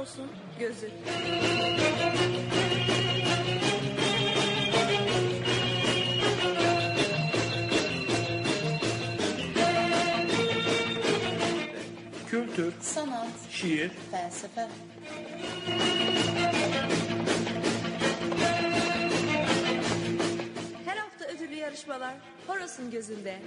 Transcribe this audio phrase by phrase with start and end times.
[0.00, 0.26] Horos'un
[0.58, 0.90] gözü.
[12.30, 14.68] Kültür, sanat, şiir, felsefe,
[20.84, 22.14] Her hafta ödüllü yarışmalar
[22.46, 23.38] Horos'un gözünde.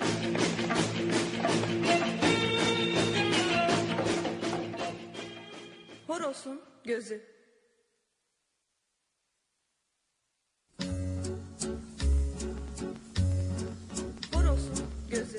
[6.07, 7.21] Horos'un gözü.
[14.33, 15.37] Horos'un gözü.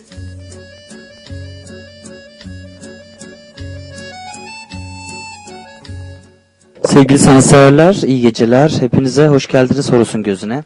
[6.85, 8.71] Sevgili sanatseverler, iyi geceler.
[8.81, 10.65] Hepinize hoş geldiniz Horus'un gözüne.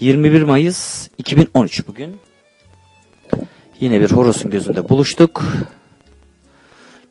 [0.00, 2.16] 21 Mayıs 2013 bugün.
[3.80, 5.42] Yine bir Horus'un gözünde buluştuk.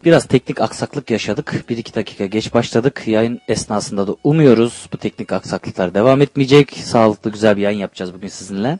[0.06, 1.64] Biraz teknik aksaklık yaşadık.
[1.70, 3.04] 1-2 dakika geç başladık.
[3.08, 6.72] Yayın esnasında da umuyoruz bu teknik aksaklıklar devam etmeyecek.
[6.72, 8.80] Sağlıklı güzel bir yayın yapacağız bugün sizinle.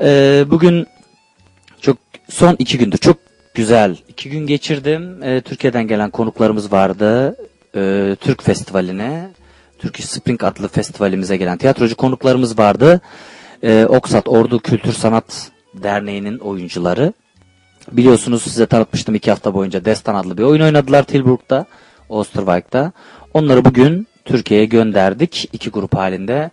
[0.00, 0.86] Ee, bugün
[1.80, 1.96] çok
[2.28, 3.16] son iki gündür çok
[3.54, 5.22] güzel iki gün geçirdim.
[5.22, 7.36] Ee, Türkiye'den gelen konuklarımız vardı.
[7.76, 9.30] Ee, Türk Festivali'ne,
[9.78, 13.00] Turkish Spring adlı festivalimize gelen tiyatrocu konuklarımız vardı.
[13.62, 17.12] Ee, Oksat Ordu Kültür Sanat Derneği'nin oyuncuları.
[17.92, 21.66] Biliyorsunuz size tanıtmıştım iki hafta boyunca Destan adlı bir oyun oynadılar Tilburg'da,
[22.08, 22.92] Oosterwijk'ta.
[23.34, 26.50] Onları bugün Türkiye'ye gönderdik iki grup halinde.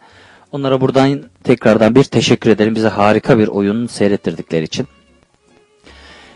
[0.52, 2.76] Onlara buradan tekrardan bir teşekkür ederim.
[2.76, 4.88] Bize harika bir oyun seyrettirdikleri için.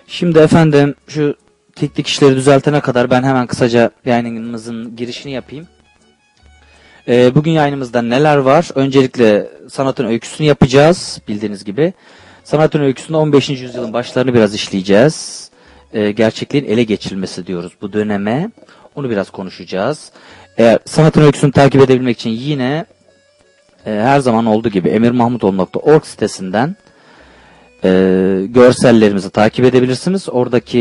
[0.07, 1.35] Şimdi efendim şu
[1.75, 5.67] teknik işleri düzeltene kadar ben hemen kısaca yayınımızın girişini yapayım.
[7.07, 8.69] Ee, bugün yayınımızda neler var?
[8.75, 11.93] Öncelikle sanatın öyküsünü yapacağız bildiğiniz gibi.
[12.45, 13.49] Sanatın öyküsünde 15.
[13.49, 15.49] yüzyılın başlarını biraz işleyeceğiz.
[15.93, 18.51] Ee, gerçekliğin ele geçirilmesi diyoruz bu döneme.
[18.95, 20.11] Onu biraz konuşacağız.
[20.57, 22.85] Eğer sanatın öyküsünü takip edebilmek için yine
[23.85, 26.75] e, her zaman olduğu gibi emirmahmutoğlu.org sitesinden
[27.83, 27.89] e,
[28.49, 30.29] görsellerimizi takip edebilirsiniz.
[30.29, 30.79] Oradaki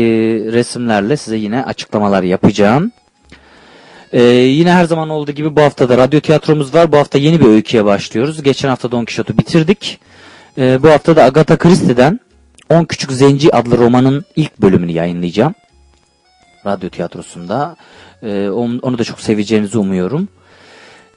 [0.51, 2.91] resimlerle size yine açıklamalar yapacağım.
[4.13, 6.91] E, yine her zaman olduğu gibi bu hafta da radyo tiyatromuz var.
[6.91, 8.43] Bu hafta yeni bir öyküye başlıyoruz.
[8.43, 9.99] Geçen hafta Don Quixote'u bitirdik.
[10.57, 12.19] E, bu hafta da Agatha Christie'den
[12.69, 15.55] 10 Küçük Zenci adlı romanın ilk bölümünü yayınlayacağım.
[16.65, 17.75] Radyo tiyatrosunda.
[18.23, 20.27] E, onu, da çok seveceğinizi umuyorum.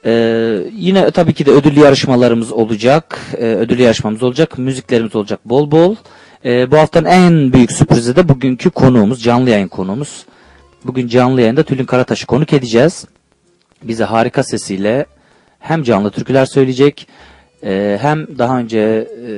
[0.05, 3.19] Ee, yine tabii ki de ödüllü yarışmalarımız olacak.
[3.37, 4.57] Ee, ödüllü yarışmamız olacak.
[4.57, 5.95] Müziklerimiz olacak bol bol.
[6.45, 10.25] Ee, bu haftanın en büyük sürprizi de bugünkü konuğumuz, canlı yayın konuğumuz.
[10.85, 13.05] Bugün canlı yayında Tülin Karataş'ı konuk edeceğiz.
[13.83, 15.05] Bize harika sesiyle
[15.59, 17.07] hem canlı türküler söyleyecek
[17.63, 18.79] e, hem daha önce
[19.27, 19.31] e,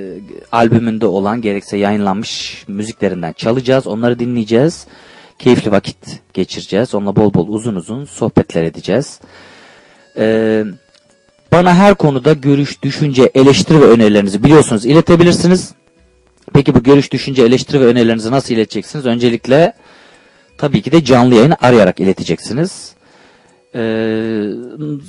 [0.52, 3.88] albümünde olan gerekse yayınlanmış müziklerinden çalacağız.
[3.88, 4.88] Onları dinleyeceğiz.
[5.40, 5.98] Keyifli vakit
[6.34, 6.96] geçireceğiz.
[6.96, 9.20] Onunla bol bol uzun uzun sohbetler edeceğiz.
[10.18, 10.64] Ee,
[11.52, 15.74] bana her konuda görüş, düşünce, eleştiri ve önerilerinizi biliyorsunuz iletebilirsiniz.
[16.54, 19.06] Peki bu görüş, düşünce, eleştiri ve önerilerinizi nasıl ileteceksiniz?
[19.06, 19.74] Öncelikle
[20.58, 22.94] tabii ki de canlı yayını arayarak ileteceksiniz.
[23.76, 23.80] Ee,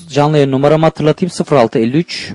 [0.09, 2.33] canlı yayın numaramı hatırlatayım 0653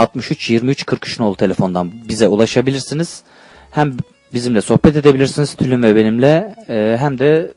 [0.00, 3.22] 63 23 43 nolu telefondan bize ulaşabilirsiniz.
[3.70, 3.96] Hem
[4.34, 7.52] bizimle sohbet edebilirsiniz Tülün ve benimle e, hem de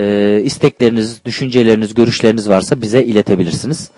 [0.00, 3.90] e, istekleriniz, düşünceleriniz, görüşleriniz varsa bize iletebilirsiniz.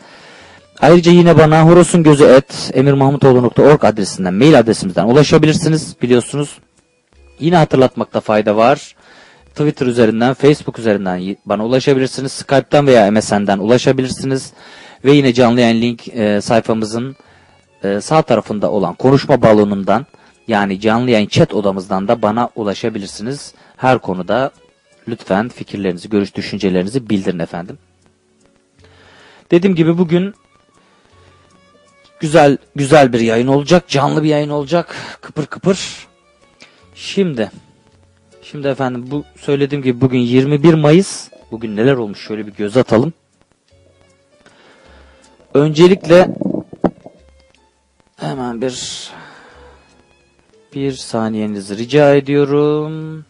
[0.81, 6.59] Ayrıca yine bana horosungözü et emirmahmutoğlu.org adresinden, mail adresimizden ulaşabilirsiniz biliyorsunuz.
[7.41, 8.97] Yine hatırlatmakta fayda var.
[9.51, 12.33] Twitter üzerinden, Facebook üzerinden bana ulaşabilirsiniz.
[12.33, 14.53] Skype'tan veya MSN'den ulaşabilirsiniz.
[15.05, 17.17] Ve yine canlı yayın link e, sayfamızın
[17.85, 20.07] e, sağ tarafında olan konuşma balonundan
[20.49, 23.55] yani canlı yayın chat odamızdan da bana ulaşabilirsiniz.
[23.77, 24.51] Her konuda
[25.09, 27.79] lütfen fikirlerinizi, görüş düşüncelerinizi bildirin efendim.
[29.51, 30.35] Dediğim gibi bugün
[32.21, 36.07] güzel güzel bir yayın olacak, canlı bir yayın olacak, kıpır kıpır.
[36.95, 37.51] Şimdi
[38.43, 41.29] şimdi efendim bu söylediğim gibi bugün 21 Mayıs.
[41.51, 43.13] Bugün neler olmuş şöyle bir göz atalım.
[45.55, 46.29] Öncelikle
[48.17, 49.11] hemen bir
[50.75, 53.25] bir saniyenizi rica ediyorum.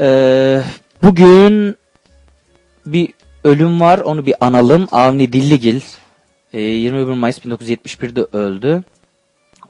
[0.00, 0.62] Ee,
[1.02, 1.76] bugün
[2.86, 3.08] bir
[3.44, 3.98] ölüm var.
[3.98, 4.88] Onu bir analım.
[4.92, 5.80] Avni Dilligil.
[6.52, 8.82] Ee, 21 Mayıs 1971'de öldü.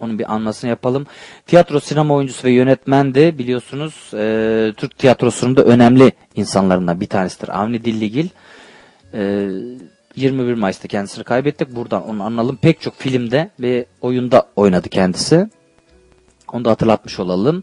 [0.01, 1.06] Onun bir anmasını yapalım.
[1.47, 3.39] Tiyatro, sinema oyuncusu ve yönetmendi.
[3.39, 7.61] Biliyorsunuz ee, Türk tiyatrosunun da önemli insanlarından bir tanesidir.
[7.61, 8.29] Avni Dilligil.
[9.15, 9.49] Ee,
[10.17, 11.77] 21 Mayıs'ta kendisini kaybettik.
[11.77, 12.57] Buradan onu analım.
[12.57, 15.49] Pek çok filmde ve oyunda oynadı kendisi.
[16.53, 17.63] Onu da hatırlatmış olalım.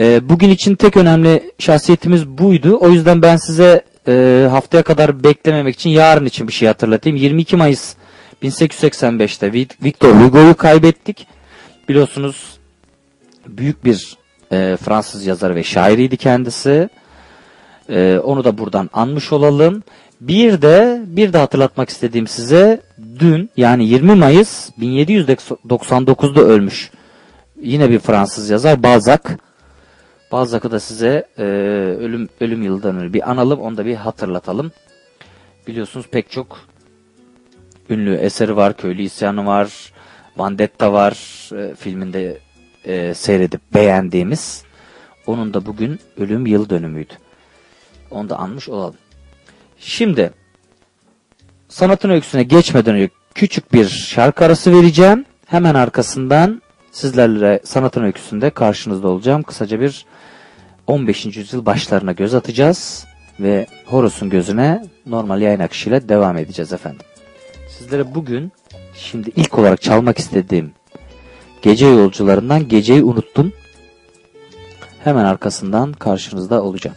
[0.00, 2.78] Ee, bugün için tek önemli şahsiyetimiz buydu.
[2.80, 7.16] O yüzden ben size e, haftaya kadar beklememek için yarın için bir şey hatırlatayım.
[7.16, 7.94] 22 Mayıs
[8.42, 11.26] 1885'te Vi- Victor Hugo'yu kaybettik.
[11.88, 12.58] Biliyorsunuz
[13.46, 14.16] büyük bir
[14.52, 16.88] e, Fransız yazarı ve şairiydi kendisi.
[17.88, 19.82] E, onu da buradan anmış olalım.
[20.20, 22.80] Bir de bir de hatırlatmak istediğim size
[23.18, 26.90] dün yani 20 Mayıs 1799'da ölmüş.
[27.60, 29.20] Yine bir Fransız yazar Balzac.
[30.32, 31.42] Balzac'ı da size e,
[32.00, 34.72] ölüm ölüm yıldan önce bir analım, onu da bir hatırlatalım.
[35.66, 36.58] Biliyorsunuz pek çok
[37.90, 39.92] ünlü eseri var, Köylü İsyanı var,
[40.38, 41.12] Vendetta var,
[41.56, 42.38] e, filminde
[42.84, 44.64] e, seyredip beğendiğimiz.
[45.26, 47.12] Onun da bugün ölüm yıl dönümüydü.
[48.10, 48.94] Onu da anmış olalım.
[49.78, 50.30] Şimdi
[51.68, 55.24] sanatın öyküsüne geçmeden önce küçük bir şarkı arası vereceğim.
[55.46, 56.62] Hemen arkasından
[56.92, 59.42] sizlerle sanatın öyküsünde karşınızda olacağım.
[59.42, 60.06] Kısaca bir
[60.86, 61.26] 15.
[61.26, 63.06] yüzyıl başlarına göz atacağız
[63.40, 67.06] ve Horus'un gözüne normal yayın akışıyla devam edeceğiz efendim.
[67.68, 68.52] Sizlere bugün
[68.94, 70.72] şimdi ilk olarak çalmak istediğim
[71.62, 73.52] gece yolcularından geceyi unuttum.
[75.04, 76.96] Hemen arkasından karşınızda olacağım.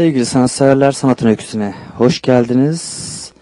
[0.00, 3.32] Sevgili sanatseverler sanatın öyküsüne hoş geldiniz.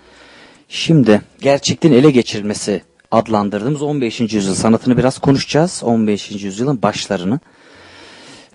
[0.69, 4.21] Şimdi gerçekliğin ele geçirilmesi adlandırdığımız 15.
[4.21, 5.83] yüzyıl sanatını biraz konuşacağız.
[5.85, 6.31] 15.
[6.31, 7.41] yüzyılın başlarını.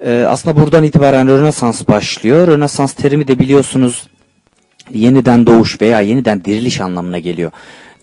[0.05, 2.47] Ee, aslında buradan itibaren Rönesans başlıyor.
[2.47, 4.07] Rönesans terimi de biliyorsunuz
[4.91, 7.51] yeniden doğuş veya yeniden diriliş anlamına geliyor.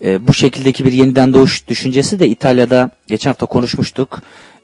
[0.03, 4.21] Ee, bu şekildeki bir yeniden doğuş düşüncesi de İtalya'da geçen hafta konuşmuştuk.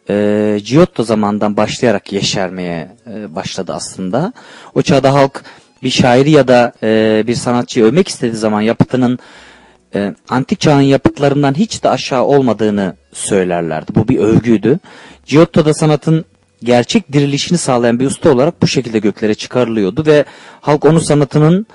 [0.10, 4.34] Ee, Giotto zamandan başlayarak yeşermeye e, başladı aslında.
[4.76, 5.44] O çağda halk
[5.84, 9.20] bir şairi ya da e, bir sanatçıyı övmek istediği zaman yapıtının
[9.96, 13.96] e, antik çağın yapıtlarından hiç de aşağı olmadığını söylerlerdi.
[13.96, 14.80] Bu bir övgüydü.
[15.26, 16.26] Giotto da sanatın
[16.64, 20.26] gerçek dirilişini sağlayan bir usta olarak bu şekilde göklere çıkarılıyordu ve
[20.62, 21.68] halk onu sanatının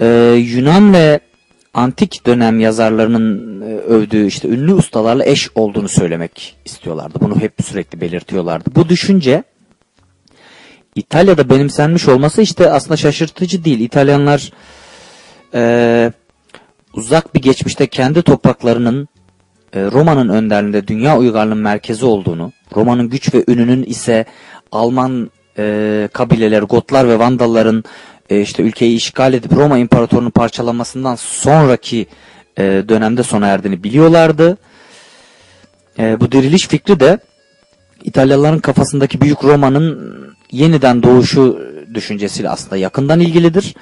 [0.00, 0.06] e,
[0.38, 1.20] Yunan ve
[1.74, 7.18] antik dönem yazarlarının e, övdüğü işte ünlü ustalarla eş olduğunu söylemek istiyorlardı.
[7.20, 8.70] Bunu hep sürekli belirtiyorlardı.
[8.74, 9.44] Bu düşünce
[10.94, 13.80] İtalya'da benimsenmiş olması işte aslında şaşırtıcı değil.
[13.80, 14.52] İtalyanlar
[15.54, 16.12] e,
[16.94, 19.08] uzak bir geçmişte kendi topraklarının
[19.72, 24.24] e, Roma'nın önderliğinde dünya uygarlığının merkezi olduğunu, Roma'nın güç ve ününün ise
[24.72, 27.84] Alman e, kabileler, Gotlar ve Vandalların
[28.30, 32.06] e, işte ülkeyi işgal edip Roma İmparatorluğu'nun parçalanmasından sonraki
[32.58, 34.58] e, dönemde sona erdiğini biliyorlardı.
[35.98, 37.18] E, bu diriliş fikri de
[38.04, 40.14] İtalyalıların kafasındaki büyük Roma'nın
[40.50, 41.60] yeniden doğuşu
[41.94, 43.74] düşüncesiyle aslında yakından ilgilidir.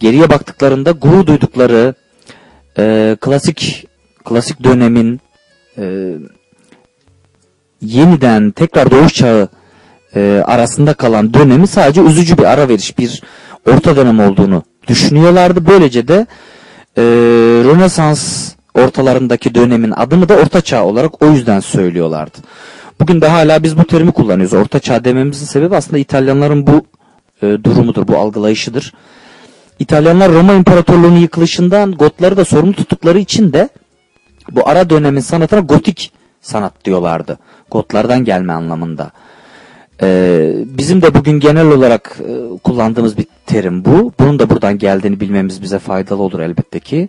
[0.00, 1.94] Geriye baktıklarında gurur duydukları
[2.78, 3.86] e, klasik
[4.24, 5.20] klasik dönemin
[7.82, 9.48] yeniden tekrar doğuş çağı
[10.44, 13.22] arasında kalan dönemi sadece üzücü bir ara veriş, bir
[13.66, 15.66] orta dönem olduğunu düşünüyorlardı.
[15.66, 16.26] Böylece de
[16.96, 17.02] e,
[17.64, 22.38] Rönesans ortalarındaki dönemin adını da Orta Çağ olarak o yüzden söylüyorlardı.
[23.00, 24.54] Bugün de hala biz bu terimi kullanıyoruz.
[24.54, 26.86] Orta Çağ dememizin sebebi aslında İtalyanların bu
[27.42, 28.92] e, durumudur, bu algılayışıdır.
[29.78, 33.68] İtalyanlar Roma İmparatorluğu'nun yıkılışından Gotları da sorumlu tuttukları için de
[34.52, 37.38] bu ara dönemin sanatına gotik sanat diyorlardı.
[37.70, 39.10] Gotlardan gelme anlamında.
[40.02, 44.12] Ee, bizim de bugün genel olarak e, kullandığımız bir terim bu.
[44.20, 47.08] Bunun da buradan geldiğini bilmemiz bize faydalı olur elbette ki.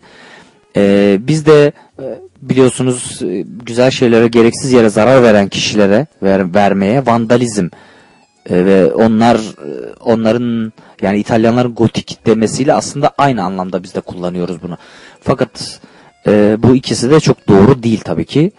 [0.75, 2.05] Ee, biz de e,
[2.41, 7.67] biliyorsunuz e, güzel şeylere gereksiz yere zarar veren kişilere ver, vermeye vandalizm
[8.49, 14.63] e, ve onlar e, onların yani İtalyanların gotik demesiyle aslında aynı anlamda biz de kullanıyoruz
[14.63, 14.77] bunu.
[15.21, 15.79] Fakat
[16.27, 18.51] e, bu ikisi de çok doğru değil tabii ki.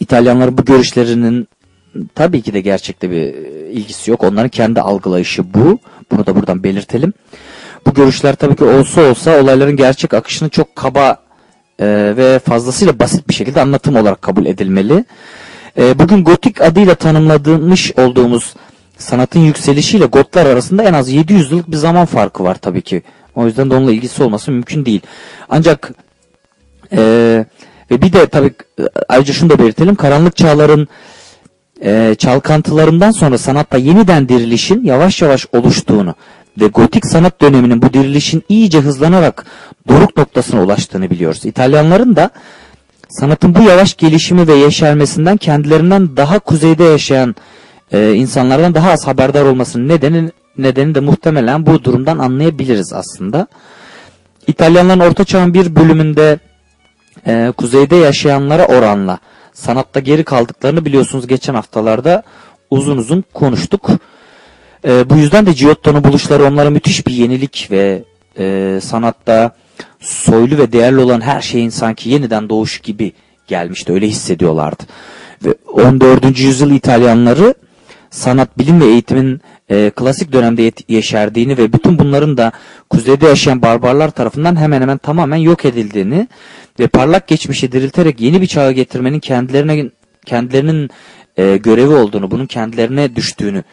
[0.00, 1.48] İtalyanların bu görüşlerinin
[2.14, 4.24] tabii ki de gerçekte bir e, ilgisi yok.
[4.24, 5.78] Onların kendi algılayışı bu.
[6.10, 7.12] Bunu da buradan belirtelim.
[7.86, 11.16] Bu görüşler tabii ki olsa olsa olayların gerçek akışını çok kaba
[11.78, 15.04] e, ve fazlasıyla basit bir şekilde anlatım olarak kabul edilmeli.
[15.78, 18.54] E, bugün gotik adıyla tanımladığımız olduğumuz
[18.98, 23.02] sanatın yükselişiyle Gotlar arasında en az 700 yıllık bir zaman farkı var tabii ki.
[23.34, 25.00] O yüzden de onunla ilgisi olması mümkün değil.
[25.48, 25.92] Ancak
[26.92, 26.98] e,
[27.90, 29.94] ve bir de tabii e, ayrıca şunu da belirtelim.
[29.94, 30.88] Karanlık çağların
[31.84, 36.14] e, çalkantılarından sonra sanatta yeniden dirilişin yavaş yavaş oluştuğunu
[36.60, 39.44] ve gotik sanat döneminin bu dirilişin iyice hızlanarak
[39.88, 41.44] doruk noktasına ulaştığını biliyoruz.
[41.44, 42.30] İtalyanların da
[43.08, 47.34] sanatın bu yavaş gelişimi ve yeşermesinden kendilerinden daha kuzeyde yaşayan
[47.92, 53.46] e, insanlardan daha az haberdar olmasının nedeni, nedeni de muhtemelen bu durumdan anlayabiliriz aslında.
[54.46, 56.38] İtalyanların orta çağın bir bölümünde
[57.26, 59.18] e, kuzeyde yaşayanlara oranla
[59.52, 62.22] sanatta geri kaldıklarını biliyorsunuz geçen haftalarda
[62.70, 63.90] uzun uzun konuştuk.
[64.84, 68.04] E, bu yüzden de Giotto'nun buluşları onlara müthiş bir yenilik ve
[68.38, 69.56] e, sanatta
[70.00, 73.12] soylu ve değerli olan her şeyin sanki yeniden doğuş gibi
[73.46, 73.92] gelmişti.
[73.92, 74.82] Öyle hissediyorlardı.
[75.44, 76.38] Ve 14.
[76.38, 77.54] yüzyıl İtalyanları
[78.10, 79.40] sanat, bilim ve eğitimin
[79.70, 82.52] e, klasik dönemde yeşerdiğini ve bütün bunların da
[82.90, 86.28] kuzeyde yaşayan barbarlar tarafından hemen hemen tamamen yok edildiğini
[86.78, 89.90] ve parlak geçmişi dirilterek yeni bir çağa getirmenin kendilerine
[90.26, 90.90] kendilerinin
[91.36, 93.64] e, görevi olduğunu, bunun kendilerine düştüğünü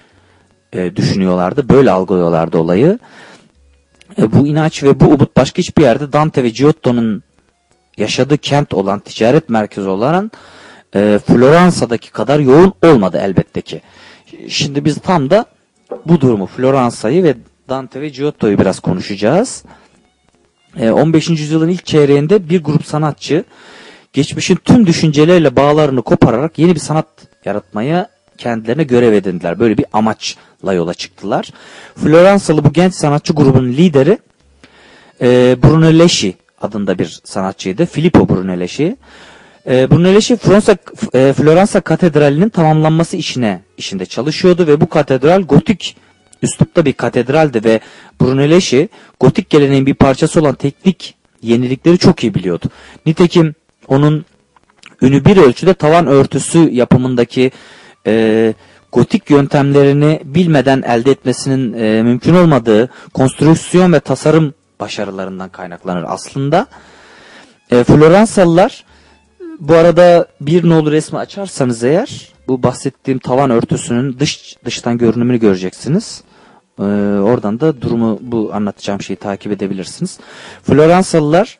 [0.73, 1.69] e, düşünüyorlardı.
[1.69, 2.99] Böyle algılıyorlardı olayı.
[4.17, 7.23] E, bu inanç ve bu umut başka hiçbir yerde Dante ve Giotto'nun
[7.97, 10.31] yaşadığı kent olan ticaret merkezi olan
[10.95, 13.81] e, Floransa'daki kadar yoğun olmadı elbette ki.
[14.47, 15.45] Şimdi biz tam da
[16.05, 17.35] bu durumu Floransa'yı ve
[17.69, 19.63] Dante ve Giotto'yu biraz konuşacağız.
[20.77, 21.29] E, 15.
[21.29, 23.43] yüzyılın ilk çeyreğinde bir grup sanatçı
[24.13, 27.07] geçmişin tüm düşünceleriyle bağlarını kopararak yeni bir sanat
[27.45, 29.59] yaratmaya kendilerine görev edindiler.
[29.59, 31.51] Böyle bir amaçla yola çıktılar.
[31.95, 34.17] Floransalı bu genç sanatçı grubunun lideri
[35.21, 37.85] e, Brunelleschi adında bir sanatçıydı.
[37.85, 38.97] Filippo Brunelleschi.
[39.67, 40.77] E, Brunelleschi Floransa,
[41.13, 45.95] e, Floransa Katedrali'nin tamamlanması işine işinde çalışıyordu ve bu katedral gotik
[46.41, 47.79] üslupta bir katedraldi ve
[48.21, 52.65] Brunelleschi gotik geleneğin bir parçası olan teknik yenilikleri çok iyi biliyordu.
[53.05, 53.55] Nitekim
[53.87, 54.25] onun
[55.01, 57.51] ünü bir ölçüde tavan örtüsü yapımındaki
[58.07, 58.53] e,
[58.91, 66.67] gotik yöntemlerini bilmeden elde etmesinin e, mümkün olmadığı konstrüksiyon ve tasarım başarılarından kaynaklanır aslında.
[67.71, 68.85] E, Floransalılar
[69.59, 76.23] bu arada bir nolu resmi açarsanız eğer bu bahsettiğim tavan örtüsünün dış dıştan görünümünü göreceksiniz.
[76.79, 76.83] Ee,
[77.19, 80.19] oradan da durumu bu anlatacağım şeyi takip edebilirsiniz.
[80.63, 81.59] Floransalılar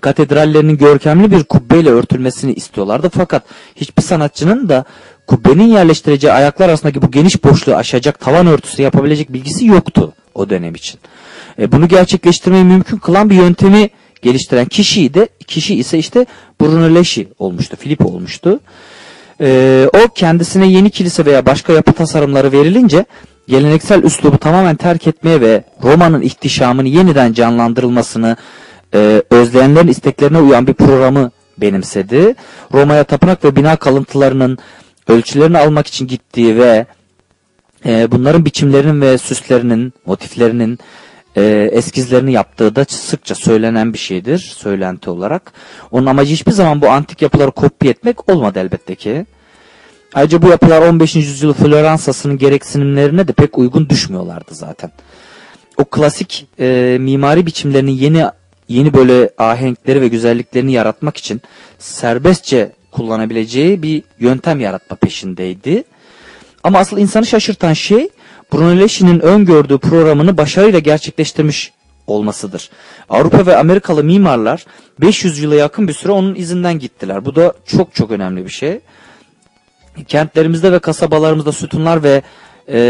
[0.00, 3.08] katedrallerinin görkemli bir kubbeyle örtülmesini istiyorlardı.
[3.08, 3.42] Fakat
[3.76, 4.84] hiçbir sanatçının da
[5.26, 10.74] kubbenin yerleştireceği ayaklar arasındaki bu geniş boşluğu aşacak tavan örtüsü yapabilecek bilgisi yoktu o dönem
[10.74, 11.00] için.
[11.58, 13.90] E, bunu gerçekleştirmeyi mümkün kılan bir yöntemi
[14.22, 16.26] geliştiren kişiyi de kişi ise işte
[16.60, 18.60] Brunelleschi olmuştu, Filippo olmuştu.
[19.40, 23.04] E, o kendisine yeni kilise veya başka yapı tasarımları verilince
[23.48, 28.36] geleneksel üslubu tamamen terk etmeye ve Roma'nın ihtişamını yeniden canlandırılmasını
[28.94, 32.34] e, özleyenlerin isteklerine uyan bir programı benimsedi.
[32.72, 34.58] Roma'ya tapınak ve bina kalıntılarının
[35.08, 36.86] ölçülerini almak için gittiği ve
[37.86, 40.78] e, bunların biçimlerinin ve süslerinin, motiflerinin
[41.36, 45.52] e, eskizlerini yaptığı da sıkça söylenen bir şeydir, söylenti olarak.
[45.90, 49.26] Onun amacı hiçbir zaman bu antik yapıları kopya etmek olmadı elbette ki.
[50.14, 51.16] Ayrıca bu yapılar 15.
[51.16, 54.92] yüzyıl Floransa'sının gereksinimlerine de pek uygun düşmüyorlardı zaten.
[55.76, 58.24] O klasik e, mimari biçimlerinin yeni
[58.68, 61.42] yeni böyle ahenkleri ve güzelliklerini yaratmak için
[61.78, 65.84] serbestçe kullanabileceği bir yöntem yaratma peşindeydi.
[66.64, 68.08] Ama asıl insanı şaşırtan şey
[68.52, 71.72] Brunelleschi'nin öngördüğü programını başarıyla gerçekleştirmiş
[72.06, 72.70] olmasıdır.
[73.08, 74.64] Avrupa ve Amerikalı mimarlar
[75.00, 77.24] 500 yıla yakın bir süre onun izinden gittiler.
[77.24, 78.80] Bu da çok çok önemli bir şey.
[80.08, 82.22] Kentlerimizde ve kasabalarımızda sütunlar ve
[82.68, 82.80] e,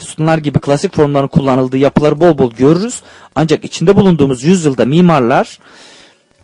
[0.00, 3.02] sütunlar gibi klasik formların kullanıldığı yapıları bol bol görürüz.
[3.34, 5.58] Ancak içinde bulunduğumuz yüzyılda mimarlar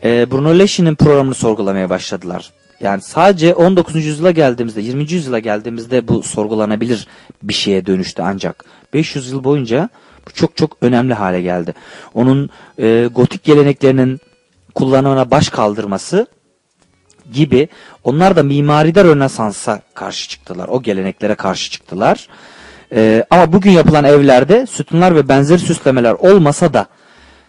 [0.05, 2.51] e, Brunelleschi'nin programını sorgulamaya başladılar.
[2.81, 4.05] Yani sadece 19.
[4.05, 5.13] yüzyıla geldiğimizde, 20.
[5.13, 7.09] yüzyıla geldiğimizde bu sorgulanabilir
[7.43, 8.65] bir şeye dönüştü ancak.
[8.95, 9.89] 500 yıl boyunca
[10.27, 11.75] bu çok çok önemli hale geldi.
[12.15, 14.21] Onun e, gotik geleneklerinin
[14.75, 16.27] kullanımına baş kaldırması
[17.33, 17.69] gibi
[18.05, 20.69] onlar da mimaride Rönesans'a karşı çıktılar.
[20.69, 22.29] O geleneklere karşı çıktılar.
[22.93, 26.87] E, ama bugün yapılan evlerde sütunlar ve benzeri süslemeler olmasa da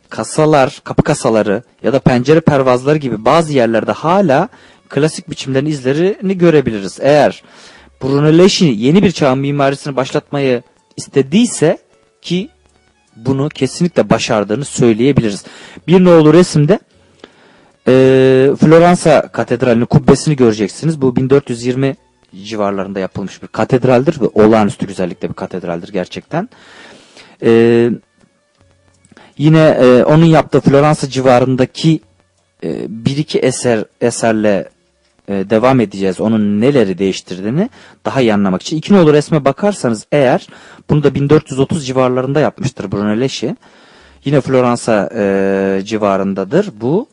[0.10, 4.50] kasalar, kapı kasaları ya da pencere pervazları gibi bazı yerlerde hala
[4.89, 6.97] klasik biçimlerin izlerini görebiliriz.
[7.02, 7.43] Eğer
[8.04, 10.63] Brunelleschi yeni bir çağın mimarisini başlatmayı
[10.97, 11.78] istediyse
[12.21, 12.49] ki
[13.15, 15.45] bunu kesinlikle başardığını söyleyebiliriz.
[15.88, 16.80] Bir nolu resimde
[17.88, 17.91] e,
[18.60, 21.02] Floransa Katedrali'nin kubbesini göreceksiniz.
[21.02, 21.95] Bu 1420
[22.43, 26.49] civarlarında yapılmış bir katedraldir ve olağanüstü güzellikte bir katedraldir gerçekten.
[27.43, 27.89] E,
[29.38, 31.99] yine e, onun yaptığı Floransa civarındaki
[32.63, 34.69] e, bir iki eser eserle
[35.30, 36.20] e, devam edeceğiz.
[36.20, 37.70] Onun neleri değiştirdiğini
[38.06, 38.78] daha iyi anlamak için.
[38.78, 40.48] İki nolu resme bakarsanız eğer
[40.89, 43.56] bunu da 1430 civarlarında yapmıştır Brunelleschi.
[44.26, 47.08] Yine Floransa e, civarındadır bu.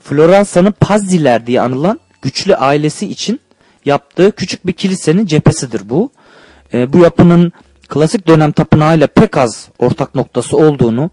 [0.00, 3.40] Floransa'nın Pazziler diye anılan güçlü ailesi için
[3.84, 6.10] yaptığı küçük bir kilisenin cephesidir bu.
[6.74, 7.52] E, bu yapının
[7.88, 11.10] klasik dönem tapınağıyla pek az ortak noktası olduğunu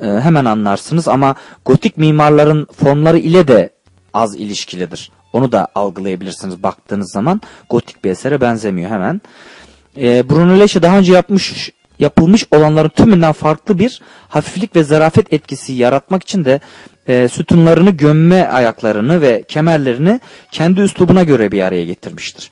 [0.00, 3.70] e, hemen anlarsınız ama gotik mimarların formları ile de
[4.14, 5.10] az ilişkilidir.
[5.36, 9.20] Onu da algılayabilirsiniz baktığınız zaman gotik bir esere benzemiyor hemen.
[9.96, 16.22] E, Brunelleschi daha önce yapmış yapılmış olanların tümünden farklı bir hafiflik ve zarafet etkisi yaratmak
[16.22, 16.60] için de
[17.08, 20.20] e, sütunlarını, gömme ayaklarını ve kemerlerini
[20.52, 22.50] kendi üslubuna göre bir araya getirmiştir.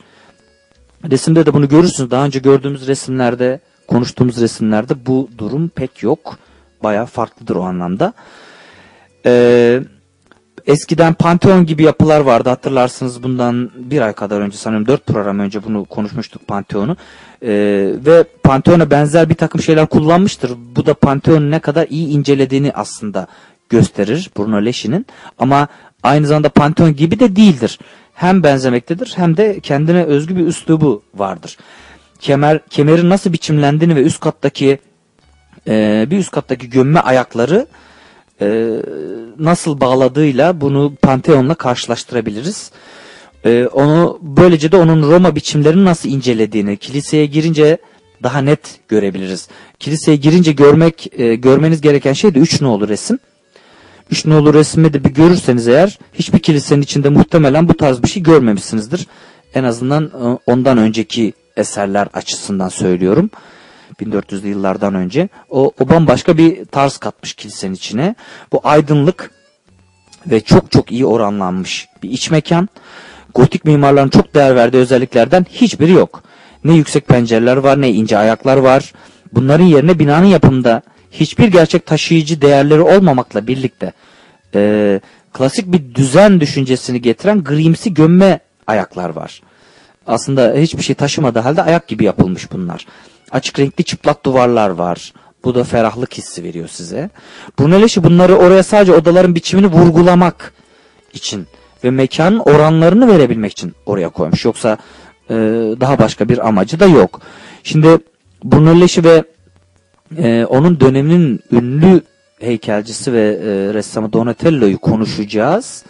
[1.10, 2.10] Resimde de bunu görürsünüz.
[2.10, 6.38] Daha önce gördüğümüz resimlerde, konuştuğumuz resimlerde bu durum pek yok.
[6.82, 8.12] Baya farklıdır o anlamda.
[9.26, 9.82] Eee
[10.66, 15.64] Eskiden Pantheon gibi yapılar vardı hatırlarsınız bundan bir ay kadar önce sanırım dört program önce
[15.64, 16.96] bunu konuşmuştuk Pantheon'u.
[17.42, 20.52] Ee, ve Pantheon'a benzer bir takım şeyler kullanmıştır.
[20.76, 23.26] Bu da Pantheon'u ne kadar iyi incelediğini aslında
[23.68, 25.06] gösterir Brunelleschi'nin.
[25.38, 25.68] Ama
[26.02, 27.78] aynı zamanda Pantheon gibi de değildir.
[28.14, 31.56] Hem benzemektedir hem de kendine özgü bir üslubu vardır.
[32.20, 34.78] Kemer, kemerin nasıl biçimlendiğini ve üst kattaki
[35.68, 37.66] e, bir üst kattaki gömme ayakları
[38.40, 38.76] e,
[39.38, 42.70] nasıl bağladığıyla bunu Pantheon'la karşılaştırabiliriz.
[43.44, 47.78] E, onu böylece de onun Roma biçimlerini nasıl incelediğini kiliseye girince
[48.22, 49.48] daha net görebiliriz.
[49.78, 53.18] Kiliseye girince görmek e, görmeniz gereken şey de üç nolu resim.
[54.10, 58.22] Üç nolu resmi de bir görürseniz eğer hiçbir kilisenin içinde muhtemelen bu tarz bir şey
[58.22, 59.06] görmemişsinizdir.
[59.54, 63.30] En azından e, ondan önceki eserler açısından söylüyorum.
[64.00, 65.28] 1400'lü yıllardan önce.
[65.50, 68.14] O, o bambaşka bir tarz katmış kilisenin içine.
[68.52, 69.30] Bu aydınlık
[70.26, 72.68] ve çok çok iyi oranlanmış bir iç mekan.
[73.34, 76.22] Gotik mimarların çok değer verdiği özelliklerden hiçbiri yok.
[76.64, 78.92] Ne yüksek pencereler var ne ince ayaklar var.
[79.32, 83.92] Bunların yerine binanın yapımında hiçbir gerçek taşıyıcı değerleri olmamakla birlikte
[84.54, 85.00] e,
[85.32, 89.42] klasik bir düzen düşüncesini getiren grimsi gömme ayaklar var.
[90.06, 92.86] Aslında hiçbir şey taşımadığı halde ayak gibi yapılmış bunlar.
[93.34, 95.12] Açık renkli çıplak duvarlar var.
[95.44, 97.10] Bu da ferahlık hissi veriyor size.
[97.60, 100.52] Brunelleschi bunları oraya sadece odaların biçimini vurgulamak
[101.12, 101.46] için
[101.84, 104.44] ve mekanın oranlarını verebilmek için oraya koymuş.
[104.44, 104.78] Yoksa
[105.30, 105.34] e,
[105.80, 107.20] daha başka bir amacı da yok.
[107.62, 107.98] Şimdi
[108.44, 109.24] Brunelleschi ve
[110.18, 112.02] e, onun döneminin ünlü
[112.40, 115.84] heykelcisi ve e, ressamı Donatello'yu konuşacağız.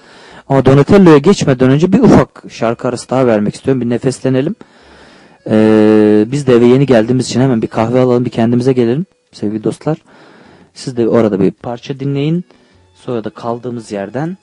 [0.49, 3.81] Ama Donatello'ya geçmeden önce bir ufak şarkı arası daha vermek istiyorum.
[3.81, 4.55] Bir nefeslenelim.
[5.51, 9.65] E, biz de eve yeni geldiğimiz için hemen bir kahve alalım, bir kendimize gelelim sevgili
[9.65, 9.99] dostlar.
[10.75, 12.45] Siz de orada bir parça dinleyin.
[12.95, 14.37] Sonra da kaldığımız yerden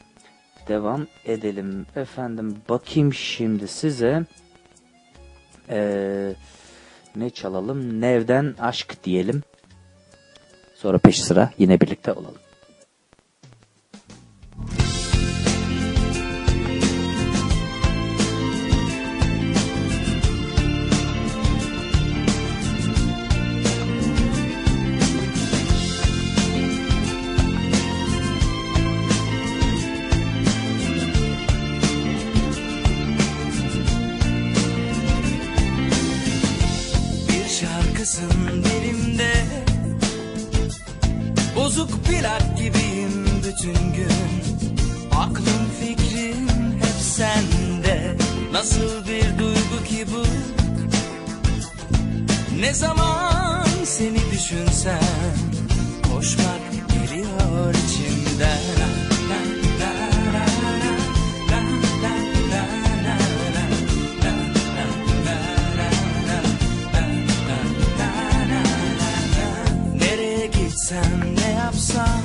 [0.68, 1.86] devam edelim.
[1.96, 4.26] Efendim bakayım şimdi size
[5.70, 6.34] ee,
[7.16, 8.02] ne çalalım?
[8.02, 9.44] Nev'den aşk diyelim.
[10.76, 12.41] Sonra peş sıra yine birlikte olalım.
[41.82, 44.12] Bozuk plak gibiyim bütün gün.
[45.16, 48.18] Aklım fikrim hep sende.
[48.52, 50.26] Nasıl bir duygu ki bu?
[52.62, 55.00] Ne zaman seni düşünsem?
[56.14, 58.82] Koşmak geliyor içimden.
[70.54, 71.41] Gitsem
[71.72, 72.22] yapsam?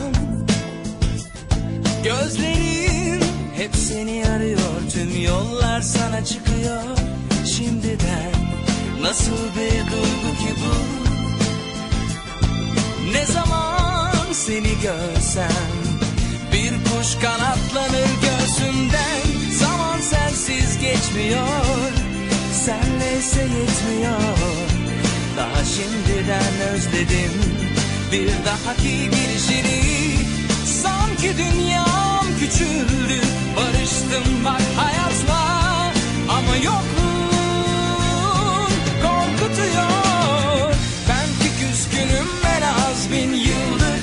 [2.05, 3.21] Gözlerim
[3.57, 4.59] hep seni arıyor
[4.93, 6.83] Tüm yollar sana çıkıyor.
[7.57, 8.33] Şimdiden
[9.03, 10.75] Nasıl bir duygu ki bu?
[13.13, 15.73] Ne zaman seni görsem?
[16.53, 19.51] Bir kuş kanatlanır göğsümden.
[19.59, 21.93] Zaman sensiz geçmiyor
[22.65, 24.21] Senle ise yetmiyor.
[25.37, 27.76] Daha şimdiden özledim
[28.13, 30.17] Bir dahaki girişini
[30.83, 33.21] Sanki dünyam küçüldü
[33.57, 35.93] Barıştım bak hayatla.
[36.29, 37.61] Ama yokluğun
[39.03, 40.75] korkutuyor.
[41.09, 44.01] Ben ki küskünüm en az bin yıldır.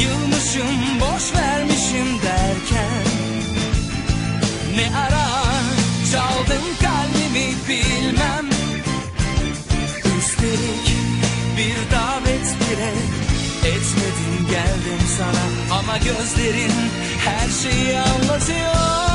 [0.00, 1.51] Yılmışım boş vermişim
[15.98, 16.72] Gözlerin
[17.18, 19.11] her şeyi anlatıyor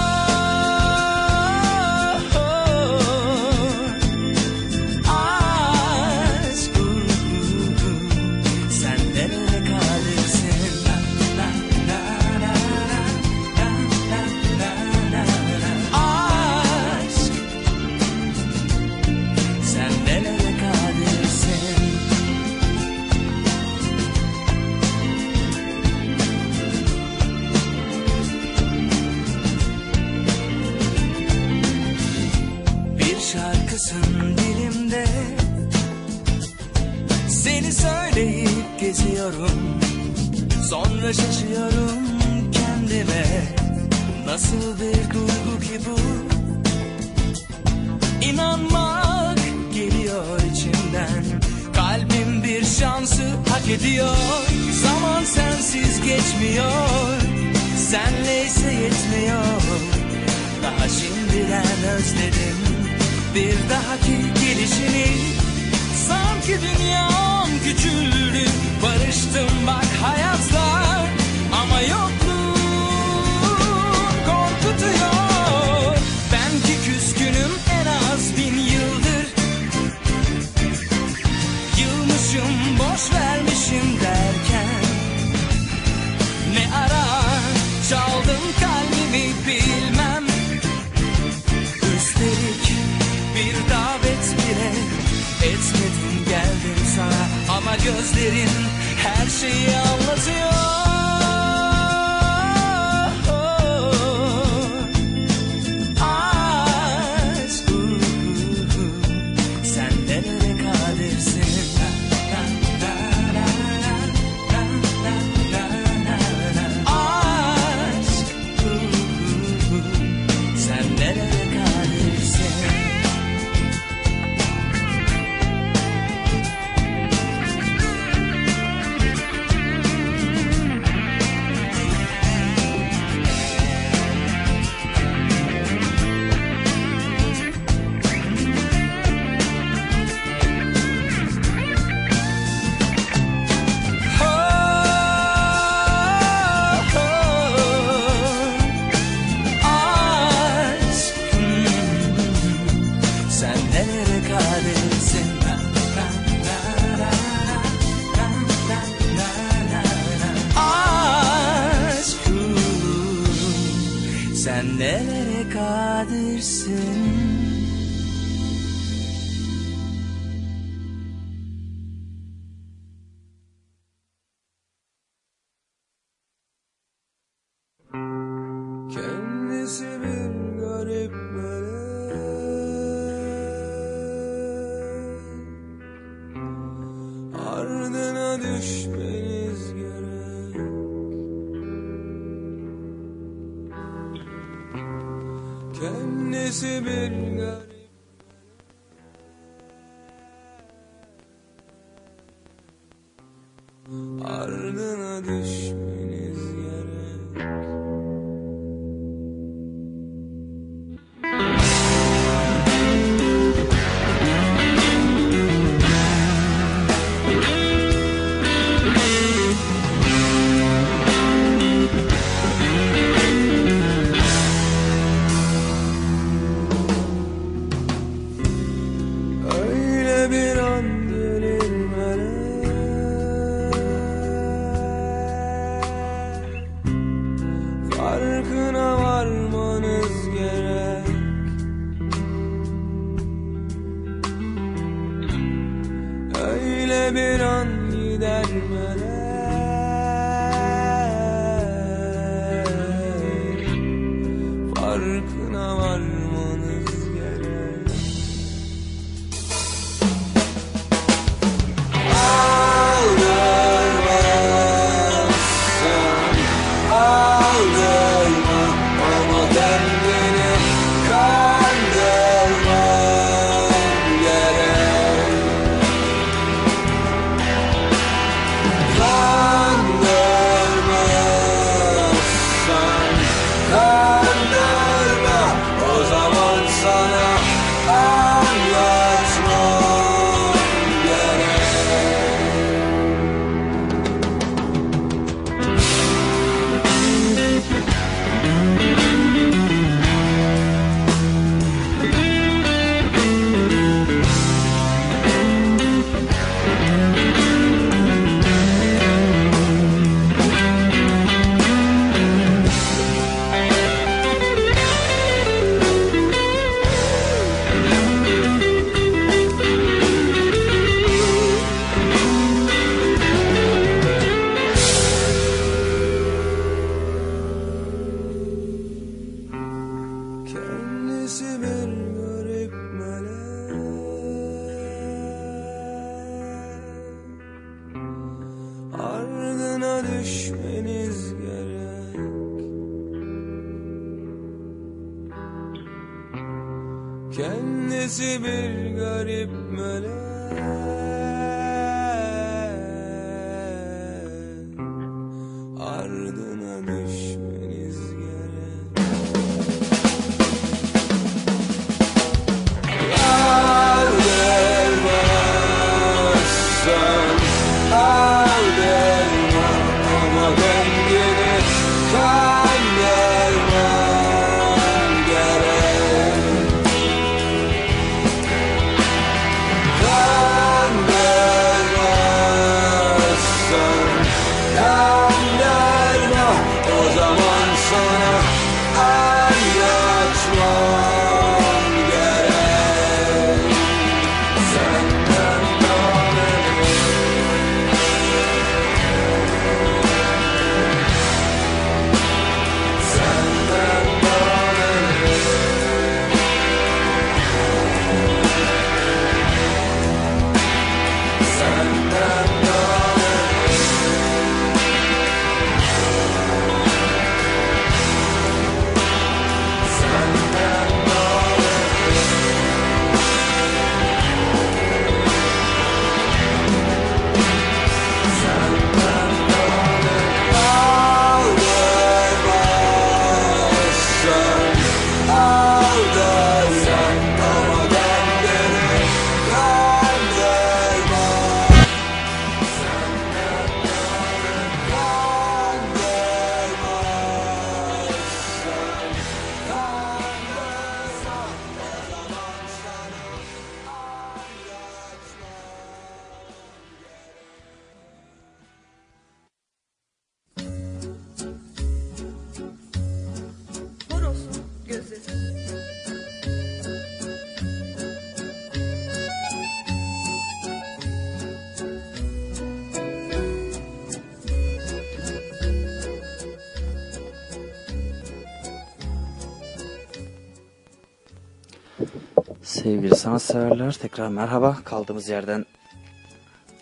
[483.08, 484.78] Sevgili sanatseverler tekrar merhaba.
[484.86, 485.66] Kaldığımız yerden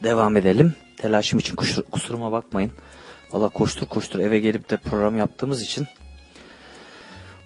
[0.04, 0.74] devam edelim.
[0.98, 2.72] Telaşım için kusur- kusuruma bakmayın.
[3.32, 5.88] Valla koştur koştur eve gelip de program yaptığımız için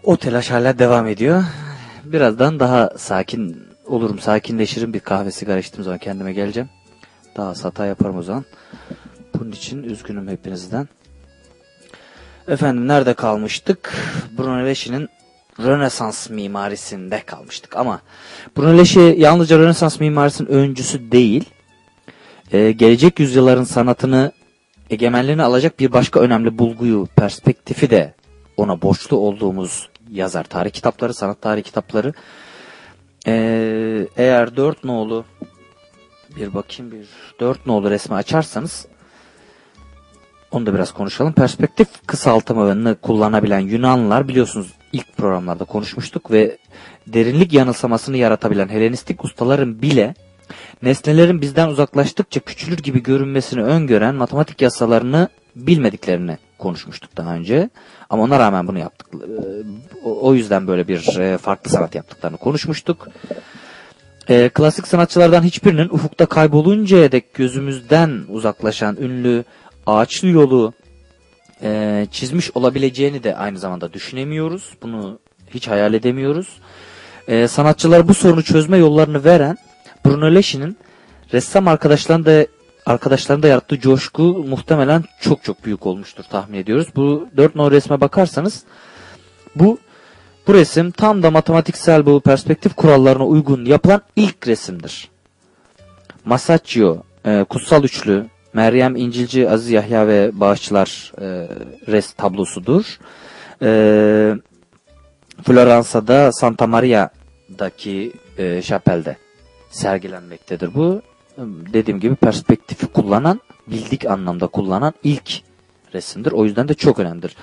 [0.04, 1.44] o telaş hala devam ediyor.
[2.04, 4.94] Birazdan daha sakin olurum, sakinleşirim.
[4.94, 6.70] Bir kahve sigara içtiğim zaman kendime geleceğim.
[7.38, 8.46] Daha hata yaparım o zaman.
[9.34, 10.88] Bunun için üzgünüm hepinizden.
[12.48, 13.94] Efendim nerede kalmıştık?
[14.38, 15.10] Brunelleschi'nin
[15.63, 18.02] Rönesans mimarisinde kalmıştık ama
[18.58, 21.45] Brunelleschi yalnızca Rönesans mimarisinin öncüsü değil,
[22.52, 24.32] e, gelecek yüzyılların sanatını
[24.89, 28.13] egemenliğini alacak bir başka önemli bulguyu, perspektifi de
[28.58, 30.43] ona borçlu olduğumuz yazar.
[30.43, 32.13] Tarih kitapları, sanat tarih kitapları.
[33.28, 33.34] E,
[34.17, 35.26] eğer dört nolu
[36.36, 37.08] bir bakayım bir
[37.39, 38.86] dört nolu resmi açarsanız
[40.52, 41.34] onu da biraz konuşalım.
[41.34, 46.58] Perspektif kısaltımını kullanabilen Yunanlılar biliyorsunuz ilk programlarda konuşmuştuk ve
[47.08, 50.15] derinlik yanılsamasını yaratabilen Helenistik ustaların bile
[50.84, 57.69] nesnelerin bizden uzaklaştıkça küçülür gibi görünmesini öngören matematik yasalarını bilmediklerini konuşmuştuk daha önce.
[58.10, 59.08] Ama ona rağmen bunu yaptık.
[59.13, 63.08] Ee, o- yüzden böyle bir e, farklı sanat yaptıklarını konuşmuştuk.
[64.30, 69.43] Ee, klasik sanatçılardan hiçbirinin ufukta kayboluncaya dek gözümüzden uzaklaşan ünlü
[69.86, 70.73] ağaçlı yolu
[71.63, 74.74] e, çizmiş olabileceğini de aynı zamanda düşünemiyoruz.
[74.82, 75.19] Bunu
[75.50, 76.48] hiç hayal edemiyoruz.
[77.27, 79.58] E, sanatçılar bu sorunu çözme yollarını veren
[80.06, 80.77] Brunelleschi'nin
[81.33, 82.48] ressam arkadaşlarının da
[82.86, 86.88] arkadaşlarının da yarattığı coşku muhtemelen çok çok büyük olmuştur tahmin ediyoruz.
[86.96, 88.63] Bu dört no resme bakarsanız
[89.56, 89.79] bu
[90.48, 95.10] bu resim tam da matematiksel bu perspektif kurallarına uygun yapılan ilk resimdir.
[96.25, 101.47] Masaccio, e, Kutsal Üçlü, Meryem İncilci, Aziz Yahya ve Bağışçılar e,
[101.91, 103.00] res tablosudur.
[103.62, 103.69] E,
[105.43, 109.17] Floransa'da Santa Maria'daki e, şapelde
[109.69, 111.02] sergilenmektedir bu.
[111.73, 115.41] Dediğim gibi perspektifi kullanan, bildik anlamda kullanan ilk
[115.93, 116.31] resimdir.
[116.31, 117.35] O yüzden de çok önemlidir.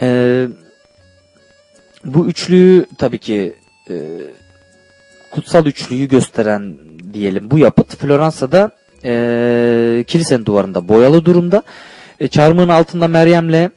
[0.00, 0.48] E,
[2.04, 3.56] bu üçlüyü tabii ki
[3.90, 3.94] e,
[5.30, 6.78] kutsal üçlüyü gösteren
[7.12, 8.70] diyelim bu yapıt Floransa'da
[9.04, 11.62] e, kilisenin duvarında boyalı durumda.
[12.20, 13.70] E, çarmıhın altında Meryem'le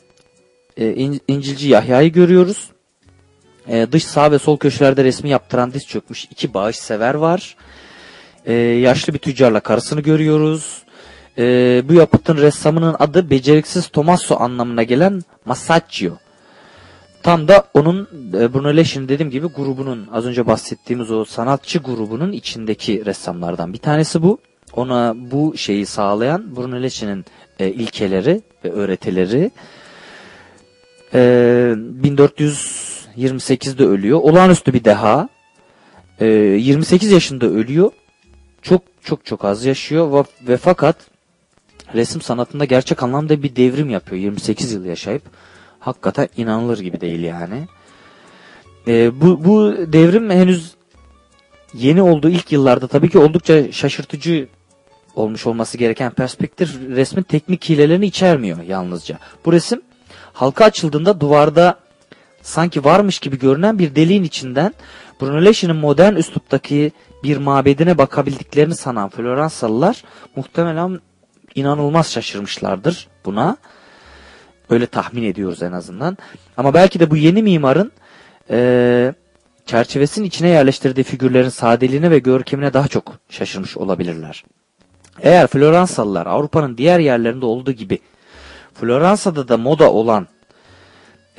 [0.78, 2.70] e, İn- İncilci Yahya'yı görüyoruz.
[3.68, 7.56] E, dış sağ ve sol köşelerde resmi yaptıran diz çökmüş iki bağış sever var.
[8.46, 10.84] E, yaşlı bir tüccarla karısını görüyoruz.
[11.38, 11.44] E,
[11.90, 16.12] bu yapıtın ressamının adı beceriksiz Tommaso anlamına gelen Masaccio.
[17.24, 23.06] Tam da onun e, Brunelleschi'nin dediğim gibi grubunun az önce bahsettiğimiz o sanatçı grubunun içindeki
[23.06, 24.40] ressamlardan bir tanesi bu.
[24.76, 27.26] Ona bu şeyi sağlayan Brunelleschi'nin
[27.60, 29.52] e, ilkeleri ve öğretileri.
[31.14, 31.20] E,
[32.04, 34.20] 1428'de ölüyor.
[34.20, 35.30] Olağanüstü bir deha.
[36.20, 37.92] E, 28 yaşında ölüyor.
[38.62, 40.96] Çok çok çok az yaşıyor ve, ve fakat
[41.94, 45.24] resim sanatında gerçek anlamda bir devrim yapıyor 28 yıl yaşayıp
[45.80, 47.68] hakikaten inanılır gibi değil yani.
[48.88, 50.76] Ee, bu, bu devrim henüz
[51.74, 54.48] yeni olduğu ilk yıllarda tabii ki oldukça şaşırtıcı
[55.16, 59.20] olmuş olması gereken perspektif resmin teknik hilelerini içermiyor yalnızca.
[59.45, 59.82] Bu resim
[60.34, 61.80] halka açıldığında duvarda
[62.41, 64.74] sanki varmış gibi görünen bir deliğin içinden
[65.22, 66.91] Brunelleschi'nin modern üsluptaki
[67.24, 70.03] bir mabedine bakabildiklerini sanan Floransalılar
[70.36, 70.99] muhtemelen
[71.55, 73.57] inanılmaz şaşırmışlardır buna.
[74.70, 76.18] Öyle tahmin ediyoruz en azından.
[76.57, 77.91] Ama belki de bu yeni mimarın
[78.49, 79.13] eee,
[79.66, 84.43] çerçevesinin içine yerleştirdiği figürlerin sadeliğine ve görkemine daha çok şaşırmış olabilirler.
[85.22, 87.99] Eğer Floransalılar Avrupa'nın diğer yerlerinde olduğu gibi
[88.74, 90.28] Floransa'da da moda olan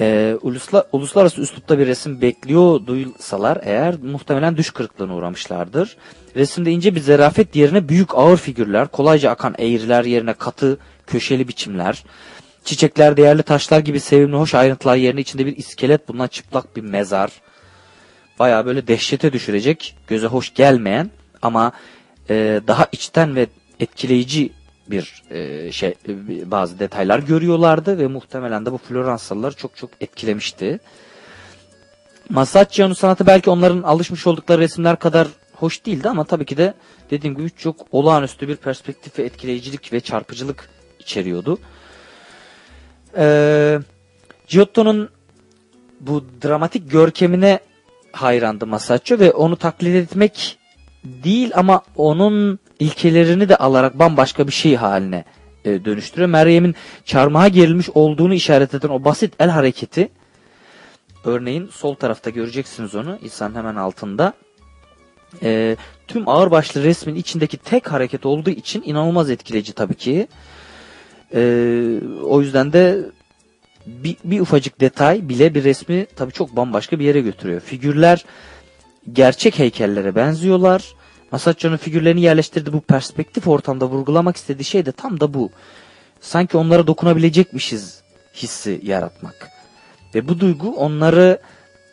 [0.00, 5.96] eee, ulusla- uluslararası üslupta bir resim bekliyor duysalar eğer muhtemelen düş kırıklığına uğramışlardır.
[6.36, 12.04] Resimde ince bir zarafet yerine büyük ağır figürler, kolayca akan eğriler yerine katı köşeli biçimler,
[12.64, 17.30] Çiçekler, değerli taşlar gibi sevimli hoş ayrıntılar yerine içinde bir iskelet bulunan çıplak bir mezar.
[18.38, 21.10] Baya böyle dehşete düşürecek, göze hoş gelmeyen
[21.42, 21.72] ama
[22.30, 23.46] e, daha içten ve
[23.80, 24.52] etkileyici
[24.90, 30.80] bir e, şey e, bazı detaylar görüyorlardı ve muhtemelen de bu Floransalıları çok çok etkilemişti.
[32.28, 36.74] Masaccio'nun sanatı belki onların alışmış oldukları resimler kadar hoş değildi ama tabii ki de
[37.10, 40.68] dediğim gibi çok olağanüstü bir perspektif ve etkileyicilik ve çarpıcılık
[40.98, 41.58] içeriyordu.
[43.16, 43.78] Ee,
[44.48, 45.08] Giotto'nun
[46.00, 47.60] bu dramatik görkemine
[48.12, 50.58] hayrandı Masaccio ve onu taklit etmek
[51.04, 55.24] değil ama onun ilkelerini de alarak bambaşka bir şey haline
[55.64, 56.28] e, dönüştürüyor.
[56.28, 56.74] Meryem'in
[57.04, 60.08] çarmıha gerilmiş olduğunu işaret eden o basit el hareketi
[61.24, 64.32] örneğin sol tarafta göreceksiniz onu İsa'nın hemen altında
[65.42, 65.76] e,
[66.08, 70.28] tüm ağırbaşlı resmin içindeki tek hareket olduğu için inanılmaz etkileyici tabii ki.
[71.34, 71.40] E,
[72.22, 72.98] o yüzden de
[73.86, 77.60] bir, bir ufacık detay bile bir resmi tabii çok bambaşka bir yere götürüyor.
[77.60, 78.24] Figürler
[79.12, 80.94] gerçek heykellere benziyorlar.
[81.32, 85.50] Masacco'nun figürlerini yerleştirdiği bu perspektif ortamda vurgulamak istediği şey de tam da bu.
[86.20, 88.02] Sanki onlara dokunabilecekmişiz
[88.34, 89.48] hissi yaratmak.
[90.14, 91.40] Ve bu duygu onları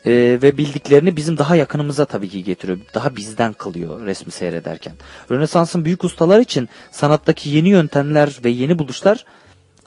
[0.06, 0.12] e,
[0.42, 2.78] ve bildiklerini bizim daha yakınımıza tabii ki getiriyor.
[2.94, 4.94] Daha bizden kılıyor resmi seyrederken.
[5.32, 9.26] Rönesans'ın büyük ustalar için sanattaki yeni yöntemler ve yeni buluşlar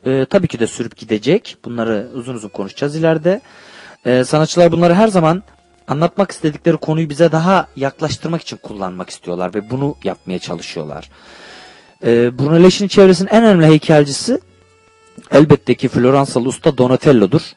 [0.06, 1.56] e, tabii ki de sürüp gidecek.
[1.64, 3.40] Bunları uzun uzun konuşacağız ileride.
[4.06, 5.42] E, sanatçılar bunları her zaman
[5.88, 11.10] anlatmak istedikleri konuyu bize daha yaklaştırmak için kullanmak istiyorlar ve bunu yapmaya çalışıyorlar.
[12.04, 14.40] E, Brunelleschi'nin çevresinin en önemli heykelcisi
[15.30, 17.52] elbette ki Floransalı usta Donatello'dur.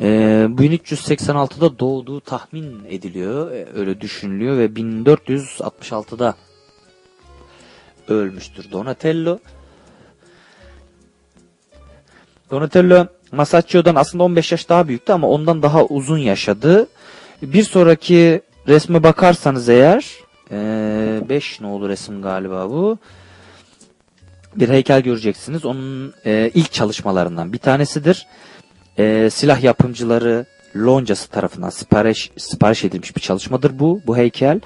[0.00, 0.06] E,
[0.50, 6.34] 1386'da doğduğu tahmin ediliyor, e, öyle düşünülüyor ve 1466'da
[8.08, 9.38] ölmüştür Donatello.
[12.50, 16.88] Donatello Masaccio'dan aslında 15 yaş daha büyüktü ama ondan daha uzun yaşadı.
[17.42, 20.06] Bir sonraki resme bakarsanız eğer
[21.28, 22.98] 5 ne olur resim galiba bu.
[24.56, 25.64] Bir heykel göreceksiniz.
[25.64, 28.26] Onun e, ilk çalışmalarından bir tanesidir.
[28.98, 34.00] E, silah yapımcıları loncası tarafından sipariş, sipariş edilmiş bir çalışmadır bu.
[34.06, 34.60] Bu heykel.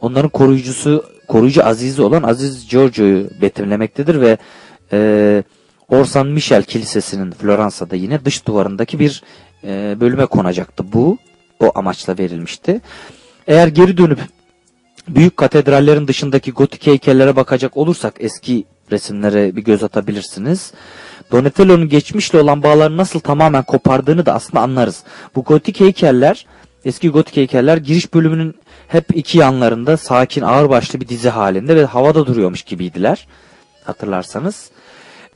[0.00, 4.38] Onların koruyucusu, koruyucu azizi olan Aziz Giorgio'yu betimlemektedir ve
[4.92, 5.42] e,
[5.88, 9.22] Orsan Michel Kilisesi'nin Floransa'da yine dış duvarındaki bir
[9.64, 11.18] e, bölüme konacaktı bu.
[11.64, 12.80] O amaçla verilmişti.
[13.46, 14.18] Eğer geri dönüp
[15.08, 20.72] büyük katedrallerin dışındaki gotik heykellere bakacak olursak eski resimlere bir göz atabilirsiniz.
[21.32, 25.02] Donatello'nun geçmişle olan bağlarını nasıl tamamen kopardığını da aslında anlarız.
[25.34, 26.46] Bu gotik heykeller,
[26.84, 28.54] eski gotik heykeller giriş bölümünün
[28.88, 33.26] hep iki yanlarında sakin ağırbaşlı bir dizi halinde ve havada duruyormuş gibiydiler.
[33.84, 34.70] Hatırlarsanız.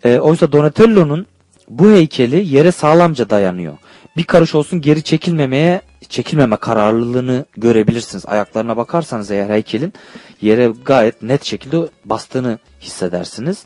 [0.04, 1.26] E, oysa Donatello'nun
[1.68, 3.76] bu heykeli yere sağlamca dayanıyor.
[4.18, 8.26] Bir karış olsun geri çekilmemeye çekilmeme kararlılığını görebilirsiniz.
[8.26, 9.92] Ayaklarına bakarsanız eğer heykelin
[10.40, 13.64] yere gayet net şekilde bastığını hissedersiniz.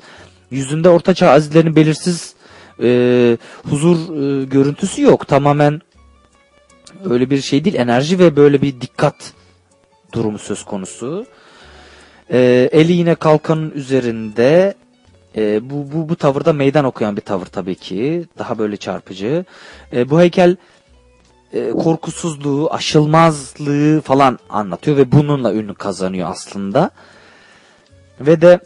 [0.50, 2.34] Yüzünde ortaçağ azizlerinin belirsiz
[2.82, 3.38] e,
[3.70, 5.28] huzur e, görüntüsü yok.
[5.28, 5.80] Tamamen
[7.04, 7.76] öyle bir şey değil.
[7.76, 9.32] Enerji ve böyle bir dikkat
[10.12, 11.26] durumu söz konusu.
[12.30, 14.74] E, eli yine kalkanın üzerinde
[15.36, 18.24] e, bu, bu, bu tavırda meydan okuyan bir tavır tabii ki.
[18.38, 19.44] Daha böyle çarpıcı.
[19.92, 20.56] E, bu heykel
[21.52, 26.90] e, korkusuzluğu, aşılmazlığı falan anlatıyor ve bununla ünlü kazanıyor aslında.
[28.20, 28.60] Ve de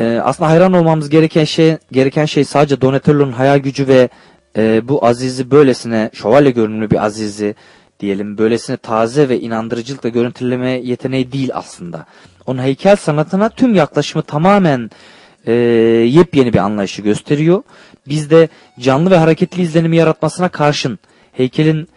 [0.00, 4.08] e, aslında hayran olmamız gereken şey gereken şey sadece Donatello'nun hayal gücü ve
[4.56, 7.54] e, bu Aziz'i böylesine şövalye görünümlü bir Aziz'i
[8.00, 12.06] diyelim böylesine taze ve inandırıcılıkla görüntüleme yeteneği değil aslında.
[12.46, 14.90] Onun heykel sanatına tüm yaklaşımı tamamen
[15.46, 17.62] e, yepyeni bir anlayışı gösteriyor.
[18.08, 18.48] Bizde
[18.80, 20.98] canlı ve hareketli izlenimi yaratmasına karşın
[21.32, 21.88] heykelin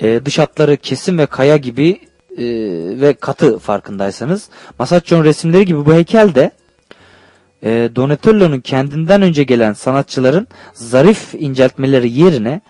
[0.00, 2.00] e, dış hatları kesim ve kaya gibi
[2.38, 2.44] e,
[3.00, 6.50] ve katı farkındaysanız Masaccio'nun resimleri gibi bu heykel de
[7.64, 12.60] e, Donatello'nun kendinden önce gelen sanatçıların zarif inceltmeleri yerine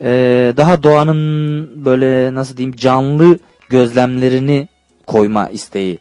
[0.00, 0.08] e,
[0.56, 4.68] daha doğanın böyle nasıl diyeyim canlı gözlemlerini
[5.06, 5.98] koyma isteği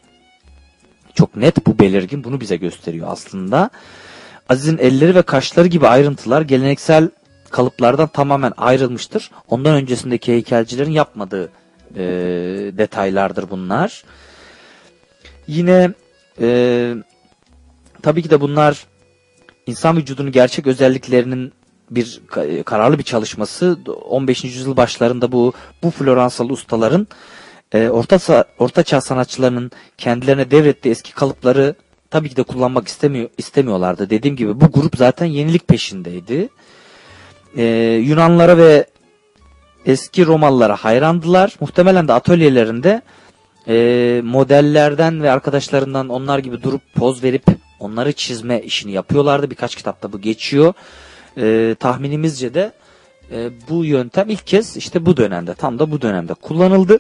[1.16, 3.70] çok net bu belirgin bunu bize gösteriyor aslında.
[4.50, 7.10] Aziz'in elleri ve kaşları gibi ayrıntılar geleneksel
[7.50, 9.32] kalıplardan tamamen ayrılmıştır.
[9.50, 11.50] Ondan öncesindeki heykelcilerin yapmadığı
[11.96, 12.04] e,
[12.78, 14.04] detaylardır bunlar.
[15.48, 15.94] Yine
[16.42, 16.94] e,
[18.02, 18.86] tabii ki de bunlar
[19.66, 21.54] insan vücudunun gerçek özelliklerinin
[21.92, 22.22] bir
[22.66, 23.78] kararlı bir çalışması
[24.10, 24.44] 15.
[24.44, 25.54] yüzyıl başlarında bu
[25.84, 27.08] bu Floransalı ustaların
[27.76, 31.76] e, orta orta sanatçılarının kendilerine devrettiği eski kalıpları
[32.10, 34.10] tabii ki de kullanmak istemiyor istemiyorlardı.
[34.10, 36.50] Dediğim gibi bu grup zaten yenilik peşindeydi.
[37.58, 37.64] E,
[38.04, 38.86] Yunanlara ve
[39.86, 41.56] eski Romalılara hayrandılar.
[41.60, 43.02] Muhtemelen de atölyelerinde
[43.68, 47.44] e, modellerden ve arkadaşlarından onlar gibi durup poz verip
[47.80, 49.50] onları çizme işini yapıyorlardı.
[49.50, 50.74] Birkaç kitapta bu geçiyor.
[51.38, 52.72] E, tahminimizce de
[53.32, 57.00] e, bu yöntem ilk kez işte bu dönemde tam da bu dönemde kullanıldı.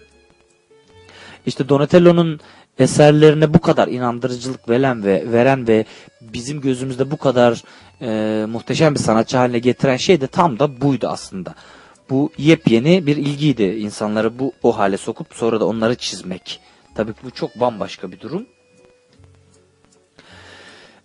[1.45, 2.39] İşte Donatello'nun
[2.79, 5.85] eserlerine bu kadar inandırıcılık veren ve veren ve
[6.21, 7.63] bizim gözümüzde bu kadar
[8.01, 11.55] e, muhteşem bir sanatçı haline getiren şey de tam da buydu aslında.
[12.09, 16.59] Bu yepyeni bir ilgiydi insanları bu o hale sokup sonra da onları çizmek.
[16.95, 18.45] Tabii bu çok bambaşka bir durum.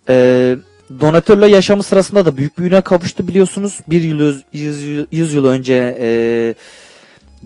[0.09, 0.57] Ee,
[0.99, 3.79] Donatello yaşamı sırasında da büyük büyüne kavuştu biliyorsunuz.
[3.87, 6.55] Bir yıl, yüz, yüz yıl önce e,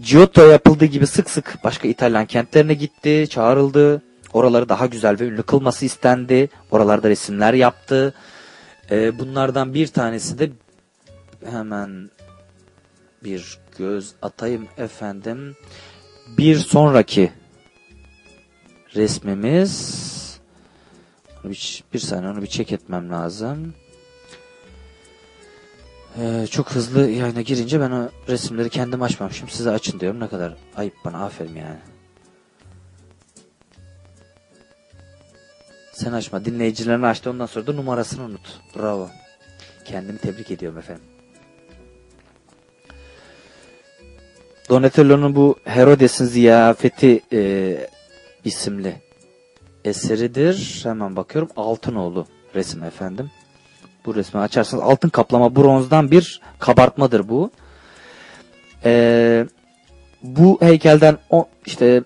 [0.01, 4.01] Giotto yapıldığı gibi sık sık başka İtalyan kentlerine gitti, çağrıldı.
[4.33, 6.49] Oraları daha güzel ve ünlü kılması istendi.
[6.71, 8.13] Oralarda resimler yaptı.
[8.91, 10.51] Ee, bunlardan bir tanesi de
[11.51, 12.09] hemen
[13.23, 15.55] bir göz atayım efendim.
[16.37, 17.31] Bir sonraki
[18.95, 20.15] resmimiz
[21.43, 23.73] bir, bir saniye onu bir çek etmem lazım.
[26.19, 29.49] Ee, çok hızlı yayına girince ben o resimleri kendim açmamışım.
[29.49, 30.19] Size açın diyorum.
[30.19, 31.25] Ne kadar ayıp bana.
[31.25, 31.79] Aferin yani.
[35.93, 36.45] Sen açma.
[36.45, 37.29] Dinleyicilerini açtı.
[37.29, 38.59] Ondan sonra da numarasını unut.
[38.75, 39.09] Bravo.
[39.85, 41.03] Kendimi tebrik ediyorum efendim.
[44.69, 47.77] Donatello'nun bu Herodes'in ziyafeti e,
[48.45, 49.01] isimli
[49.85, 50.79] eseridir.
[50.83, 51.49] Hemen bakıyorum.
[51.55, 53.31] Altınoğlu resim efendim.
[54.05, 57.51] Bu resmi açarsanız altın kaplama bronzdan bir kabartmadır bu.
[58.85, 59.45] Ee,
[60.23, 62.03] bu heykelden o işte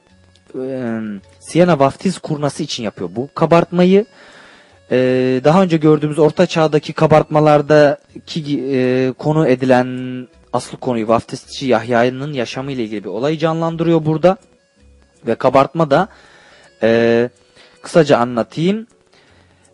[0.55, 0.99] e,
[1.39, 4.05] Siena vaftiz kurnası için yapıyor bu kabartmayı.
[4.91, 9.87] Ee, daha önce gördüğümüz orta çağdaki kabartmalardaki e, konu edilen
[10.53, 14.37] asıl konuyu vaftizçi Yahya'nın yaşamı ile ilgili bir olayı canlandırıyor burada.
[15.27, 16.07] Ve kabartma da
[16.83, 17.29] e,
[17.81, 18.87] kısaca anlatayım.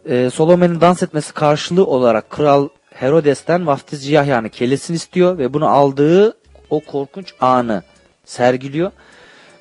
[0.10, 6.38] E, Solomon'un dans etmesi karşılığı olarak Kral Herodes'ten vaftizci Yahya'nın kellesini istiyor ve bunu aldığı
[6.70, 7.84] o korkunç anı
[8.26, 8.92] sergiliyor.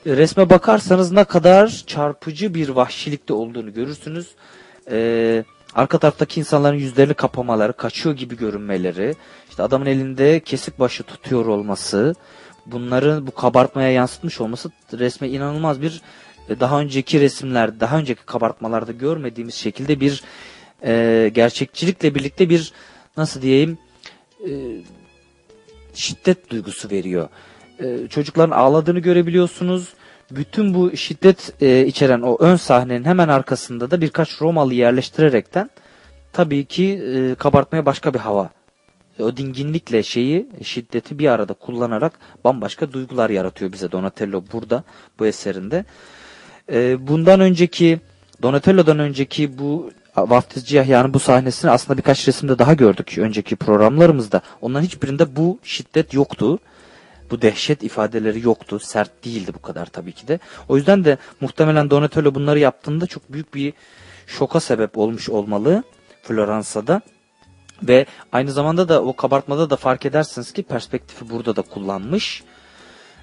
[0.06, 4.28] E, resme bakarsanız ne kadar çarpıcı bir vahşilikte olduğunu görürsünüz.
[4.90, 9.14] E, arka taraftaki insanların yüzlerini kapamaları, kaçıyor gibi görünmeleri,
[9.50, 12.14] işte adamın elinde kesik başı tutuyor olması,
[12.66, 16.02] bunları bu kabartmaya yansıtmış olması resme inanılmaz bir
[16.60, 20.22] daha önceki resimler, daha önceki kabartmalarda görmediğimiz şekilde bir
[20.84, 22.72] e, gerçekçilikle birlikte bir
[23.16, 23.78] nasıl diyeyim
[24.48, 24.50] e,
[25.94, 27.28] şiddet duygusu veriyor.
[27.80, 29.94] E, çocukların ağladığını görebiliyorsunuz.
[30.30, 35.70] Bütün bu şiddet e, içeren o ön sahnenin hemen arkasında da birkaç Romalı yerleştirerekten
[36.32, 38.50] tabii ki e, kabartmaya başka bir hava.
[39.20, 44.84] O dinginlikle şeyi, şiddeti bir arada kullanarak bambaşka duygular yaratıyor bize Donatello burada,
[45.18, 45.84] bu eserinde.
[46.72, 48.00] E, bundan önceki,
[48.42, 54.40] Donatello'dan önceki bu Vaftizci Yahya'nın bu sahnesini aslında birkaç resimde daha gördük önceki programlarımızda.
[54.60, 56.58] Onların hiçbirinde bu şiddet yoktu.
[57.30, 58.78] Bu dehşet ifadeleri yoktu.
[58.78, 60.38] Sert değildi bu kadar tabii ki de.
[60.68, 63.72] O yüzden de muhtemelen Donatello bunları yaptığında çok büyük bir
[64.26, 65.82] şoka sebep olmuş olmalı
[66.22, 67.00] Floransa'da.
[67.82, 72.42] Ve aynı zamanda da o kabartmada da fark edersiniz ki perspektifi burada da kullanmış.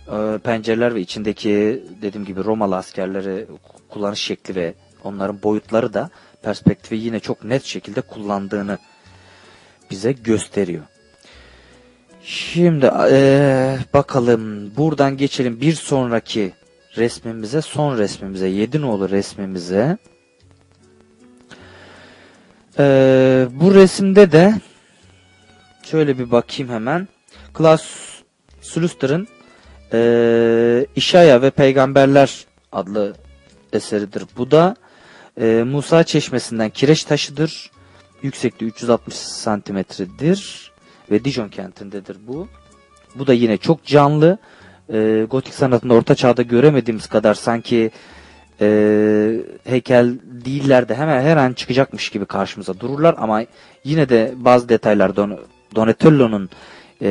[0.07, 3.47] Ee, pencereler ve içindeki dediğim gibi Romalı askerleri
[3.89, 4.73] kullanış şekli ve
[5.03, 6.09] onların boyutları da
[6.43, 8.77] perspektifi yine çok net şekilde kullandığını
[9.91, 10.83] bize gösteriyor.
[12.23, 16.51] Şimdi eee, bakalım buradan geçelim bir sonraki
[16.97, 19.97] resmimize, son resmimize, Yedinoğlu resmimize.
[22.79, 24.53] Eee, bu resimde de
[25.83, 27.07] şöyle bir bakayım hemen.
[27.53, 28.21] Klaus
[28.61, 29.27] Suluster'ın
[29.93, 33.13] eee İşaya ve Peygamberler adlı
[33.73, 34.23] eseridir.
[34.37, 34.75] Bu da
[35.41, 37.71] eee, Musa Çeşmesi'nden kireç taşıdır.
[38.21, 40.71] Yüksekliği 360 santimetredir
[41.11, 42.47] ve Dijon kentindedir bu.
[43.15, 44.37] Bu da yine çok canlı.
[44.93, 47.91] Ee, gotik sanatında orta çağda göremediğimiz kadar sanki
[48.61, 48.67] e,
[49.63, 53.43] heykel değiller de hemen her an çıkacakmış gibi karşımıza dururlar ama
[53.83, 55.39] yine de bazı detaylar Don
[55.75, 56.49] Donatello'nun
[57.01, 57.07] e,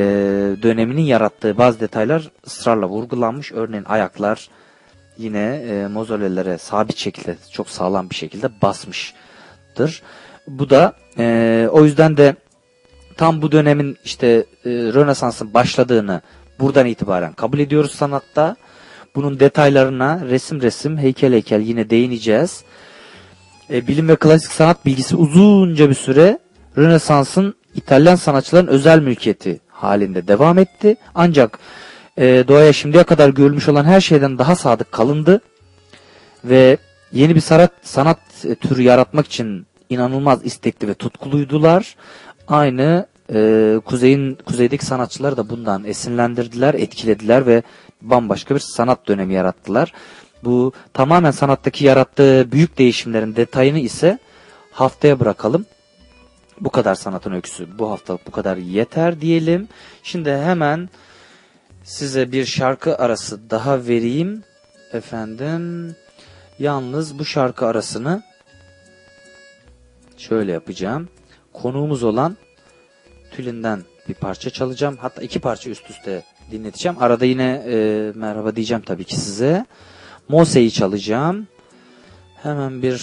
[0.62, 3.52] döneminin yarattığı bazı detaylar ısrarla vurgulanmış.
[3.52, 4.48] Örneğin ayaklar
[5.18, 10.02] yine e, mozolelere sabit şekilde çok sağlam bir şekilde basmıştır.
[10.48, 12.34] Bu da e, o yüzden de
[13.16, 14.26] tam bu dönemin işte
[14.64, 16.20] e, Rönesans'ın başladığını
[16.60, 18.56] buradan itibaren kabul ediyoruz sanatta.
[19.14, 22.64] Bunun detaylarına resim resim, heykel heykel yine değineceğiz.
[23.70, 26.38] E, bilim ve klasik sanat bilgisi uzunca bir süre
[26.76, 30.96] Rönesans'ın İtalyan sanatçıların özel mülkiyeti halinde devam etti.
[31.14, 31.58] Ancak
[32.18, 35.40] e, doğaya şimdiye kadar görülmüş olan her şeyden daha sadık kalındı.
[36.44, 36.76] Ve
[37.12, 41.96] yeni bir sanat, sanat e, türü yaratmak için inanılmaz istekli ve tutkuluydular.
[42.48, 47.62] Aynı e, kuzeyin kuzeydeki sanatçılar da bundan esinlendirdiler, etkilediler ve
[48.02, 49.92] bambaşka bir sanat dönemi yarattılar.
[50.44, 54.18] Bu tamamen sanattaki yarattığı büyük değişimlerin detayını ise
[54.72, 55.66] haftaya bırakalım.
[56.60, 59.68] Bu kadar sanatın öyküsü bu haftalık bu kadar yeter diyelim.
[60.02, 60.88] Şimdi hemen
[61.84, 64.42] size bir şarkı arası daha vereyim.
[64.92, 65.96] Efendim
[66.58, 68.22] yalnız bu şarkı arasını
[70.16, 71.08] şöyle yapacağım.
[71.52, 72.36] Konuğumuz olan
[73.30, 74.96] Tülin'den bir parça çalacağım.
[75.00, 77.02] Hatta iki parça üst üste dinleteceğim.
[77.02, 79.66] Arada yine e, merhaba diyeceğim tabii ki size.
[80.28, 81.46] Mose'yi çalacağım.
[82.42, 82.98] Hemen bir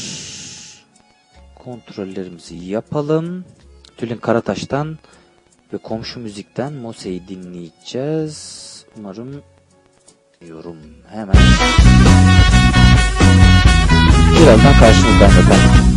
[1.64, 3.46] kontrollerimizi yapalım.
[3.98, 4.98] Tülin Karataş'tan
[5.74, 8.86] ve komşu müzikten Mose'yi dinleyeceğiz.
[8.98, 9.42] Umarım
[10.48, 10.78] yorum
[11.10, 11.36] hemen.
[14.42, 15.88] Birazdan karşınızdayım efendim.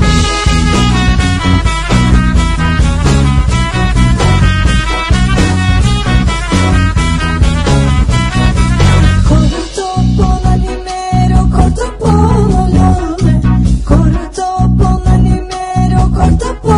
[13.86, 15.29] Corto por la
[16.20, 16.69] corta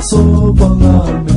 [0.00, 1.27] sopan ang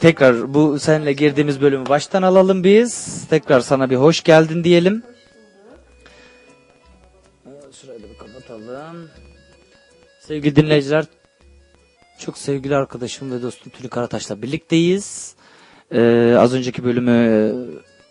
[0.00, 3.24] tekrar bu seninle girdiğimiz bölümü baştan alalım biz.
[3.30, 5.02] Tekrar sana bir hoş geldin diyelim.
[7.72, 9.08] Şurayı bir kapatalım.
[10.20, 11.04] Sevgili dinleyiciler,
[12.18, 15.34] çok sevgili arkadaşım ve dostum Tülü Karataş'la birlikteyiz.
[15.92, 17.34] Ee, az önceki bölümü e,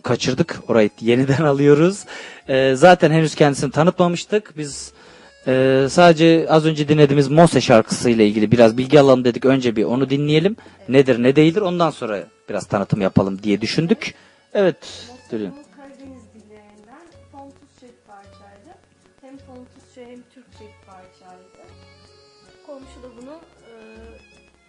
[0.04, 0.60] kaçırdık.
[0.68, 2.06] Orayı yeniden alıyoruz.
[2.50, 4.58] Ee, zaten henüz kendisini tanıtmamıştık.
[4.58, 4.94] Biz
[5.48, 9.46] e, sadece az önce dinlediğimiz Mose şarkısıyla ilgili biraz bilgi alalım dedik.
[9.46, 10.56] Önce bir onu dinleyelim.
[10.90, 14.14] Nedir ne değildir ondan sonra biraz tanıtım yapalım diye düşündük.
[14.54, 14.78] Evet.
[15.32, 15.38] Bu
[15.78, 17.08] Karadeniz dillerinden
[17.82, 18.78] bir parçaydı.
[19.22, 21.68] Hem Fontusça hem Türkçe bir parçaydı.
[22.66, 23.74] Komşu da bunu e,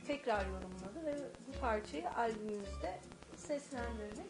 [0.06, 1.14] tekrar yorumladı ve
[1.48, 2.98] bu parçayı albümümüzde
[3.36, 4.28] seslendirdik.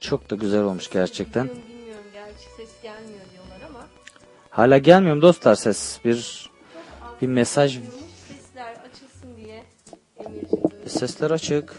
[0.00, 1.44] Çok da güzel olmuş gerçekten.
[1.44, 3.86] Bilmiyorum, bilmiyorum gerçi ses gelmiyor diyorlar ama
[4.52, 5.98] Hala gelmiyor mu dostlar ses?
[6.04, 6.50] Bir
[7.22, 7.80] Bir mesaj-.
[8.28, 9.62] Sesler açılsın diye
[10.18, 11.74] böyle sesler açık.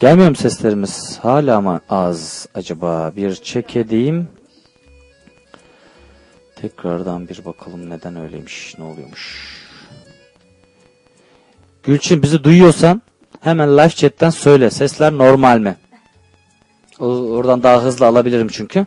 [0.00, 1.18] Gelmiyor mu seslerimiz?
[1.22, 3.12] Hala mı az acaba?
[3.16, 4.28] Bir check edeyim.
[6.56, 9.54] Tekrardan bir bakalım neden öyleymiş, ne oluyormuş.
[11.82, 13.02] Gülçin bizi duyuyorsan
[13.40, 14.70] hemen live chatten söyle.
[14.70, 15.76] Sesler normal mi?
[17.00, 18.86] O, oradan daha hızlı alabilirim çünkü.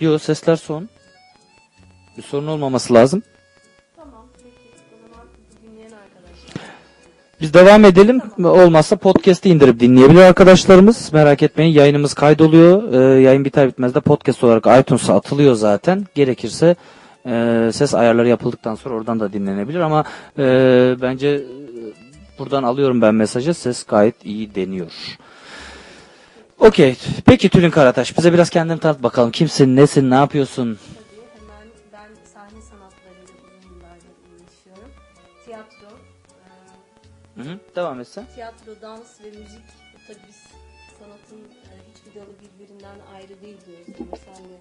[0.00, 0.88] Yo sesler son.
[2.16, 3.22] Bir sorun olmaması lazım.
[3.96, 4.50] Tamam peki
[4.92, 5.26] o zaman
[5.62, 6.64] dinleyen arkadaşlar.
[7.40, 8.20] Biz devam edelim.
[8.44, 11.12] Olmazsa podcast'i indirip dinleyebilir arkadaşlarımız.
[11.12, 12.92] Merak etmeyin yayınımız kaydoluyor.
[12.92, 16.06] Ee, yayın biter bitmez de podcast olarak iTunes'a atılıyor zaten.
[16.14, 16.76] Gerekirse
[17.26, 20.04] e, ses ayarları yapıldıktan sonra oradan da dinlenebilir ama
[20.38, 20.44] e,
[21.02, 21.42] bence e,
[22.38, 23.54] buradan alıyorum ben mesajı.
[23.54, 25.18] Ses gayet iyi deniyor.
[26.58, 26.96] Okey.
[27.26, 29.30] Peki Tülin Karataş bize biraz kendini tanıt bakalım.
[29.30, 30.78] Kimsin, nesin, ne yapıyorsun?
[30.94, 34.90] Tabii hemen ben sahne sanatlarıyla uzun yıllardır uğraşıyorum.
[35.44, 35.88] Tiyatro,
[37.36, 37.58] e, Hı hı.
[37.76, 38.26] Devam etsen.
[38.34, 39.64] tiyatro, dans ve müzik
[40.06, 40.36] tabii biz
[40.98, 43.86] sanatın e, hiçbir dalı birbirinden ayrı değil diyoruz.
[44.00, 44.56] Ama sen de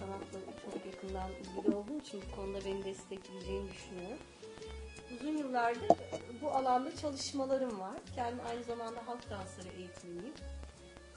[0.00, 4.18] sanatla çok yakından ilgili olduğun için bu konuda beni destekleyeceğini düşünüyorum.
[5.20, 5.88] Uzun yıllardır
[6.42, 7.96] bu alanda çalışmalarım var.
[8.14, 10.34] Kendim aynı zamanda halk dansları eğitmeniyim.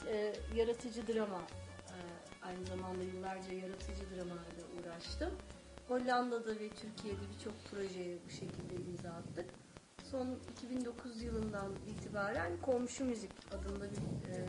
[0.07, 1.41] E, yaratıcı drama,
[1.87, 1.95] e,
[2.45, 5.31] aynı zamanda yıllarca yaratıcı dramayla uğraştım.
[5.87, 9.45] Hollanda'da ve Türkiye'de birçok projeye bu şekilde imza attık.
[10.11, 14.47] Son 2009 yılından itibaren Komşu Müzik adında bir e,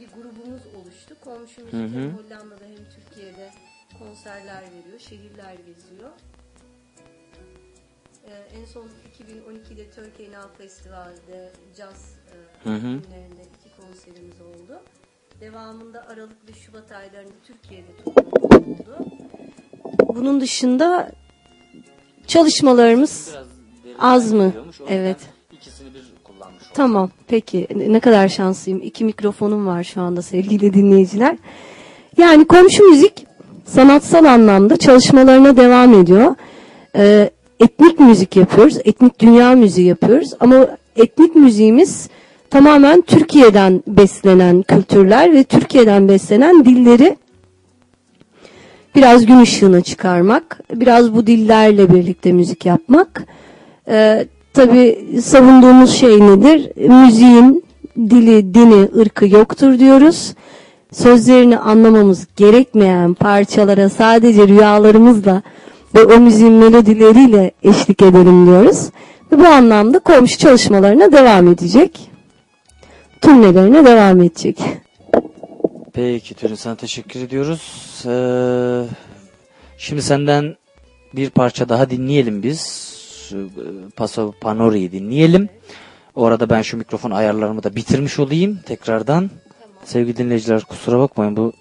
[0.00, 1.16] bir grubumuz oluştu.
[1.20, 2.00] Komşu Müzik Hı hı.
[2.00, 3.50] hem Hollanda'da hem Türkiye'de
[3.98, 6.10] konserler veriyor, şehirler geziyor.
[8.26, 8.88] E, en son
[9.18, 12.14] 2012'de Turkey Now Festival'de caz
[12.64, 13.42] e, günlerinde
[13.88, 14.80] konserimiz oldu.
[15.40, 18.98] Devamında Aralık ve Şubat aylarında Türkiye'de oldu.
[20.14, 21.10] Bunun dışında
[22.26, 23.34] çalışmalarımız
[23.98, 24.52] Az mı?
[24.88, 25.16] Evet.
[25.52, 26.72] İkisini bir kullanmış oldum.
[26.74, 28.82] Tamam peki ne kadar şanslıyım.
[28.82, 31.36] İki mikrofonum var şu anda sevgili dinleyiciler.
[32.16, 33.26] Yani komşu müzik
[33.66, 36.34] sanatsal anlamda çalışmalarına devam ediyor.
[36.96, 37.30] Ee,
[37.60, 38.78] etnik müzik yapıyoruz.
[38.84, 40.30] Etnik dünya müziği yapıyoruz.
[40.40, 42.08] Ama etnik müziğimiz
[42.50, 47.16] tamamen Türkiye'den beslenen kültürler ve Türkiye'den beslenen dilleri
[48.94, 53.24] biraz gün ışığına çıkarmak, biraz bu dillerle birlikte müzik yapmak.
[53.88, 56.70] Ee, tabii savunduğumuz şey nedir?
[56.88, 57.64] Müziğin
[57.96, 60.34] dili, dini, ırkı yoktur diyoruz.
[60.92, 65.42] Sözlerini anlamamız gerekmeyen parçalara sadece rüyalarımızla
[65.94, 68.90] ve o müziğin melodileriyle eşlik edelim diyoruz.
[69.32, 72.07] Ve bu anlamda komşu çalışmalarına devam edecek.
[73.20, 74.58] Turnelerine devam edecek.
[75.92, 77.62] Peki Tülin sana teşekkür ediyoruz.
[78.06, 78.84] Ee,
[79.78, 80.56] şimdi senden
[81.14, 82.88] bir parça daha dinleyelim biz.
[83.32, 83.36] E,
[83.96, 85.48] Paso Panori'yi dinleyelim.
[86.16, 89.30] O arada ben şu mikrofon ayarlarımı da bitirmiş olayım tekrardan.
[89.84, 91.52] Sevgili dinleyiciler kusura bakmayın bu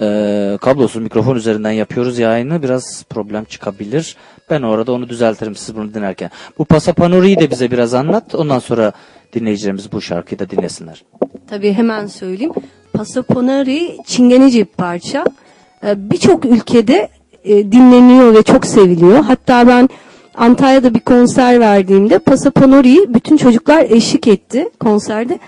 [0.00, 2.62] e, kablosuz mikrofon üzerinden yapıyoruz yayını.
[2.62, 4.16] Biraz problem çıkabilir.
[4.50, 6.30] Ben o arada onu düzeltirim siz bunu dinlerken.
[6.58, 8.34] Bu Paso Panori'yi de bize biraz anlat.
[8.34, 8.92] Ondan sonra
[9.32, 11.04] dinleyicilerimiz bu şarkıyı da dinlesinler.
[11.50, 12.52] Tabii hemen söyleyeyim.
[12.92, 15.24] Pasaponari çingenece bir parça.
[15.84, 17.08] Ee, Birçok ülkede
[17.44, 19.24] e, dinleniyor ve çok seviliyor.
[19.24, 19.88] Hatta ben
[20.34, 25.38] Antalya'da bir konser verdiğimde Pasaponari'yi bütün çocuklar eşlik etti konserde.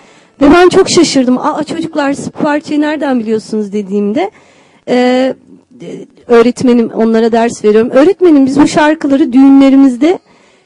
[0.40, 1.38] Ve ben çok şaşırdım.
[1.38, 4.30] Aa çocuklar parçayı nereden biliyorsunuz dediğimde
[4.88, 5.34] e,
[6.26, 7.90] öğretmenim onlara ders veriyorum.
[7.90, 10.18] Öğretmenim biz bu şarkıları düğünlerimizde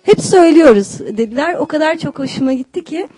[0.02, 1.54] hep söylüyoruz dediler.
[1.54, 3.08] O kadar çok hoşuma gitti ki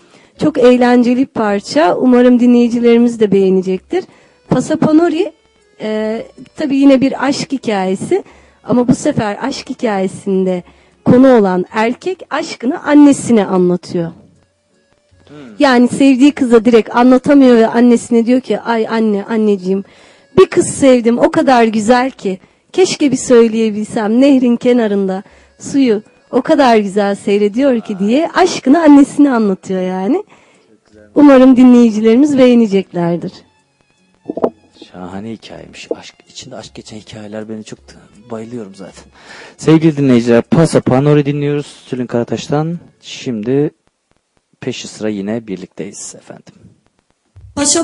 [0.41, 1.97] çok eğlenceli bir parça.
[1.97, 4.03] Umarım dinleyicilerimiz de beğenecektir.
[4.49, 5.31] Pasaponori
[5.81, 6.21] e,
[6.55, 8.23] tabii yine bir aşk hikayesi
[8.63, 10.63] ama bu sefer aşk hikayesinde
[11.05, 14.11] konu olan erkek aşkını annesine anlatıyor.
[15.59, 19.83] Yani sevdiği kıza direkt anlatamıyor ve annesine diyor ki ay anne anneciğim
[20.37, 22.39] bir kız sevdim o kadar güzel ki
[22.71, 25.23] keşke bir söyleyebilsem nehrin kenarında
[25.59, 26.01] suyu
[26.31, 30.23] o kadar güzel seyrediyor ki diye aşkını annesine anlatıyor yani.
[31.15, 33.31] Umarım dinleyicilerimiz beğeneceklerdir.
[34.91, 35.87] Şahane hikayemiş.
[35.99, 37.79] Aşk içinde aşk geçen hikayeler beni çok
[38.31, 39.03] bayılıyorum zaten.
[39.57, 42.79] Sevgili dinleyiciler, Pasa Panori dinliyoruz Tülin Karataş'tan.
[43.01, 43.71] Şimdi
[44.61, 46.55] peşi sıra yine birlikteyiz efendim.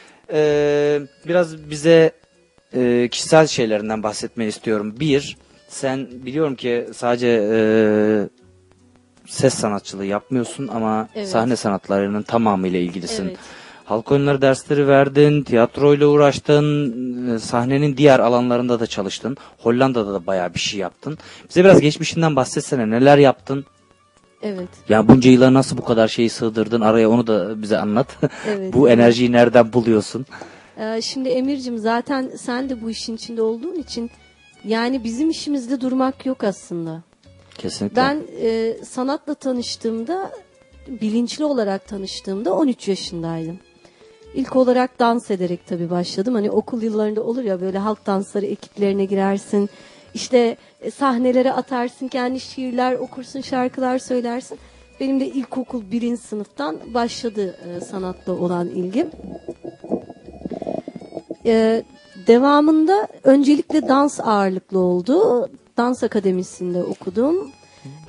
[0.31, 2.11] e, biraz bize
[2.73, 4.95] e, kişisel şeylerinden bahsetmeni istiyorum.
[4.99, 7.59] Bir, sen biliyorum ki sadece e,
[9.27, 11.27] ses sanatçılığı yapmıyorsun ama Evet.
[11.29, 13.27] sahne sanatlarının tamamıyla ilgilisin.
[13.27, 13.37] Evet.
[13.85, 19.37] Halk oyunları dersleri verdin, tiyatroyla uğraştın, e, sahnenin diğer alanlarında da çalıştın.
[19.57, 21.17] Hollanda'da da bayağı bir şey yaptın.
[21.49, 23.65] Bize biraz geçmişinden bahsetsene neler yaptın?
[24.43, 24.69] Evet.
[24.89, 28.07] Ya bunca yıla nasıl bu kadar şeyi sığdırdın araya onu da bize anlat.
[28.47, 28.73] Evet.
[28.73, 30.25] bu enerjiyi nereden buluyorsun?
[30.77, 34.11] Ee, şimdi Emir'cim zaten sen de bu işin içinde olduğun için
[34.65, 37.01] yani bizim işimizde durmak yok aslında.
[37.57, 38.01] Kesinlikle.
[38.01, 40.31] Ben e, sanatla tanıştığımda
[40.87, 43.59] bilinçli olarak tanıştığımda 13 yaşındaydım.
[44.33, 46.33] İlk olarak dans ederek tabii başladım.
[46.33, 49.69] Hani okul yıllarında olur ya böyle halk dansları ekiplerine girersin.
[50.13, 54.59] İşte e, sahnelere atarsın, kendi şiirler okursun, şarkılar söylersin.
[54.99, 59.07] Benim de ilkokul birinci sınıftan başladı e, sanatla olan ilgim.
[61.45, 61.83] E,
[62.27, 65.49] devamında öncelikle dans ağırlıklı oldu.
[65.77, 67.51] Dans akademisinde okudum.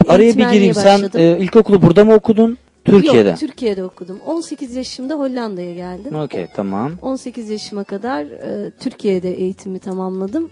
[0.08, 0.74] Araya bir gireyim.
[0.74, 2.58] Sen e, ilkokulu burada mı okudun?
[2.84, 3.28] Türkiye'de.
[3.28, 4.20] Yok, Türkiye'de okudum.
[4.26, 6.14] 18 yaşımda Hollanda'ya geldim.
[6.14, 6.92] Okey tamam.
[7.02, 10.50] 18 yaşıma kadar e, Türkiye'de eğitimi tamamladım.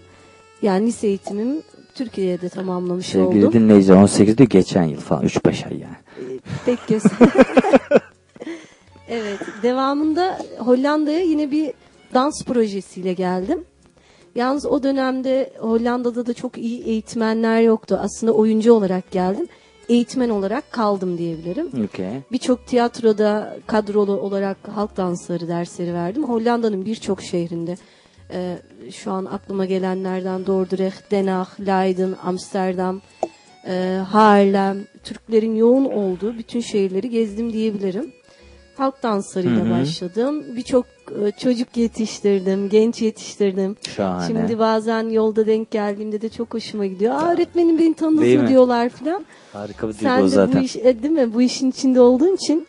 [0.61, 1.61] Yani lise eğitimim
[1.95, 3.53] Türkiye'de tamamlamış Sevgili oldum.
[3.61, 6.39] dinleyiciler 18'de geçen yıl falan 3-5 ay yani.
[6.65, 7.03] Tek göz.
[9.09, 9.39] evet.
[9.63, 11.73] Devamında Hollanda'ya yine bir
[12.13, 13.63] dans projesiyle geldim.
[14.35, 17.99] Yalnız o dönemde Hollanda'da da çok iyi eğitmenler yoktu.
[18.03, 19.47] Aslında oyuncu olarak geldim.
[19.89, 21.67] eğitmen olarak kaldım diyebilirim.
[21.85, 22.07] Okey.
[22.31, 26.23] Birçok tiyatroda kadrolu olarak halk dansları dersleri verdim.
[26.23, 27.77] Hollanda'nın birçok şehrinde
[28.33, 28.57] e,
[28.91, 33.01] şu an aklıma gelenlerden Dordrecht, Den Haag, Leiden, Amsterdam,
[33.67, 38.11] e, Haarlem, Türklerin yoğun olduğu bütün şehirleri gezdim diyebilirim.
[38.77, 40.43] Halk danslarıyla başladım.
[40.55, 40.85] Birçok
[41.25, 43.75] e, çocuk yetiştirdim, genç yetiştirdim.
[43.95, 44.27] Şahane.
[44.27, 47.13] Şimdi bazen yolda denk geldiğimde de çok hoşuma gidiyor.
[47.15, 47.93] Aa öğretmenim beni
[48.37, 48.47] mi?
[48.47, 49.25] diyorlar falan.
[49.53, 50.61] Harika bir duygu Sen de zaten.
[50.61, 51.33] bu iş, e, değil mi?
[51.33, 52.67] Bu işin içinde olduğun için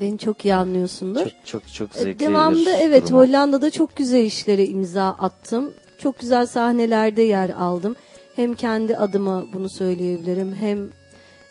[0.00, 1.24] beni çok iyi anlıyorsundur.
[1.24, 2.34] Çok çok çok E, zevkli bir
[2.80, 3.18] evet durum.
[3.18, 5.72] Hollanda'da çok güzel işlere imza attım.
[5.98, 7.96] Çok güzel sahnelerde yer aldım.
[8.36, 10.88] Hem kendi adıma bunu söyleyebilirim hem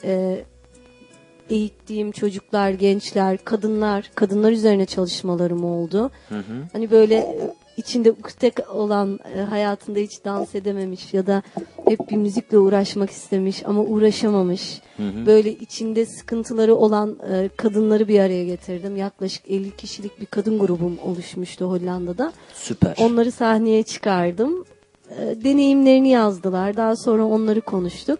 [0.03, 0.43] e,
[1.49, 6.11] eğittiğim çocuklar, gençler, kadınlar, kadınlar üzerine çalışmalarım oldu.
[6.29, 6.67] Hı hı.
[6.73, 7.37] Hani böyle
[7.77, 11.43] içinde ukde olan e, hayatında hiç dans edememiş ya da
[11.87, 14.81] hep bir müzikle uğraşmak istemiş ama uğraşamamış.
[14.97, 15.25] Hı hı.
[15.25, 18.95] Böyle içinde sıkıntıları olan e, kadınları bir araya getirdim.
[18.95, 22.33] Yaklaşık 50 kişilik bir kadın grubum oluşmuştu Hollanda'da.
[22.53, 22.95] Süper.
[22.99, 24.65] Onları sahneye çıkardım.
[25.09, 26.77] E, deneyimlerini yazdılar.
[26.77, 28.19] Daha sonra onları konuştuk.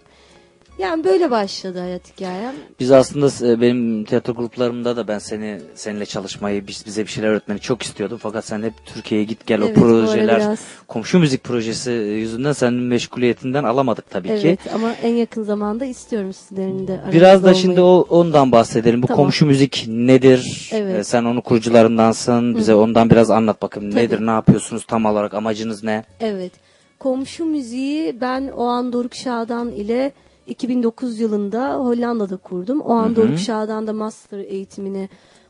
[0.82, 2.53] Yani böyle başladı hayat hikayem.
[2.79, 7.29] Biz aslında e, benim tiyatro gruplarımda da ben seni seninle çalışmayı biz- bize bir şeyler
[7.29, 8.17] öğretmeni çok istiyordum.
[8.21, 12.73] Fakat sen hep Türkiye'ye git gel Evet, o projeler biraz- komşu müzik projesi yüzünden senin
[12.73, 14.34] meşguliyetinden alamadık tabii ki.
[14.47, 17.55] Evet ama en yakın zamanda istiyorum sizlerin de Biraz da olmayı.
[17.61, 19.03] şimdi o ondan bahsedelim.
[19.03, 19.23] Bu Tamam.
[19.23, 20.69] komşu müzik nedir?
[20.73, 20.99] Evet.
[20.99, 22.57] Ee, sen onun kurucularındansın.
[22.57, 23.91] Bize ondan biraz anlat bakayım.
[23.91, 24.01] Tabii.
[24.03, 24.25] Nedir?
[24.25, 25.34] Ne yapıyorsunuz tam olarak?
[25.34, 26.03] Amacınız ne?
[26.19, 26.51] Evet.
[26.99, 30.11] Komşu müziği ben Oğan Doruk Şadan ile
[30.51, 32.81] 2009 yılında Hollanda'da kurdum.
[32.81, 35.09] Oğan Doruk Şadan da master eğitimini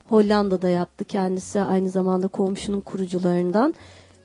[0.09, 3.73] Hollanda'da yaptı kendisi aynı zamanda komşunun kurucularından.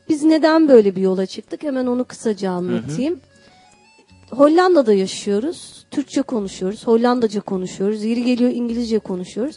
[0.09, 1.63] Biz neden böyle bir yola çıktık?
[1.63, 3.21] Hemen onu kısaca anlatayım.
[4.31, 5.87] Hollanda'da yaşıyoruz.
[5.91, 6.87] Türkçe konuşuyoruz.
[6.87, 8.05] Hollandaca konuşuyoruz.
[8.05, 9.57] Yeri geliyor İngilizce konuşuyoruz.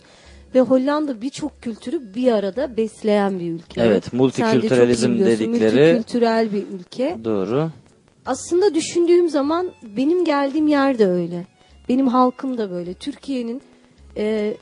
[0.56, 3.82] Ve Hollanda birçok kültürü bir arada besleyen bir ülke.
[3.82, 4.14] Evet,
[4.52, 4.68] Sen de
[5.40, 7.18] dedikleri- Multikültürel bir ülke.
[7.24, 7.70] Doğru.
[8.30, 11.48] Aslında düşündüğüm zaman benim geldiğim yer de öyle.
[11.90, 12.94] Benim halkım da böyle.
[12.94, 13.62] Türkiye'nin
[14.18, 14.54] e,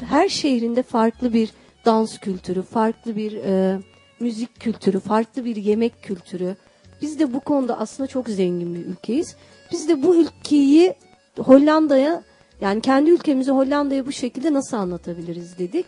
[0.00, 1.50] her şehrinde farklı bir
[1.84, 3.80] dans kültürü, farklı bir e,
[4.20, 6.56] müzik kültürü, farklı bir yemek kültürü.
[7.02, 9.36] Biz de bu konuda aslında çok zengin bir ülkeyiz.
[9.72, 10.94] Biz de bu ülkeyi
[11.38, 12.22] Hollanda'ya
[12.60, 15.86] yani kendi ülkemizi Hollanda'ya bu şekilde nasıl anlatabiliriz dedik.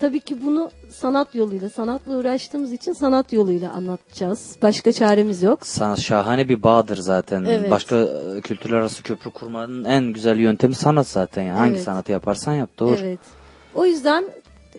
[0.00, 4.56] Tabii ki bunu sanat yoluyla, sanatla uğraştığımız için sanat yoluyla anlatacağız.
[4.62, 5.66] Başka çaremiz yok.
[5.66, 7.44] Sanat şahane bir bağdır zaten.
[7.44, 7.70] Evet.
[7.70, 11.42] Başka e, kültürler arası köprü kurmanın en güzel yöntemi sanat zaten.
[11.42, 11.58] Yani.
[11.58, 11.82] Hangi Evet.
[11.82, 12.70] sanatı yaparsan yap.
[12.78, 12.96] Doğru.
[13.00, 13.18] Evet.
[13.74, 14.24] O yüzden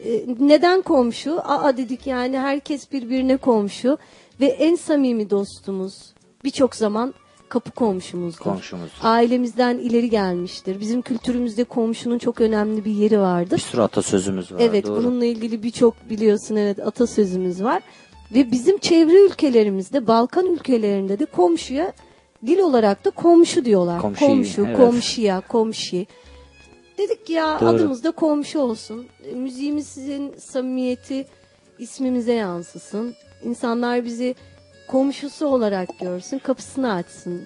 [0.06, 1.42] e, neden komşu?
[1.44, 3.98] Aa dedik yani herkes birbirine komşu
[4.40, 5.94] ve en samimi dostumuz
[6.44, 7.14] birçok zaman
[7.50, 8.44] kapı komşumuzdur.
[8.44, 8.90] Komşumuz.
[9.04, 10.80] Ailemizden ileri gelmiştir.
[10.80, 13.58] Bizim kültürümüzde komşunun çok önemli bir yeri Bir vardır.
[13.58, 14.60] sürü atasözümüz var.
[14.62, 14.98] Evet, doğru.
[14.98, 17.84] bununla ilgili birçok biliyorsun evet atasözümüz var.
[18.34, 21.94] Ve bizim çevre ülkelerimizde, Balkan ülkelerinde de komşuya
[22.48, 24.02] dil olarak da komşu diyorlar.
[24.02, 24.78] Komşu, komşu, evet.
[24.78, 26.08] komşuya, komşi.
[26.98, 27.70] Dedik ya Doğru.
[27.70, 29.06] adımız da komşu olsun.
[29.32, 31.26] E, Müziğimizin samimiyeti
[31.80, 33.16] ismimize yansısın.
[33.44, 34.36] İnsanlar bizi
[34.88, 37.42] komşusu olarak görsün, kapısını açsın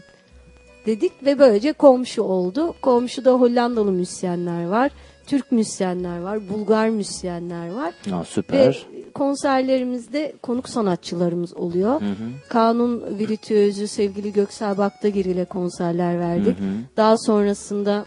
[0.86, 2.74] dedik ve böylece komşu oldu.
[2.82, 4.92] Komşuda Hollandalı müzisyenler var,
[5.28, 7.94] Türk müzisyenler var, Bulgar müzisyenler var.
[8.14, 8.86] Aa, Ve süper.
[9.14, 12.02] konserlerimizde konuk sanatçılarımız oluyor.
[12.50, 16.58] Kanun Viritüözü sevgili Göksel Baktagir ile konserler verdik.
[16.98, 18.06] Daha sonrasında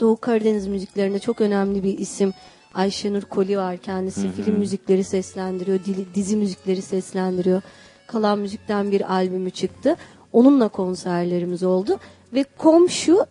[0.00, 2.32] Doğu Karadeniz müziklerinde çok önemli bir isim
[2.74, 3.76] Ayşenur Koli var.
[3.76, 5.78] Kendisi film müzikleri seslendiriyor,
[6.14, 7.62] dizi müzikleri seslendiriyor.
[8.06, 9.96] Kalan Müzik'ten bir albümü çıktı.
[10.32, 11.98] Onunla konserlerimiz oldu.
[12.34, 13.26] Ve komşu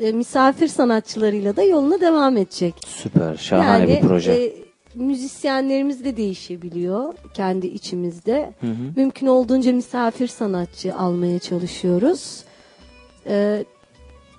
[0.00, 2.74] e, misafir sanatçılarıyla da yoluna devam edecek.
[2.86, 3.36] Süper.
[3.36, 4.32] Şahane bir proje.
[4.32, 4.52] e,
[4.94, 8.52] müzisyenlerimiz de değişebiliyor kendi içimizde.
[8.96, 12.44] Mümkün olduğunca misafir sanatçı almaya çalışıyoruz.
[13.26, 13.64] E,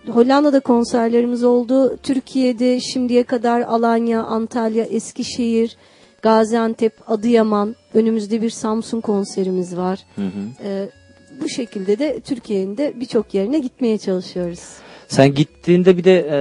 [0.10, 1.98] Hollanda'da konserlerimiz oldu.
[2.04, 5.78] Türkiye'de şimdiye kadar Alanya, Antalya, Eskişehir,
[6.26, 10.00] Gaziantep, Adıyaman, önümüzde bir Samsun konserimiz var.
[10.64, 10.90] E,
[11.42, 14.60] bu şekilde de Türkiye'nin de birçok yerine gitmeye çalışıyoruz.
[15.08, 16.40] Sen gittiğinde bir de e,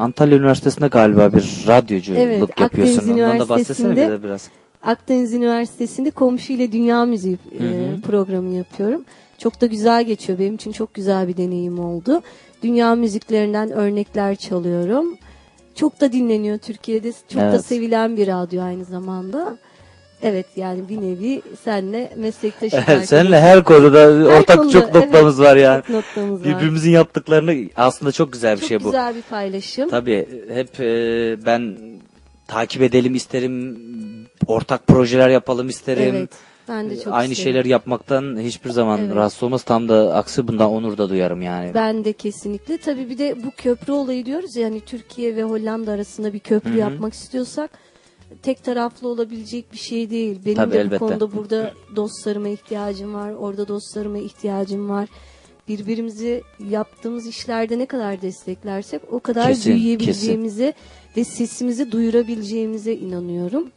[0.00, 2.98] Antalya Üniversitesi'nde galiba bir radyoculuk Evet, yapıyorsun.
[2.98, 4.50] Akdeniz Ondan da bahsetsene bize biraz.
[4.82, 9.04] Akdeniz Üniversitesi'nde komşu ile dünya müziği e, programı yapıyorum.
[9.38, 10.38] Çok da güzel geçiyor.
[10.38, 12.22] Benim için çok güzel bir deneyim oldu.
[12.62, 15.18] Dünya müziklerinden örnekler çalıyorum.
[15.76, 17.12] Çok da dinleniyor Türkiye'de.
[17.12, 17.64] Çok da Evet.
[17.64, 19.56] sevilen bir radyo aynı zamanda.
[20.22, 22.80] Evet yani bir nevi senle meslektaşım.
[23.04, 25.82] Seninle her konuda ortak konuda, çok noktamız var yani.
[25.82, 26.46] Çok noktamız var.
[26.48, 28.84] Birbirimizin yaptıklarını aslında çok güzel bir Çok şey bu.
[28.84, 29.90] güzel bir paylaşım.
[29.90, 31.76] Tabii hep e, ben
[32.46, 33.78] takip edelim isterim.
[34.46, 36.14] Ortak projeler yapalım isterim.
[36.16, 36.30] Evet.
[36.68, 37.44] Ben de çok Aynı isterim.
[37.44, 39.14] şeyler yapmaktan hiçbir zaman Evet.
[39.16, 39.62] rahatsız olmaz.
[39.62, 41.74] Tam da aksi bundan onur da duyarım yani.
[41.74, 42.78] Ben de kesinlikle.
[42.78, 46.70] Tabii bir de bu köprü olayı diyoruz ya hani Türkiye ve Hollanda arasında bir köprü
[46.70, 46.78] Hı hı.
[46.78, 47.70] yapmak istiyorsak
[48.42, 50.38] tek taraflı olabilecek bir şey değil.
[50.44, 51.00] Benim Tabii, de elbette.
[51.04, 53.30] bu konuda burada dostlarıma ihtiyacım var.
[53.32, 55.08] Orada dostlarıma ihtiyacım var.
[55.68, 60.72] Birbirimizi yaptığımız işlerde ne kadar desteklersek o kadar Kesin, büyüyebileceğimize
[61.16, 63.68] ve sesimizi duyurabileceğimize inanıyorum.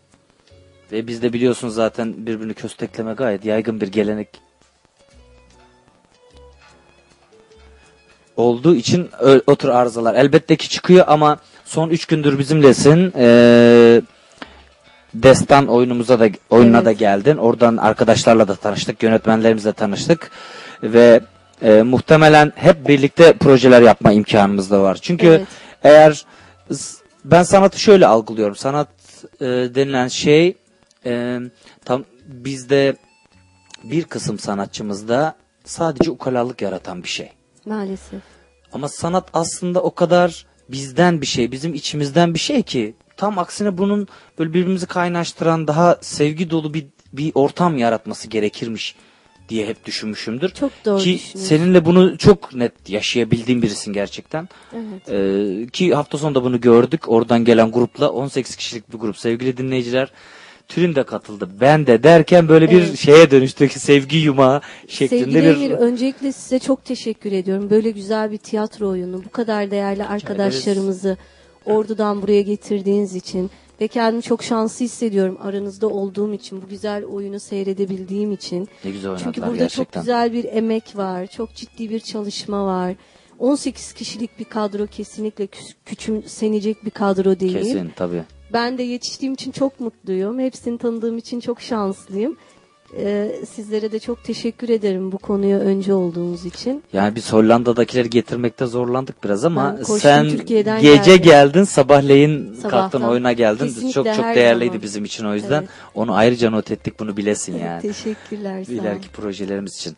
[0.91, 4.27] Ve bizde biliyorsunuz zaten birbirini köstekleme gayet yaygın bir gelenek
[8.37, 9.09] olduğu için
[9.47, 13.13] o tür arızalar elbette ki çıkıyor ama son 3 gündür bizimlesin.
[13.17, 14.01] Ee,
[15.13, 16.85] Destan oyunumuza da oyununa Evet.
[16.85, 17.37] da geldin.
[17.37, 20.31] Oradan arkadaşlarla da tanıştık, yönetmenlerimizle tanıştık
[20.83, 21.21] ve
[21.61, 24.97] e, muhtemelen hep birlikte projeler yapma imkanımız da var.
[25.01, 25.41] Çünkü Evet.
[25.83, 26.25] eğer
[27.25, 28.55] ben sanatı şöyle algılıyorum.
[28.55, 28.87] Sanat
[29.41, 30.55] e, denilen şey
[31.05, 31.39] e,
[31.85, 32.95] tam bizde
[33.83, 35.35] bir kısım sanatçımızda
[35.65, 37.31] sadece ukalalık yaratan bir şey.
[37.65, 38.21] Maalesef.
[38.73, 43.77] Ama sanat aslında o kadar bizden bir şey, bizim içimizden bir şey ki tam aksine
[43.77, 44.07] bunun
[44.39, 48.95] böyle birbirimizi kaynaştıran daha sevgi dolu bir bir ortam yaratması gerekirmiş
[49.49, 50.49] diye hep düşünmüşümdür.
[50.49, 54.49] Çok doğru ki seninle bunu çok net yaşayabildiğim birisin gerçekten.
[54.73, 55.09] Evet.
[55.09, 57.09] Ee, ki hafta sonunda bunu gördük.
[57.09, 60.11] Oradan gelen grupla 18 kişilik bir grup sevgili dinleyiciler.
[60.69, 61.49] Tülin de katıldı.
[61.61, 62.97] Ben de derken böyle bir Evet.
[62.97, 67.69] şeye dönüştü ki sevgi yumağı şeklinde Sevgili bir Emir öncelikle size çok teşekkür ediyorum.
[67.69, 71.17] Böyle güzel bir tiyatro oyunu, bu kadar değerli arkadaşlarımızı
[71.65, 73.51] ordudan buraya getirdiğiniz için
[73.81, 78.67] ve kendimi çok şanslı hissediyorum aranızda olduğum için, bu güzel oyunu seyredebildiğim için.
[78.85, 79.83] ne güzel oynadılar Çünkü burada gerçekten.
[79.99, 82.93] çok güzel bir emek var, çok ciddi bir çalışma var.
[83.39, 87.53] 18 kişilik bir kadro kesinlikle kü- küçümsenecek bir kadro değil.
[87.57, 88.23] Kesin tabii.
[88.53, 90.39] Ben de yetiştiğim için çok mutluyum.
[90.39, 92.37] Hepsini tanıdığım için çok şanslıyım.
[92.97, 96.83] Ee, sizlere de çok teşekkür ederim bu konuya önce olduğunuz için.
[96.93, 101.23] Yani biz Hollanda'dakileri getirmekte zorlandık biraz ama Ben koştum, sen Türkiye'den gece geldim.
[101.23, 102.69] geldin sabahleyin Sabahtan.
[102.69, 103.65] kalktın oyuna geldin.
[103.65, 104.81] Kesinlikle, çok çok değerliydi zaman.
[104.81, 105.59] bizim için o yüzden.
[105.61, 105.69] Evet.
[105.95, 107.81] Onu ayrıca not ettik bunu bilesin yani.
[107.81, 108.65] Teşekkürler.
[108.67, 109.97] İleriki projelerimiz için.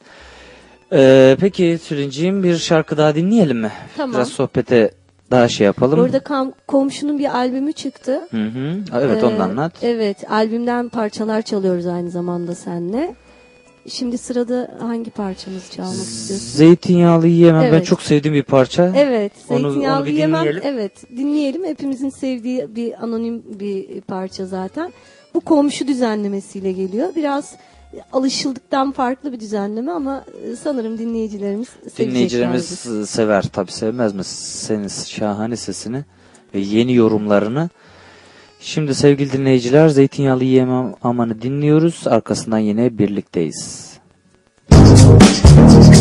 [0.94, 3.72] Ee, peki Tülinciğim bir şarkı daha dinleyelim mi?
[3.98, 4.14] Tamam.
[4.15, 4.91] Biraz sohbete
[5.31, 5.99] daha şey yapalım.
[5.99, 8.21] Burada kam- komşunun bir albümü çıktı.
[8.31, 8.77] Hı hı.
[9.01, 9.73] Evet Ee, onu anlat.
[9.81, 13.15] Evet albümden parçalar çalıyoruz aynı zamanda seninle.
[13.87, 16.47] Şimdi sırada hangi parçamızı çalmak istiyorsun?
[16.57, 17.85] Zeytinyağlı yiyemem ben Evet.
[17.85, 18.93] çok sevdiğim bir parça.
[18.95, 20.39] Evet, Onu- zeytinyağlı onu bir yemem.
[20.41, 20.61] dinleyelim.
[20.65, 21.63] Evet, dinleyelim.
[21.65, 24.93] Hepimizin sevdiği bir anonim bir parça zaten.
[25.33, 27.09] Bu komşu düzenlemesiyle geliyor.
[27.15, 27.55] Biraz
[28.13, 31.68] alışıldıktan farklı bir düzenleme ama e, sanırım dinleyicilerimiz.
[31.97, 32.65] Dinleyicilerimiz
[33.09, 36.03] sever tabi sevmez mi senin şahane sesini
[36.55, 37.69] ve yeni yorumlarını.
[38.59, 42.07] Şimdi sevgili dinleyiciler Zeytinyağlı Yiyemem Aman'ı dinliyoruz.
[42.07, 43.91] Arkasından yine birlikteyiz.
[44.69, 45.91] Zeytinyağlı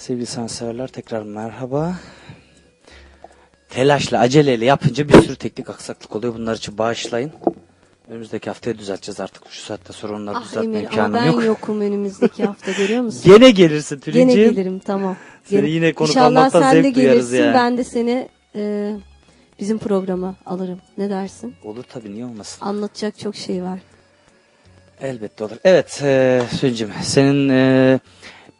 [0.00, 1.94] Sevgili sanatseverler tekrar merhaba.
[3.68, 6.34] Telaşla, aceleyle yapınca bir sürü teknik aksaklık oluyor.
[6.34, 7.32] Bunlar için bağışlayın.
[8.08, 9.42] Önümüzdeki haftaya düzelteceğiz artık.
[9.50, 11.44] Şu saatte sonra onları Ah düzeltme Emir ama imkanım ben yok.
[11.44, 13.22] yokum önümüzdeki hafta görüyor musun?
[13.32, 14.50] Gene gelirsin Gene Tülin'ciğim.
[14.54, 15.16] gelirim tamam.
[15.44, 17.54] Seni Gene- yine konuk İnşallah almaktan sen de zevk duyarız gelirsin ya.
[17.54, 18.92] ben de seni e,
[19.60, 20.78] bizim programa alırım.
[20.98, 21.54] Ne dersin?
[21.64, 22.64] Olur tabii niye olmasın.
[22.64, 23.78] Anlatacak çok şey var.
[25.00, 25.56] Elbette olur.
[25.64, 28.00] Evet e, Tülin'ciğim senin e,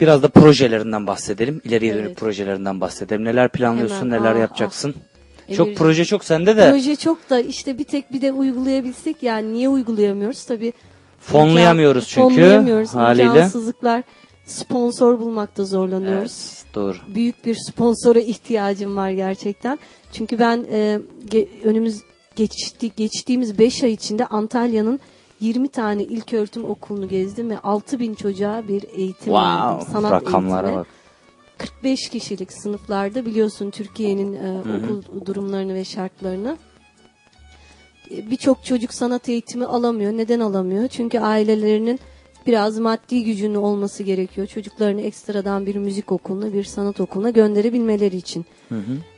[0.01, 1.60] biraz da projelerinden bahsedelim.
[1.64, 2.16] İleriye dönük Evet.
[2.16, 3.24] projelerinden bahsedelim.
[3.24, 4.94] Neler planlıyorsun, Hemen, neler ah, yapacaksın?
[4.98, 5.10] ah.
[5.56, 5.78] Çok Emirciğim.
[5.78, 6.70] proje çok sende de.
[6.70, 10.72] Proje çok da işte bir tek bir de uygulayabilsek yani niye uygulayamıyoruz tabii.
[11.20, 12.94] Fonlayamıyoruz imkan- çünkü fonlayamıyoruz.
[12.94, 13.24] haliyle.
[13.27, 14.02] İmkansızlıklar
[14.47, 16.52] sponsor bulmakta zorlanıyoruz.
[16.64, 16.97] Evet, doğru.
[17.14, 19.78] büyük bir sponsora ihtiyacım var gerçekten.
[20.12, 20.98] Çünkü ben e,
[21.28, 22.01] ge- önümüz
[22.36, 25.01] geçti, geçtiğimiz 5 ay içinde Antalya'nın
[25.41, 29.69] 20 tane ilköğretim okulunu gezdim ve 6000 çocuğa bir eğitim verdim.
[29.69, 30.81] Wow, Sanat rakamlara eğitimi.
[30.81, 30.87] bak.
[31.59, 36.57] 45 kişilik sınıflarda biliyorsun Türkiye'nin e, okul durumlarını ve şartlarını.
[38.11, 40.12] E, Birçok çocuk sanat eğitimi alamıyor.
[40.12, 40.89] Neden alamıyor?
[40.89, 42.01] Çünkü ailelerinin
[42.47, 44.47] biraz maddi gücünün olması gerekiyor.
[44.47, 48.47] Çocuklarını ekstradan bir müzik okuluna, bir sanat okuluna gönderebilmeleri için.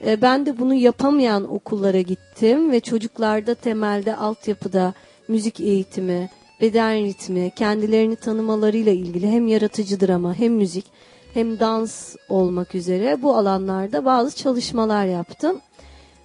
[0.07, 4.95] E, Ben de bunu yapamayan okullara gittim ve çocuklarda temelde altyapıda
[5.29, 6.31] müzik eğitimi,
[6.61, 10.85] beden ritmi, kendilerini tanımalarıyla ilgili hem yaratıcı drama hem müzik
[11.35, 15.61] hem dans olmak üzere bu alanlarda bazı çalışmalar yaptım.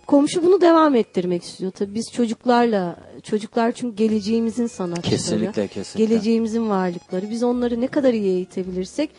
[0.07, 1.71] Komşu bunu devam ettirmek istiyor.
[1.71, 5.09] Tabii biz çocuklarla, çocuklar çünkü geleceğimizin sanatçıları.
[5.09, 6.05] Kesinlikle kesinlikle.
[6.05, 7.29] Geleceğimizin varlıkları.
[7.29, 9.09] Biz onları ne kadar iyi eğitebilirsek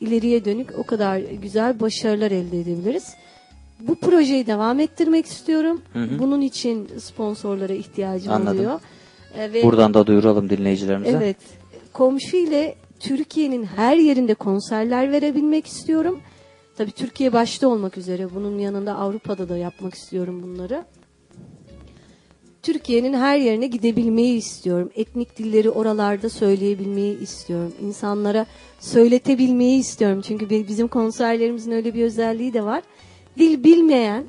[0.00, 3.14] ileriye dönük o kadar güzel başarılar elde edebiliriz.
[3.80, 5.82] Bu projeyi devam ettirmek istiyorum.
[6.18, 8.56] Bunun için sponsorlara ihtiyacım Anladım.
[8.58, 8.80] oluyor.
[9.38, 11.10] Ve Buradan da duyuralım dinleyicilerimize.
[11.16, 11.36] Evet.
[11.92, 16.20] Komşu ile Türkiye'nin her yerinde konserler verebilmek istiyorum.
[16.76, 20.84] Tabii Türkiye başta olmak üzere bunun yanında Avrupa'da da yapmak istiyorum bunları.
[22.62, 24.90] Türkiye'nin her yerine gidebilmeyi istiyorum.
[24.96, 27.72] Etnik dilleri oralarda söyleyebilmeyi istiyorum.
[27.82, 28.46] İnsanlara
[28.80, 30.20] söyletebilmeyi istiyorum.
[30.20, 32.82] Çünkü bi- bizim konserlerimizin öyle bir özelliği de var.
[33.38, 34.24] Dil bilmeyen,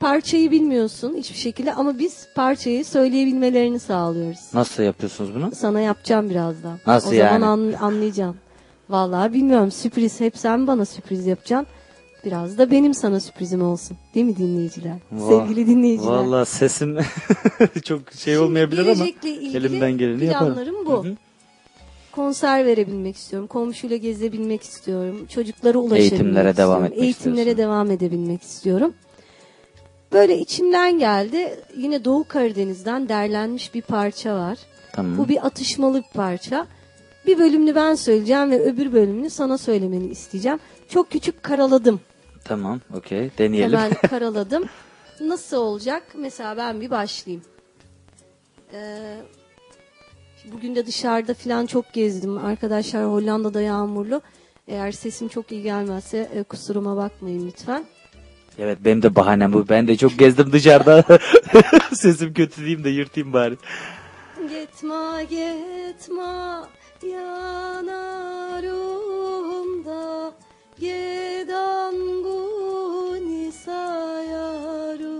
[0.00, 4.40] parçayı bilmiyorsun hiçbir şekilde ama biz parçayı söyleyebilmelerini sağlıyoruz.
[4.54, 5.50] Nasıl yapıyorsunuz bunu?
[5.54, 6.78] Sana yapacağım birazdan.
[6.86, 7.40] Nasıl o yani?
[7.40, 8.36] zaman an, anlayacağım.
[8.90, 11.66] Vallahi bilmiyorum sürpriz hep sen bana sürpriz yapacaksın.
[12.24, 13.96] Biraz da benim sana sürprizim olsun.
[14.14, 14.96] Değil mi dinleyiciler?
[15.16, 16.10] Va- Sevgili dinleyiciler.
[16.12, 16.98] Vallahi sesim
[17.84, 19.04] çok şey olmayabilir ama
[19.54, 20.54] elimden geleni yaparım.
[20.54, 21.04] planlarım bu.
[21.04, 21.16] Hı hı.
[22.12, 23.48] Konser verebilmek istiyorum.
[23.48, 25.26] Komşuyla gezebilmek istiyorum.
[25.34, 26.84] Çocuklara ulaşabilmek Eğitimlere devam istiyorum.
[26.84, 27.58] etmek Eğitimlere istiyorsun.
[27.64, 28.92] devam edebilmek istiyorum.
[30.12, 31.60] Böyle içimden geldi.
[31.76, 34.58] Yine Doğu Karadeniz'den derlenmiş bir parça var.
[34.92, 35.18] Tamam.
[35.18, 36.66] Bu bir atışmalı bir parça.
[37.26, 40.58] Bir bölümünü ben söyleyeceğim ve öbür bölümünü sana söylemeni isteyeceğim.
[40.88, 42.00] Çok küçük karaladım.
[42.44, 43.30] Tamam, okey.
[43.38, 43.78] Deneyelim.
[43.78, 44.64] Hemen karaladım.
[45.20, 46.02] Nasıl olacak?
[46.18, 47.44] Mesela ben bir başlayayım.
[48.72, 49.16] Ee,
[50.52, 52.38] bugün de dışarıda falan çok gezdim.
[52.38, 54.20] Arkadaşlar Hollanda'da yağmurlu.
[54.68, 57.84] Eğer sesim çok iyi gelmezse e, kusuruma bakmayın lütfen.
[58.58, 59.68] Evet, benim de bahanem bu.
[59.68, 61.04] Ben de çok gezdim dışarıda.
[61.92, 63.56] Sesim kötü diyeyim de yırtayım bari.
[64.40, 66.60] Gitme gitme
[67.02, 68.44] yanarım
[69.84, 70.32] da
[70.80, 75.10] Giden guni sayarım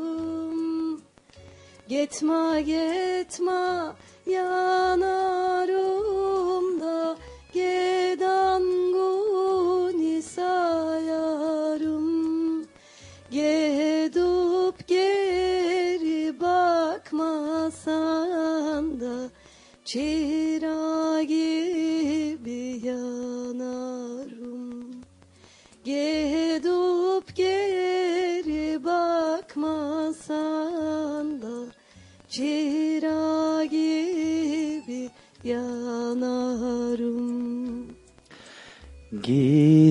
[1.88, 3.92] Gitme gitme
[4.26, 5.89] yanarım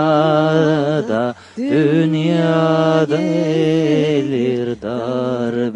[1.08, 5.74] da Dünyada elir dar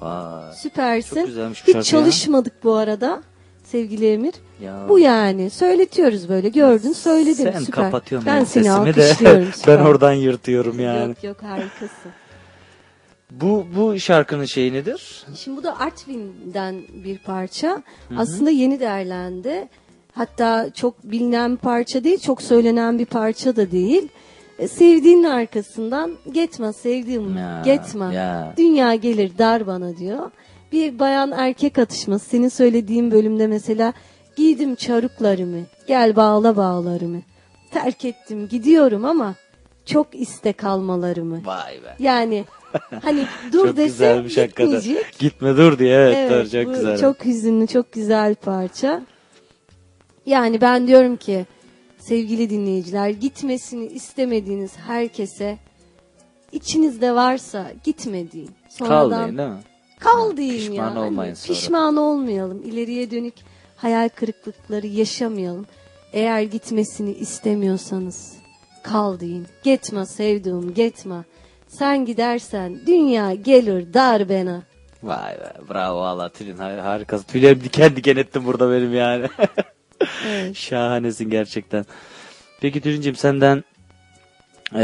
[0.00, 0.52] Vay.
[0.52, 1.14] Süpersin.
[1.14, 2.02] Çok güzelmiş bu Hiç şarkı ya.
[2.02, 3.22] çalışmadık bu arada
[3.64, 4.34] sevgili Emir.
[4.60, 4.86] Ya.
[4.88, 5.50] Bu yani.
[5.50, 6.48] Söyletiyoruz böyle.
[6.48, 7.52] Gördün söyledim.
[7.52, 7.84] Sen Süper.
[7.84, 9.48] kapatıyorsun ben benim seni sesimi de alkışlıyorum.
[9.66, 11.08] ben oradan yırtıyorum yani.
[11.08, 12.10] Yok yok harikasın.
[13.40, 15.24] Bu bu şarkının şeyi nedir?
[15.36, 17.82] Şimdi bu da Artvin'den bir parça.
[18.16, 19.68] Aslında yeni derlendi.
[20.12, 24.08] Hatta çok bilinen parça değil, çok söylenen bir parça da değil.
[24.58, 28.14] E, Sevdiğinin arkasından gitme sevdiğim Ya, gitme.
[28.14, 28.54] ya.
[28.56, 30.30] Dünya gelir dar bana diyor.
[30.72, 32.24] Bir bayan erkek atışması.
[32.28, 33.92] Senin söylediğin bölümde mesela
[34.36, 37.22] giydim çaruklarımı, gel bağla bağlarımı.
[37.70, 39.34] Terk ettim gidiyorum ama
[39.84, 41.46] çok iste kalmalarımı.
[41.46, 41.96] Vay be.
[41.98, 42.44] Yani
[43.02, 45.18] hani dur Çok dese gitmeyecek.
[45.18, 46.98] Gitme dur diye evet, Evet, doğru, çok bu güzel.
[46.98, 49.02] Çok hüzünlü, çok güzel parça.
[50.26, 51.46] Yani ben diyorum ki
[51.98, 55.58] sevgili dinleyiciler gitmesini istemediğiniz herkese
[56.52, 58.50] içinizde varsa gitme deyin.
[58.68, 59.56] Sonradan Kalmayın değil mi?
[59.98, 60.90] kal deyin Pişman ya.
[60.90, 61.58] Hani olmayın sonra.
[61.58, 62.62] Pişman olmayalım.
[62.64, 63.34] İleriye dönük
[63.76, 65.66] hayal kırıklıkları yaşamayalım.
[66.12, 68.36] Eğer gitmesini istemiyorsanız
[68.82, 69.46] kal deyin.
[69.64, 71.24] Gitme sevduğum gitme.
[71.68, 74.62] Sen gidersen dünya gelir dar bana.
[75.02, 77.24] Vay be bravo valla Tülin har- harikasın.
[77.24, 79.26] Tüylerim diken diken ettim burada benim yani.
[80.28, 80.56] Evet.
[80.56, 81.84] Şahanesin gerçekten.
[82.60, 83.64] Peki Tülin'cim senden
[84.74, 84.80] eee,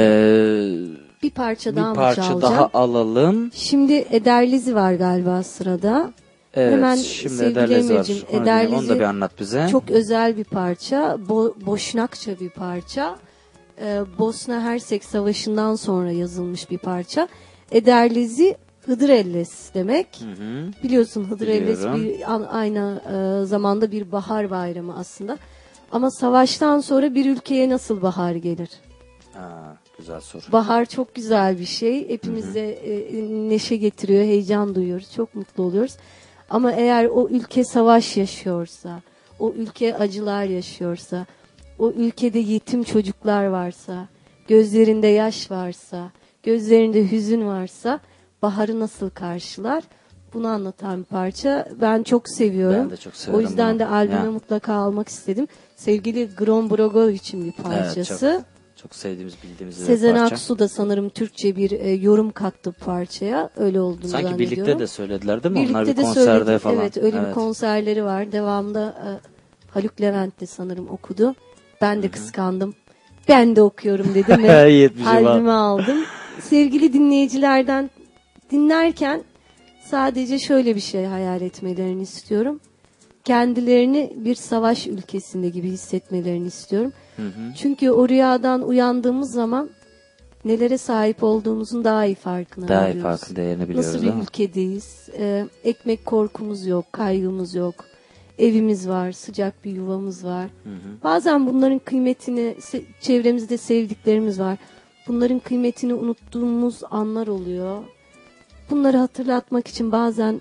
[1.22, 2.54] Bir parça bir daha mı parça çalacağım?
[2.54, 3.50] daha alalım.
[3.54, 6.12] Şimdi Ederlizi var galiba sırada.
[6.54, 8.06] Evet Hemen şimdi Ederlezi var.
[8.32, 8.74] Onu, dinleyelim.
[8.74, 9.68] Onu da bir anlat bize.
[9.70, 10.96] Çok özel bir parça.
[11.28, 13.16] Bo- boşnakça bir parça.
[13.80, 17.28] Ee, Bosna Hersek Savaşı'ndan sonra yazılmış bir parça.
[17.72, 20.06] Ederlizi Hıdrellez demek.
[20.20, 20.70] Hı hı.
[20.82, 23.00] Biliyorsun Hıdrellez bir an- aynı
[23.42, 25.38] e, zamanda bir bahar bayramı aslında.
[25.92, 28.68] Ama savaştan sonra bir ülkeye nasıl bahar gelir?
[29.34, 30.42] Ha, güzel soru.
[30.52, 32.08] Bahar çok güzel bir şey.
[32.08, 35.96] Hepimize e, neşe getiriyor, heyecan duyuyoruz, çok mutlu oluyoruz.
[36.50, 39.00] Ama eğer o ülke savaş yaşıyorsa,
[39.38, 41.26] o ülke acılar yaşıyorsa,
[41.78, 44.08] o ülkede yetim çocuklar varsa,
[44.48, 46.10] gözlerinde yaş varsa,
[46.42, 48.00] gözlerinde hüzün varsa,
[48.42, 49.84] baharı nasıl karşılar?
[50.34, 51.68] Bunu anlatan bir parça.
[51.80, 52.78] Ben çok seviyorum.
[52.84, 53.78] Ben de çok severim O yüzden bunu.
[53.78, 55.48] de albüme mutlaka almak istedim.
[55.76, 58.26] Sevgili Grom Brogovic'in bir parçası.
[58.26, 58.44] Evet,
[58.76, 60.34] çok, çok sevdiğimiz bildiğimiz bir Sezen parça.
[60.34, 63.50] Aksu da sanırım Türkçe bir e, yorum kattı parçaya.
[63.56, 64.38] Öyle olduğunu Sanki zannediyorum.
[64.38, 65.66] birlikte de söylediler değil mi?
[65.70, 66.58] Onlar bir Birlikte de konserde söyledi.
[66.58, 66.76] falan.
[66.80, 68.32] Evet öyle bir konserleri var.
[68.32, 69.08] Devamında e,
[69.70, 71.34] Haluk Levent de sanırım okudu.
[71.82, 72.74] Ben de kıskandım.
[73.28, 74.52] Ben de okuyorum dedim ve
[75.06, 76.04] albümü aldım.
[76.40, 77.90] Sevgili dinleyicilerden
[78.50, 79.22] dinlerken
[79.84, 82.60] sadece şöyle bir şey hayal etmelerini istiyorum.
[83.24, 86.92] Kendilerini bir savaş ülkesinde gibi hissetmelerini istiyorum.
[87.16, 87.54] Hı hı.
[87.56, 89.70] Çünkü o rüyadan uyandığımız zaman
[90.44, 93.20] nelere sahip olduğumuzun daha iyi farkına Daha iyi varıyoruz.
[93.20, 95.08] farkın değerini biliyoruz Nasıl bir ülkedeyiz?
[95.18, 97.84] Ee, ekmek korkumuz yok, kaygımız yok.
[98.38, 100.46] Evimiz var, sıcak bir yuvamız var.
[101.04, 102.56] Bazen bunların kıymetini,
[103.00, 104.58] çevremizde sevdiklerimiz var.
[105.08, 107.82] Bunların kıymetini unuttuğumuz anlar oluyor.
[108.70, 110.40] Bunları hatırlatmak için bazen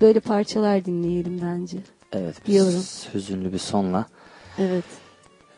[0.00, 1.78] böyle parçalar dinleyelim bence.
[2.12, 2.84] Evet Diyorum.
[3.14, 4.06] hüzünlü bir sonla.
[4.58, 4.84] Evet.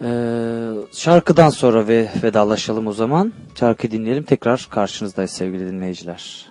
[0.02, 3.32] Ee, şarkıdan sonra ve vedalaşalım o zaman.
[3.54, 4.22] Şarkı dinleyelim.
[4.22, 6.46] Tekrar karşınızdayız sevgili dinleyiciler.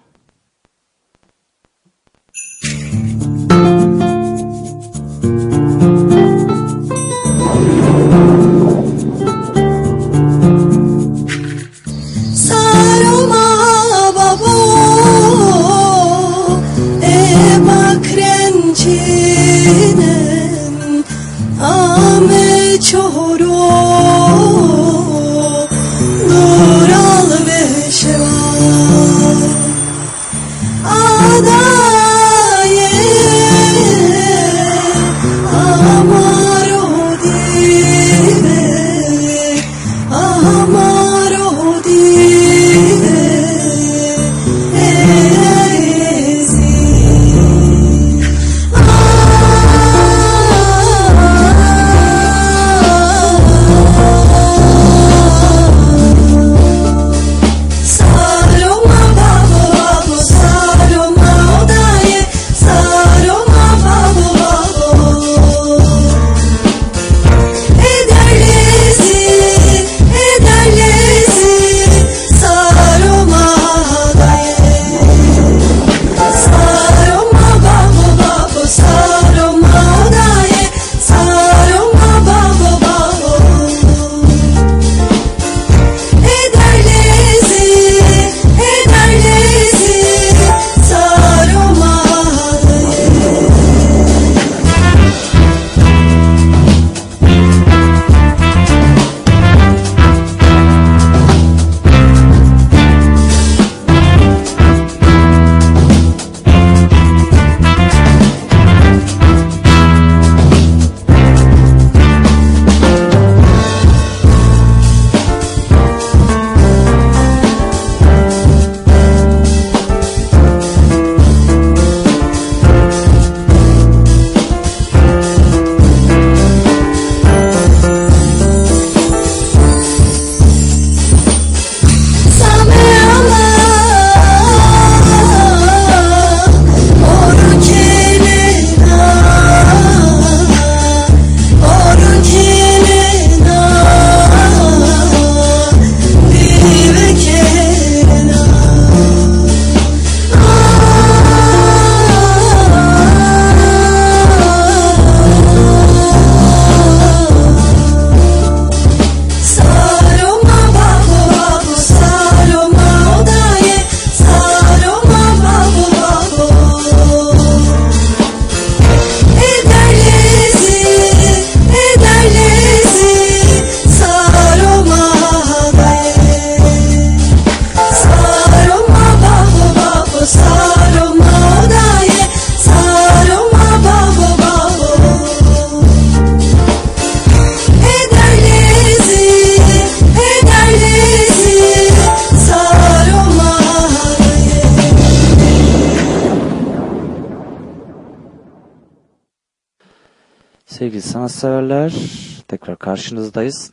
[201.75, 203.71] Sanatseverler, tekrar karşınızdayız.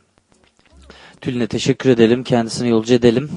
[1.21, 3.29] Tülin'e teşekkür edelim, kendisini yolcu edelim.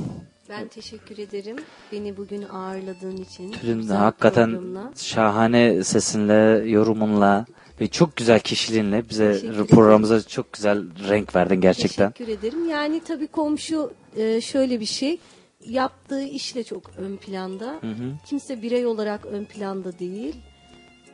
[0.49, 1.57] Ben teşekkür ederim.
[1.93, 3.53] Beni bugün ağırladığın için.
[3.53, 4.93] Tülin hakikaten programla.
[4.97, 7.47] şahane sesinle, yorumunla
[7.81, 9.67] ve çok güzel kişiliğinle bize Teşekkür ederim.
[9.67, 12.11] programımıza çok güzel renk verdin gerçekten.
[12.13, 12.69] Teşekkür ederim.
[12.69, 15.19] Yani tabii komşu e, şöyle bir şey.
[15.67, 17.81] Yaptığı işle çok ön planda.
[18.27, 20.35] Kimse birey olarak ön planda değil.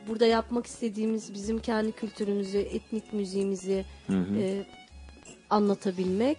[0.07, 4.65] Burada yapmak istediğimiz bizim kendi kültürümüzü, etnik müziğimizi e,
[5.49, 6.37] anlatabilmek.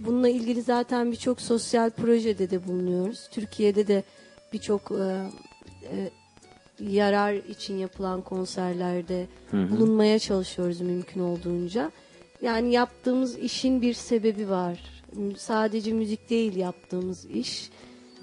[0.00, 3.28] Bununla ilgili zaten birçok sosyal projede de bulunuyoruz.
[3.30, 4.02] Türkiye'de de
[4.52, 5.26] birçok e,
[5.82, 6.10] e,
[6.80, 11.90] yarar için yapılan konserlerde bulunmaya çalışıyoruz mümkün olduğunca.
[12.42, 14.78] Yani yaptığımız işin bir sebebi var.
[15.36, 17.70] Sadece müzik değil yaptığımız iş.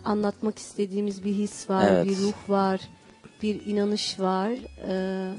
[0.06, 2.06] Anlatmak istediğimiz bir his var, Evet.
[2.06, 2.82] bir ruh var,
[3.42, 4.52] bir inanış var.
[4.88, 5.34] E,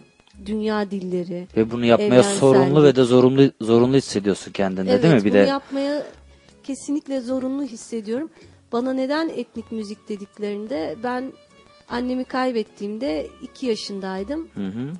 [0.47, 1.47] dünya dilleri.
[1.57, 5.25] Ve bunu yapmaya sorumlu ve de zorunlu zorunlu hissediyorsun kendinde Evet, değil mi?
[5.25, 6.07] Bir bunu de yapmaya
[6.63, 8.31] kesinlikle zorunlu hissediyorum.
[8.73, 11.33] Bana neden etnik müzik dediklerinde ben
[11.89, 14.93] annemi kaybettiğimde iki yaşındaydım Hı hı.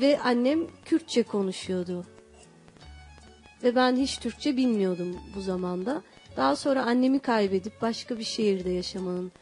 [0.00, 2.04] ve annem Kürtçe konuşuyordu.
[3.62, 6.02] Ve ben hiç Türkçe bilmiyordum bu zamanda.
[6.36, 9.32] Daha sonra annemi kaybedip başka bir şehirde yaşamanın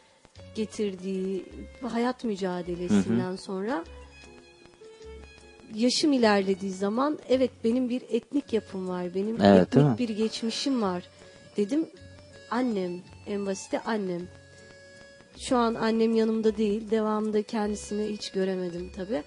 [0.55, 1.45] getirdiği
[1.81, 3.83] hayat mücadelesinden sonra
[5.73, 9.15] yaşım ilerlediği zaman evet benim bir etnik yapım var.
[9.15, 11.03] Benim Evet, etnik bir geçmişim var
[11.57, 11.87] dedim.
[12.51, 14.21] Annem en basiti annem.
[15.37, 16.91] Şu an annem yanımda değil.
[16.91, 19.23] Devamında kendisini hiç göremedim tabi.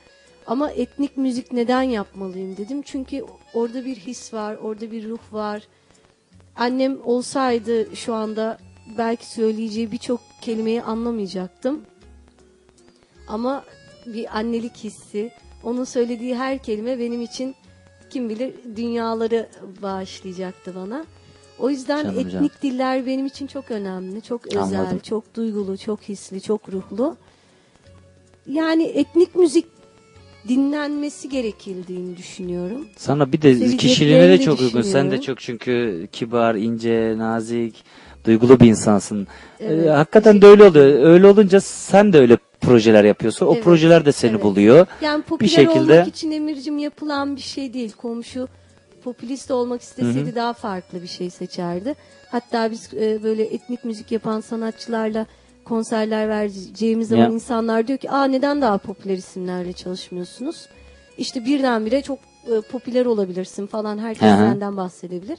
[0.47, 2.83] Ama etnik müzik neden yapmalıyım dedim.
[2.83, 3.25] Çünkü
[3.55, 5.63] orada bir his var, orada bir ruh var.
[6.57, 8.59] Annem olsaydı şu anda
[8.99, 11.81] belki söyleyeceği birçok kelimeyi anlamayacaktım.
[13.29, 13.65] Ama
[14.07, 15.31] bir annelik hissi,
[15.65, 17.55] onun söylediği her kelime benim için
[18.11, 19.49] kim bilir dünyaları
[19.83, 21.05] bağışlayacaktı bana.
[21.59, 22.51] O yüzden Canım, etnik canım.
[22.63, 24.99] diller benim için çok önemli, çok özel, Anladım.
[24.99, 27.17] çok duygulu, çok hisli, çok ruhlu.
[28.47, 29.67] Yani etnik müzik
[30.49, 32.89] dinlenmesi gerekildiğini düşünüyorum.
[32.97, 34.83] Sana bir de kişiliğine de çok uygun.
[34.83, 37.85] Sen de çok çünkü kibar, ince, nazik,
[38.25, 39.27] duygulu bir insansın.
[39.61, 40.87] Evet, Ee, hakikaten de öyle oluyor.
[41.05, 43.47] Öyle olunca sen de öyle projeler yapıyorsun.
[43.47, 44.43] O Evet, projeler de seni evet.
[44.43, 44.87] buluyor.
[45.01, 47.93] Yani popüler şekilde- olmak için Emir'cim yapılan bir şey değil.
[47.93, 48.49] Komşu
[49.05, 51.95] popülist olmak isteseydi daha farklı bir şey seçerdi.
[52.31, 55.27] Hatta biz e, böyle etnik müzik yapan sanatçılarla
[55.65, 57.31] konserler vereceğimiz zaman Ya.
[57.31, 60.67] insanlar diyor ki aa neden daha popüler isimlerle çalışmıyorsunuz?
[61.19, 64.39] İşte birdenbire çok e, popüler olabilirsin falan herkes Hı hı.
[64.39, 65.39] senden bahsedebilir.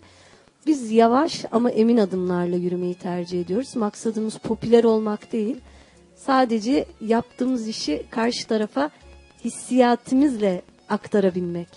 [0.70, 3.76] Biz yavaş ama emin adımlarla yürümeyi tercih ediyoruz.
[3.76, 5.56] Maksadımız popüler olmak değil.
[6.16, 8.90] Sadece yaptığımız işi karşı tarafa
[9.46, 11.68] hissiyatimizle aktarabilmek.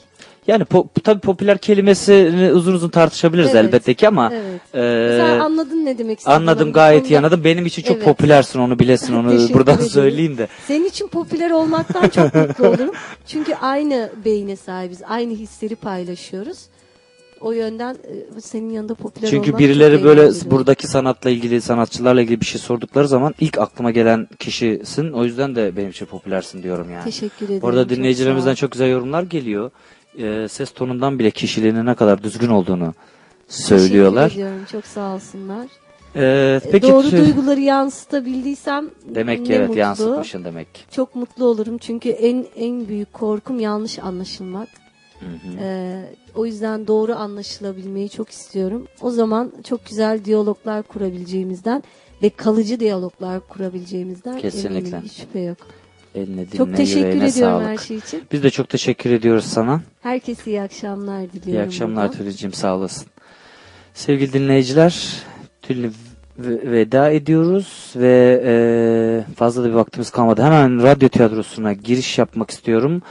[0.47, 4.60] Yani po- tabii popüler kelimesini uzun uzun tartışabiliriz Evet, elbette ki ama evet.
[4.74, 6.40] e, Sen anladın ne demek istediğimi.
[6.43, 7.44] anladım gayet iyi anladım.
[7.44, 8.05] Benim için çok Evet.
[8.05, 9.90] popülersin onu bilesin onu buradan ederim.
[9.90, 10.48] söyleyeyim de.
[10.66, 12.94] Senin için popüler olmaktan çok mutlu olurum.
[13.27, 15.02] Çünkü aynı beyne sahibiz.
[15.09, 16.59] Aynı hisleri paylaşıyoruz.
[17.43, 17.94] O yönden
[18.36, 20.51] e, senin yanında popüler Çünkü olmak birileri çok böyle eğlenceli.
[20.51, 25.12] buradaki sanatla ilgili, sanatçılarla ilgili bir şey sordukları zaman ilk aklıma gelen kişisin.
[25.12, 27.05] O yüzden de benim için popülersin diyorum yani.
[27.05, 27.60] Teşekkür ederim.
[27.60, 29.70] Çok sağ dinleyicilerimizden çok güzel yorumlar geliyor.
[30.19, 32.94] Ee, ses tonundan bile kişiliğinin ne kadar düzgün olduğunu
[33.48, 34.28] söylüyorlar.
[34.28, 34.66] Teşekkür ediyorum.
[34.73, 35.66] Çok sağ olsunlar.
[36.16, 39.81] Ee, E, peki Doğru tü- duyguları yansıtabildiysem demek ki ne evet mutlu.
[39.81, 40.69] yansıtmışsın demek.
[40.90, 44.69] Çok mutlu olurum çünkü en en büyük korkum yanlış anlaşılmak.
[45.61, 46.03] Ee,
[46.35, 48.86] o yüzden doğru anlaşılabilmeyi çok istiyorum.
[49.01, 51.82] O zaman çok güzel diyaloglar kurabileceğimizden
[52.23, 54.78] ve kalıcı diyaloglar kurabileceğimizden Kesinlikle.
[54.89, 55.01] eminim.
[55.05, 55.59] Hiç şüphe yok.
[56.15, 57.66] Eline diline Çok teşekkür ediyorum sağlık.
[57.66, 58.23] her şey için.
[58.32, 59.81] Biz de çok teşekkür ediyoruz sana.
[60.01, 61.53] Herkese iyi akşamlar diliyorum.
[61.53, 62.12] İyi akşamlar.
[62.12, 63.07] Tülin'cim sağ olasın.
[63.94, 65.23] Sevgili dinleyiciler
[65.62, 65.90] Tülin'i
[66.65, 68.55] veda ediyoruz ve e,
[69.35, 70.43] fazla da bir vaktimiz kalmadı.
[70.43, 73.03] Hemen radyo tiyatrosuna giriş yapmak istiyorum.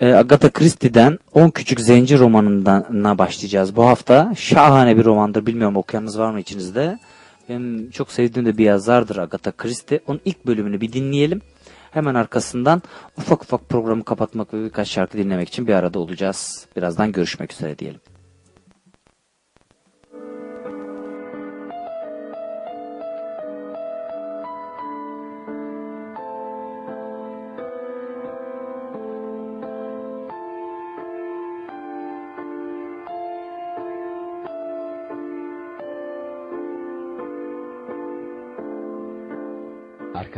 [0.00, 4.32] E, Agatha Christie'den 10 Küçük Zenci romanına başlayacağız bu hafta.
[4.36, 5.46] Şahane bir romandır.
[5.46, 6.98] Bilmiyorum okuyanınız var mı içinizde?
[7.48, 10.00] Benim çok sevdiğim de bir yazardır Agatha Christie.
[10.06, 11.42] Onun ilk bölümünü bir dinleyelim.
[11.90, 12.82] Hemen arkasından
[13.18, 16.66] ufak ufak programı kapatmak ve birkaç şarkı dinlemek için bir arada olacağız.
[16.76, 18.00] Birazdan görüşmek üzere diyelim.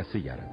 [0.08, 0.48] sonrası yarın.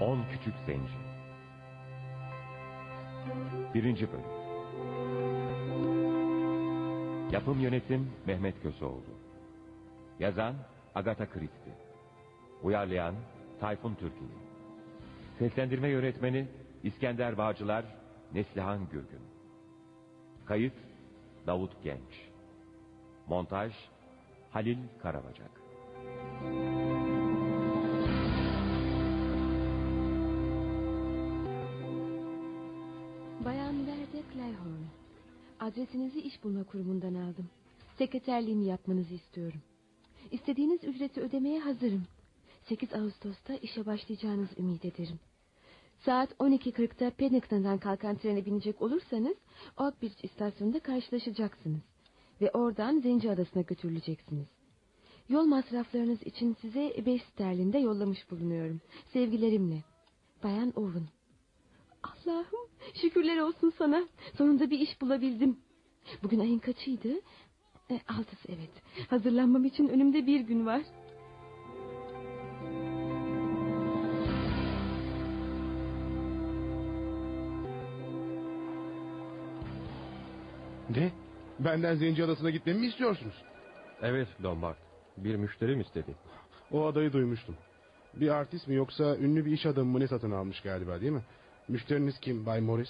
[0.00, 0.92] On Küçük Zenci
[3.74, 4.24] Birinci Bölüm.
[7.32, 9.02] Yapım Yönetim Mehmet Köseoğlu.
[10.18, 10.54] Yazan
[10.94, 11.72] Agatha Christie.
[12.62, 13.14] Uyarlayan
[13.60, 14.28] Tayfun Türkili.
[15.38, 16.46] Seslendirme Yönetmeni
[16.84, 17.84] İskender Bağcılar
[18.34, 19.20] Neslihan Gürgün
[20.44, 20.74] Kayıt
[21.46, 22.30] Davut Genç
[23.26, 23.72] Montaj
[24.50, 25.50] Halil Karabacak
[33.44, 34.84] Bayan Verde Clayhorn.
[35.60, 37.50] Adresinizi iş bulma kurumundan aldım.
[37.98, 39.62] Sekreterliğimi yapmanızı istiyorum.
[40.30, 42.02] İstediğiniz ücreti ödemeye hazırım.
[42.68, 45.20] 8 Ağustos'ta işe başlayacağınızı ümit ederim.
[46.04, 49.36] Saat 12.40'da Paddington'dan kalkan trene binecek olursanız
[49.76, 51.80] Oak Beach istasyonunda karşılaşacaksınız.
[52.40, 54.46] Ve oradan Zenci Adası'na götürüleceksiniz.
[55.28, 58.80] Yol masraflarınız için size 5 sterlinde yollamış bulunuyorum.
[59.12, 59.84] Sevgilerimle.
[60.42, 61.08] Bayan Owen.
[62.02, 62.68] Allah'ım
[63.02, 64.04] şükürler olsun sana.
[64.38, 65.58] Sonunda bir iş bulabildim.
[66.22, 67.12] Bugün ayın kaçıydı?
[67.90, 68.70] E, altısı evet.
[69.10, 70.82] Hazırlanmam için önümde bir gün var.
[80.96, 81.10] Ne?
[81.58, 83.34] Benden Zenci Adası'na gitmemi mi istiyorsunuz?
[84.02, 84.76] Evet Lombard.
[85.16, 86.14] Bir müşterim istedi.
[86.72, 87.56] O adayı duymuştum.
[88.14, 91.22] Bir artist mi yoksa ünlü bir iş adamı mı ne satın almış galiba değil mi?
[91.68, 92.88] Müşteriniz kim Bay Morris?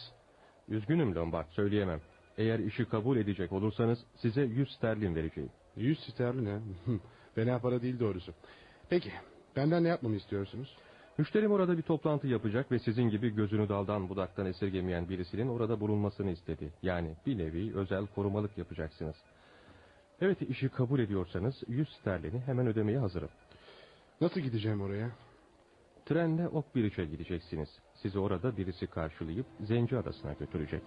[0.68, 2.00] Üzgünüm Lombard söyleyemem.
[2.38, 5.50] Eğer işi kabul edecek olursanız size 100 sterlin vereceğim.
[5.76, 6.58] 100 sterlin ha.
[7.34, 8.32] Fena para değil doğrusu.
[8.90, 9.12] Peki
[9.56, 10.76] benden ne yapmamı istiyorsunuz?
[11.20, 16.30] Müşterim orada bir toplantı yapacak ve sizin gibi gözünü daldan budaktan esirgemeyen birisinin orada bulunmasını
[16.30, 16.72] istedi.
[16.82, 19.16] Yani bir nevi özel korumalık yapacaksınız.
[20.20, 23.28] Evet işi kabul ediyorsanız 100 sterlini hemen ödemeye hazırım.
[24.20, 25.10] Nasıl gideceğim oraya?
[26.06, 27.68] Trenle Okbiric'e gideceksiniz.
[27.94, 30.82] Sizi orada birisi karşılayıp Zenci Adası'na götürecek.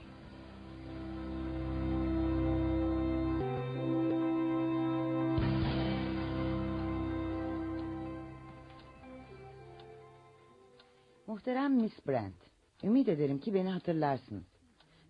[11.63, 12.35] Muhterem Miss Brent,
[12.83, 14.43] ümit ederim ki beni hatırlarsınız.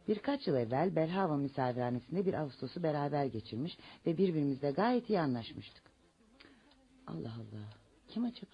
[0.08, 5.84] Birkaç yıl evvel Belhava misafirhanesinde bir Ağustos'u beraber geçirmiş ve birbirimizle gayet iyi anlaşmıştık.
[7.08, 7.68] Allah Allah,
[8.08, 8.52] kim acaba?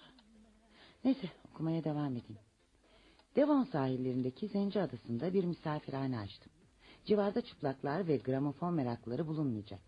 [1.04, 2.42] Neyse okumaya devam edeyim.
[3.36, 6.52] Devon sahillerindeki Zenci Adası'nda bir misafirhane açtım.
[7.04, 9.80] Civarda çıplaklar ve gramofon meraklıları bulunmayacak.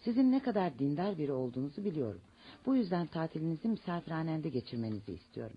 [0.00, 2.22] Sizin ne kadar dindar biri olduğunuzu biliyorum.
[2.66, 5.56] Bu yüzden tatilinizi misafirhanemde geçirmenizi istiyorum.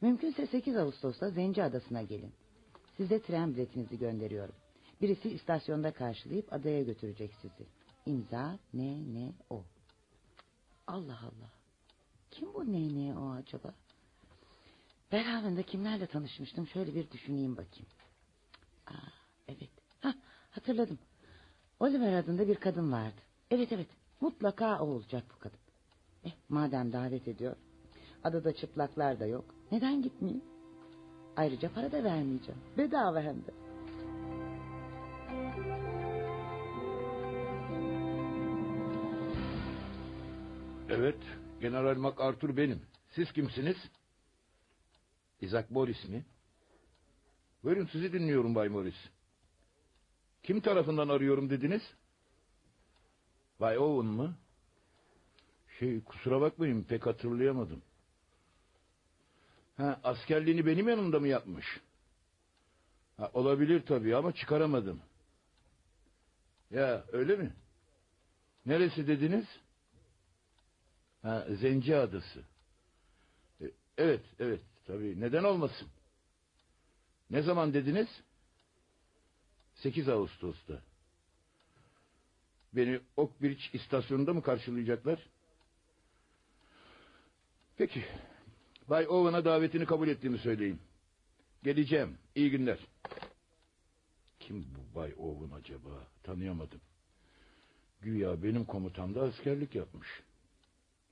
[0.00, 2.32] Mümkünse 8 Ağustos'ta Zenci Adası'na gelin.
[2.96, 4.54] Size tren biletinizi gönderiyorum.
[5.00, 7.66] Birisi istasyonda karşılayıp adaya götürecek sizi.
[8.06, 9.64] İmza ne ne o.
[10.86, 11.50] Allah Allah.
[12.30, 13.74] Kim bu ne ne o acaba?
[15.12, 17.88] Berhaven'de kimlerle tanışmıştım şöyle bir düşüneyim bakayım.
[18.86, 18.92] Aa,
[19.48, 19.70] evet.
[20.00, 20.14] Hah,
[20.50, 20.98] hatırladım.
[21.80, 23.20] Oliver adında bir kadın vardı.
[23.50, 23.88] Evet evet
[24.20, 25.58] mutlaka o olacak bu kadın.
[26.24, 27.56] Eh, madem davet ediyor.
[28.24, 29.57] Adada çıplaklar da yok.
[29.72, 30.44] Neden gitmeyeyim?
[31.36, 32.60] Ayrıca para da vermeyeceğim.
[32.78, 33.50] Bedava hem de.
[40.90, 41.18] Evet,
[41.60, 42.80] General MacArthur benim.
[43.10, 43.76] Siz kimsiniz?
[45.40, 46.24] Isaac Morris mi?
[47.64, 49.08] Buyurun sizi dinliyorum Bay Morris.
[50.42, 51.82] Kim tarafından arıyorum dediniz?
[53.60, 54.34] Bay Owen mı?
[55.78, 57.82] Şey kusura bakmayın pek hatırlayamadım.
[59.78, 61.80] Ha, askerliğini benim yanımda mı yapmış?
[63.16, 65.00] Ha, olabilir tabii ama çıkaramadım.
[66.70, 67.52] Ya öyle mi?
[68.66, 69.46] Neresi dediniz?
[71.22, 72.42] Ha, Zenci Adası.
[73.60, 73.64] E,
[73.98, 75.20] evet, evet tabii.
[75.20, 75.88] Neden olmasın?
[77.30, 78.08] Ne zaman dediniz?
[79.74, 80.82] 8 Ağustos'ta.
[82.72, 85.26] Beni Oakbridge istasyonunda mı karşılayacaklar?
[87.76, 88.04] Peki.
[88.90, 90.80] Bay Owen'a davetini kabul ettiğimi söyleyin.
[91.62, 92.18] Geleceğim.
[92.34, 92.78] İyi günler.
[94.40, 96.06] Kim bu Bay Owen acaba?
[96.22, 96.80] Tanıyamadım.
[98.00, 100.08] Güya benim komutamda askerlik yapmış.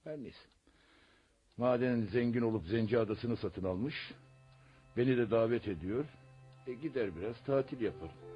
[0.04, 0.38] Her neyse.
[1.56, 4.12] Maden zengin olup Zenci Adası'nı satın almış.
[4.96, 6.04] Beni de davet ediyor.
[6.66, 8.35] E gider biraz tatil yaparım.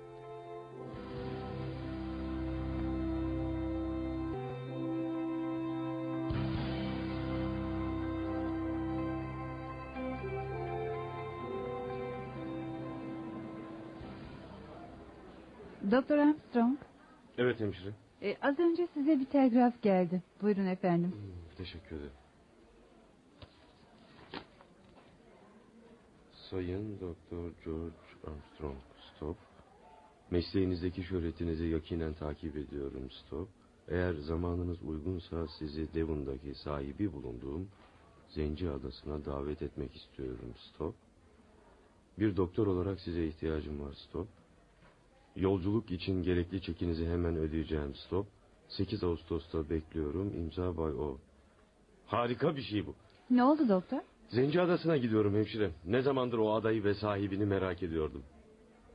[16.00, 16.78] Doktor Armstrong,
[17.38, 17.92] Evet hemşire.
[18.22, 20.22] e, az önce size bir telgraf geldi.
[20.42, 21.12] Buyurun efendim.
[21.56, 22.12] Teşekkür ederim.
[26.32, 27.94] Sayın Doktor George
[28.26, 28.76] Armstrong,
[29.16, 29.36] stop.
[30.30, 33.48] Mesleğinizdeki şöhretinizi yakinen takip ediyorum, stop.
[33.88, 37.68] Eğer zamanınız uygunsa sizi Devon'daki sahibi bulunduğum
[38.28, 40.94] Zenci Adası'na davet etmek istiyorum, stop.
[42.18, 44.28] Bir doktor olarak size ihtiyacım var, stop.
[45.36, 48.26] Yolculuk için gerekli çekinizi hemen ödeyeceğim, stop.
[48.68, 51.18] 8 Ağustos'ta bekliyorum, imza Bay O.
[52.06, 52.94] Harika bir şey bu.
[53.30, 53.98] Ne oldu doktor?
[54.28, 55.70] Zenci Adası'na gidiyorum hemşire.
[55.86, 58.22] Ne zamandır o adayı ve sahibini merak ediyordum.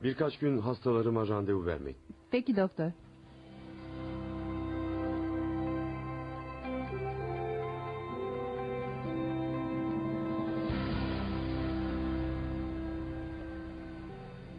[0.04, 1.96] Birkaç gün hastalarıma randevu vermek.
[2.32, 2.92] Peki doktor.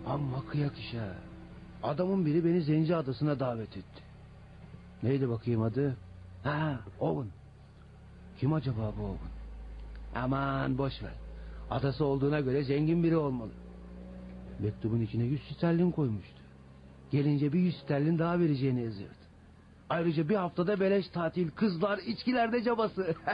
[0.06, 1.16] Amma kıyak iş ha.
[1.82, 4.02] Adamın biri beni Zenci Adası'na davet etti.
[5.02, 5.96] Neydi bakayım adı?
[6.42, 7.30] Ha, Owen.
[8.38, 9.30] Kim acaba bu Owen?
[10.14, 11.12] Aman boş ver.
[11.70, 13.50] Adası olduğuna göre zengin biri olmalı.
[14.58, 16.40] Mektubun içine yüz sterlin koymuştu.
[17.10, 19.14] Gelince bir yüz sterlin daha vereceğini yazıyordu.
[19.90, 23.14] Ayrıca bir haftada beleş tatil, kızlar, içkilerde cabası.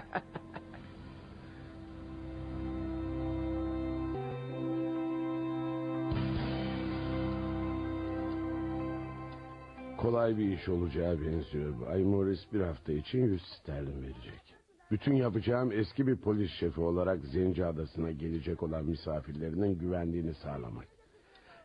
[10.13, 11.81] Kolay bir iş olacağı benziyor.
[11.81, 14.55] Bay Morris bir hafta için yüz sterlin verecek.
[14.91, 20.87] Bütün yapacağım eski bir polis şefi olarak Zenci Adası'na gelecek olan misafirlerinin güvenliğini sağlamak.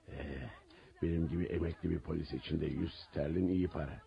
[0.09, 0.15] Ee,
[1.01, 4.01] benim gibi emekli bir polis için de yüz sterlin iyi para.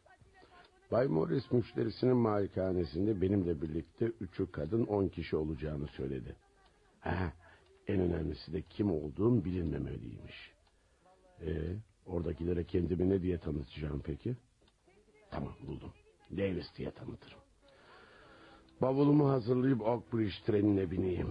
[0.93, 6.37] Bay Morris müşterisinin malikanesinde benimle birlikte üçü kadın on kişi olacağını söyledi.
[7.01, 7.33] Ha,
[7.87, 10.53] en önemlisi de kim olduğum bilinmemeliymiş.
[11.41, 11.51] Ee,
[12.07, 14.37] oradakilere kendimi ne diye tanıtacağım peki?
[15.31, 15.93] Tamam buldum.
[16.31, 17.39] Davis diye tanıtırım.
[18.83, 21.29] Bavulumu hazırlayıp Oakbridge trenine bineyim.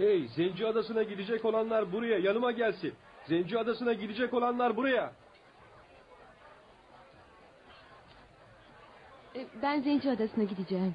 [0.00, 2.92] Hey Zenci Adası'na gidecek olanlar buraya yanıma gelsin.
[3.28, 5.12] Zenci Adası'na gidecek olanlar buraya.
[9.36, 10.94] E, Ben Zenci Adası'na gideceğim.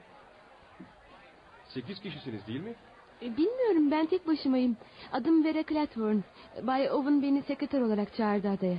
[1.68, 2.76] Sekiz kişisiniz değil mi?
[3.22, 4.77] E, Bilmiyorum ben tek başımayım.
[5.11, 6.22] Adım Vera Clathorne.
[6.61, 8.77] Bay Owen beni sekreter olarak çağırdı adaya.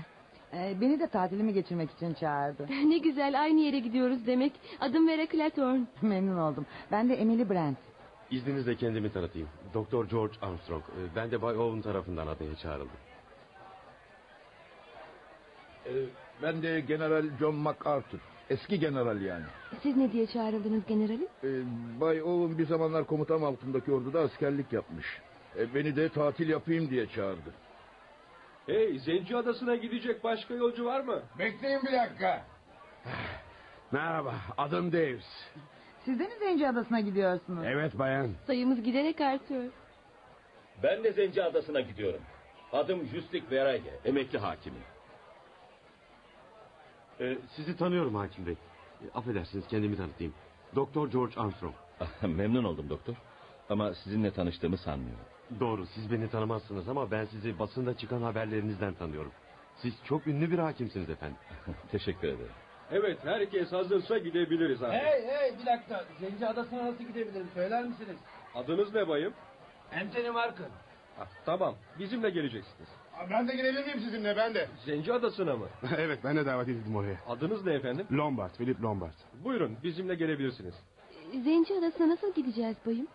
[0.53, 2.67] Ee, beni de tatilimi geçirmek için çağırdı.
[2.87, 4.53] ne güzel aynı yere gidiyoruz demek.
[4.81, 5.85] Adım Vera Clathorne.
[6.03, 6.67] Memnun oldum.
[6.93, 7.79] Ben de Emily Brent.
[8.31, 9.49] İzninizle kendimi tanıtayım.
[9.75, 10.83] Doktor George Armstrong.
[10.83, 12.89] Ee, Ben de Bay Owen tarafından adaya çağrıldım.
[15.87, 15.91] Ee,
[16.43, 18.19] ben de General John MacArthur.
[18.51, 19.45] Eski general yani.
[19.83, 21.27] Siz ne diye çağrıldınız generalim?
[21.45, 21.49] Ee,
[22.01, 25.07] Bay Owen bir zamanlar komutan altındaki orduda askerlik yapmış.
[25.59, 27.55] Ee, beni de tatil yapayım diye çağırdı.
[28.67, 31.23] Hey Zenci Adası'na gidecek başka yolcu var mı?
[31.39, 32.45] Bekleyin bir dakika.
[33.93, 35.47] Merhaba adım Davis.
[36.07, 37.65] Siz de mi Zenci Adası'na gidiyorsunuz?
[37.67, 38.31] Evet bayan.
[38.47, 39.65] Sayımız giderek artıyor.
[40.83, 42.21] Ben de Zenci Adası'na gidiyorum.
[42.73, 44.83] Adım Justik Verage, emekli hakimim.
[47.21, 48.55] Ee, sizi tanıyorum hakim bey.
[48.55, 50.35] Ee, affedersiniz kendimi tanıtayım.
[50.75, 51.75] Doktor George Armstrong.
[52.23, 53.15] Memnun oldum doktor.
[53.71, 55.25] Ama sizinle tanıştığımı sanmıyorum.
[55.61, 59.33] Doğru siz beni tanımazsınız ama ben sizi basında çıkan haberlerinizden tanıyorum.
[59.77, 61.37] Siz çok ünlü bir hakimsiniz efendim.
[61.91, 62.66] Teşekkür ederim.
[62.93, 65.03] Evet herkes hazırsa gidebiliriz artık.
[65.03, 66.05] Hey hey bir dakika.
[66.21, 68.17] Zenci Adası'na nasıl gidebilirim söyler misiniz?
[68.55, 69.33] Adınız ne bayım?
[70.03, 70.67] Anthony Markın.
[71.21, 72.89] Ah, tamam bizimle geleceksiniz.
[73.31, 74.69] Ben de gelebilir miyim sizinle ben de?
[74.85, 75.67] Zenci Adası'na mı?
[75.99, 77.17] evet ben de davet edildim oraya.
[77.29, 78.07] Adınız ne efendim?
[78.13, 79.13] Lombard, Philip Lombard.
[79.45, 80.75] Buyurun bizimle gelebilirsiniz.
[81.45, 83.07] Zenci Adası'na nasıl gideceğiz bayım?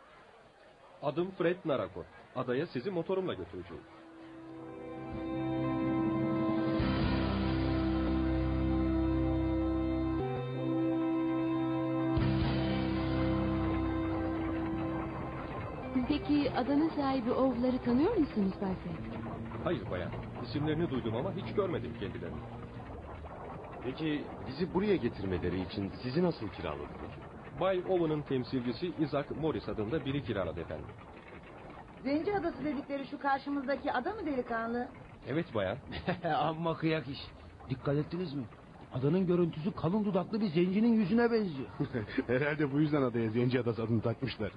[1.03, 2.05] Adım Fred Narako.
[2.35, 3.83] Adaya sizi motorumla götüreceğim.
[16.61, 19.23] Adanın sahibi ovları tanıyor musunuz Bay Frank?
[19.63, 20.11] Hayır bayan.
[20.43, 22.37] İsimlerini duydum ama hiç görmedim kendilerini.
[23.83, 27.11] Peki bizi buraya getirmeleri için sizi nasıl kiraladılar?
[27.59, 30.85] Bay Owen'ın temsilcisi Isaac Morris adında biri kiraladı efendim.
[32.03, 34.87] Zenci Adası dedikleri şu karşımızdaki ada mı delikanlı?
[35.27, 35.77] Evet bayan.
[36.35, 37.19] Amma kıyak iş.
[37.69, 38.43] Dikkat ettiniz mi?
[38.93, 41.69] Adanın görüntüsü kalın dudaklı bir zencinin yüzüne benziyor.
[42.27, 44.51] Herhalde bu yüzden adaya Zenci Adası adını takmışlar.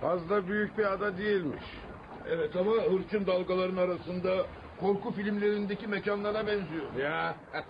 [0.00, 1.62] Fazla büyük bir ada değilmiş.
[2.28, 4.46] Evet ama hırçın dalgaların arasında
[4.80, 6.94] korku filmlerindeki mekanlara benziyor.
[6.94, 7.36] Ya.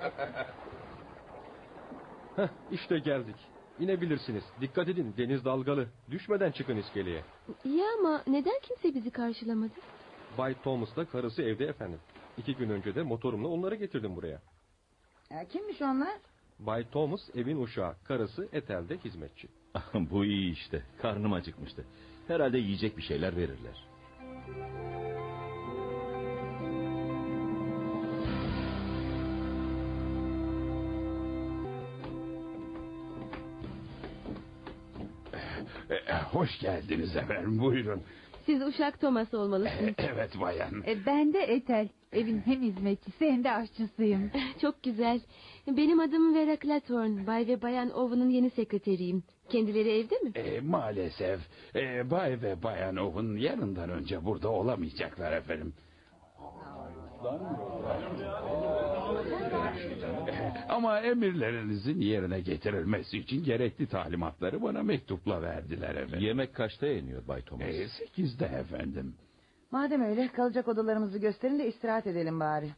[2.36, 3.36] Heh, işte geldik.
[3.78, 4.44] İnebilirsiniz.
[4.60, 5.88] Dikkat edin deniz dalgalı.
[6.10, 7.22] Düşmeden çıkın iskeleye.
[7.64, 9.72] İyi ama neden kimse bizi karşılamadı?
[10.38, 11.98] Bay Thomas'la karısı evde efendim.
[12.38, 14.40] İki gün önce de motorumla onları getirdim buraya.
[15.30, 16.14] Ya, kimmiş onlar?
[16.58, 19.48] Bay Thomas evin uşağı, karısı Etel'de hizmetçi.
[19.94, 20.82] Bu iyi işte.
[21.02, 21.84] Karnım acıkmıştı.
[22.28, 23.86] Herhalde yiyecek bir şeyler verirler.
[35.90, 38.02] E, hoş geldiniz efendim buyurun.
[38.46, 39.94] Siz Uşak Thomas olmalısınız.
[39.98, 40.82] Evet bayan.
[40.86, 41.88] E, ben de Etel.
[42.12, 44.30] Evin hem hizmetçisi hem de aşçısıyım.
[44.60, 45.20] Çok güzel.
[45.66, 47.26] Benim adım Vera Clathorne.
[47.26, 49.22] Bay ve Bayan Owen'ın yeni sekreteriyim.
[49.48, 50.32] Kendileri evde mi?
[50.34, 51.40] E, maalesef
[51.74, 55.72] e, Bay ve Bayan Owen yarından önce burada olamayacaklar efendim.
[60.68, 66.20] Ama emirlerinizin yerine getirilmesi için gerekli talimatları bana mektupla verdiler efendim.
[66.20, 67.68] Yemek kaçta yeniyor Bay Thomas?
[67.68, 69.14] E, sekizde efendim.
[69.70, 72.70] Madem öyle kalacak odalarımızı gösterin de istirahat edelim bari.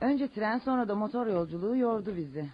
[0.00, 2.44] Önce tren sonra da motor yolculuğu yordu bizi.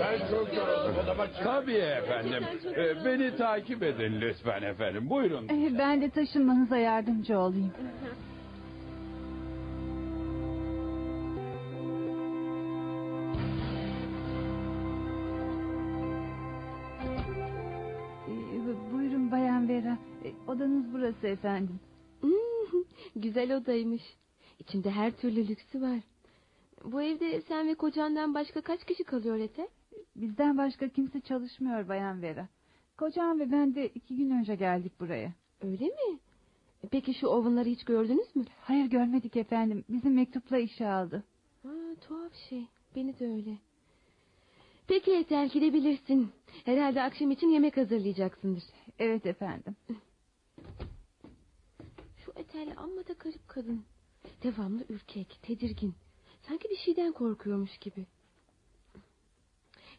[0.00, 1.26] Ben çok yoruldum.
[1.44, 2.44] Tabii efendim.
[2.76, 5.10] E, beni takip edin lütfen efendim.
[5.10, 5.48] Buyurun.
[5.48, 7.72] E, ben de taşınmanıza yardımcı olayım.
[21.06, 21.80] Burası efendim.
[22.20, 22.82] Hmm,
[23.16, 24.02] güzel odaymış.
[24.58, 26.00] İçinde her türlü lüksü var.
[26.84, 29.68] Bu evde sen ve kocandan başka kaç kişi kalıyor Ete?
[30.16, 32.48] Bizden başka kimse çalışmıyor Bayan Vera.
[32.98, 35.32] Kocam ve ben de iki gün önce geldik buraya.
[35.60, 36.18] Öyle mi?
[36.90, 38.44] Peki şu ovunları hiç gördünüz mü?
[38.60, 39.84] Hayır görmedik efendim.
[39.88, 41.24] Bizim mektupla işe aldı.
[41.62, 41.70] Ha,
[42.00, 42.66] tuhaf şey.
[42.96, 43.58] Beni de öyle.
[44.88, 46.30] Peki Etel gidebilirsin.
[46.64, 48.64] Herhalde akşam için yemek hazırlayacaksındır.
[48.98, 49.76] Evet efendim.
[52.36, 53.84] Şu Etel amma da garip kadın.
[54.42, 55.94] Devamlı ürkek, tedirgin.
[56.42, 58.06] Sanki bir şeyden korkuyormuş gibi.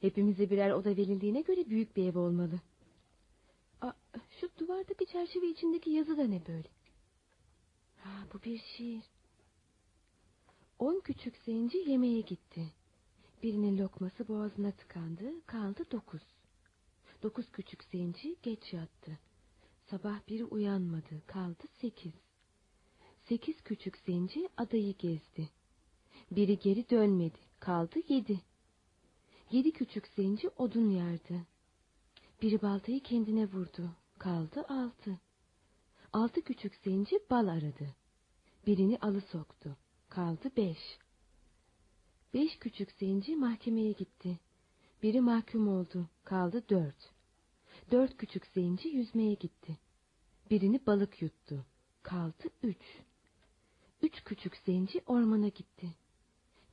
[0.01, 2.61] Hepimize birer oda verildiğine göre büyük bir ev olmalı.
[3.81, 3.93] Aa,
[4.39, 6.69] şu duvardaki çerçeve içindeki yazı da ne böyle?
[7.97, 9.03] Ha, bu bir şiir.
[10.79, 12.73] On küçük zenci yemeğe gitti.
[13.43, 16.23] Birinin lokması boğazına tıkandı, kaldı dokuz.
[17.23, 19.19] Dokuz küçük zenci geç yattı.
[19.89, 22.26] Sabah biri uyanmadı, kaldı sekiz.
[23.29, 25.49] Sekiz küçük zenci adayı gezdi.
[26.31, 28.41] Biri geri dönmedi, kaldı yedi.
[29.51, 31.47] Yedi küçük zenci odun yardı.
[32.41, 35.19] Biri baltayı kendine vurdu, kaldı altı.
[36.13, 37.95] Altı küçük zenci bal aradı.
[38.67, 39.77] Birini alı soktu,
[40.09, 40.99] kaldı beş.
[42.33, 44.39] Beş küçük zenci mahkemeye gitti.
[45.03, 47.11] Biri mahkum oldu, kaldı dört.
[47.91, 49.77] Dört küçük zenci yüzmeye gitti.
[50.51, 51.65] Birini balık yuttu,
[52.03, 53.06] kaldı üç.
[54.01, 55.95] Üç küçük zenci ormana gitti.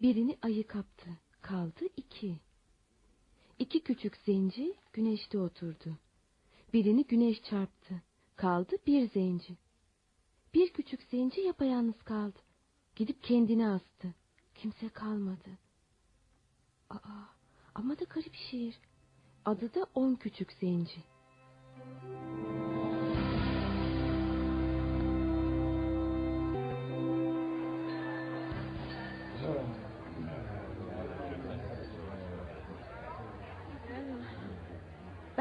[0.02, 1.10] Birini ayı kaptı,
[1.42, 2.40] kaldı iki.
[3.58, 5.98] İki küçük zenci güneşte oturdu.
[6.72, 8.02] Birini güneş çarptı,
[8.36, 9.56] kaldı bir zenci.
[10.54, 12.38] Bir küçük zenci yapayalnız kaldı.
[12.96, 14.14] Gidip kendini astı.
[14.54, 15.58] Kimse kalmadı.
[16.90, 17.24] Aa,
[17.74, 18.78] ama da garip şiir.
[19.44, 21.13] Adı da on küçük zenci.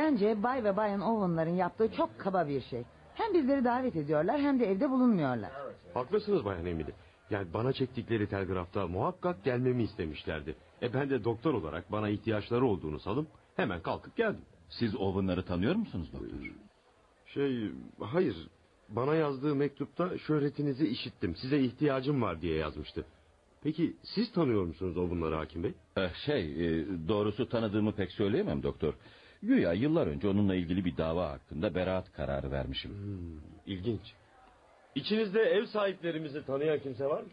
[0.04, 2.84] Bence Bay ve Bayan Owen'ların yaptığı çok kaba bir şey.
[3.16, 5.52] Hem bizleri davet ediyorlar hem de evde bulunmuyorlar.
[5.94, 6.92] Haklısınız Bayan Emily.
[7.30, 10.56] Yani bana çektikleri telgrafta muhakkak gelmemi istemişlerdi.
[10.82, 14.42] E ben de doktor olarak bana ihtiyaçları olduğunu sanıp hemen kalkıp geldim.
[14.70, 16.28] Siz Owen'ları tanıyor musunuz doktor?
[17.26, 18.48] Şey, hayır.
[18.90, 21.36] Bana yazdığı mektupta şöhretinizi işittim.
[21.36, 23.06] Size ihtiyacım var diye yazmıştı.
[23.64, 25.74] Peki siz tanıyor musunuz o bunları hakim bey?
[25.98, 28.94] Eh, şey, e, doğrusu tanıdığımı pek söyleyemem doktor.
[29.44, 32.92] Güya yıllar önce onunla ilgili bir dava hakkında beraat kararı vermişim.
[32.92, 34.02] Hmm, ilginç.
[34.96, 37.28] İçinizde ev sahiplerimizi tanıyan kimse var mı?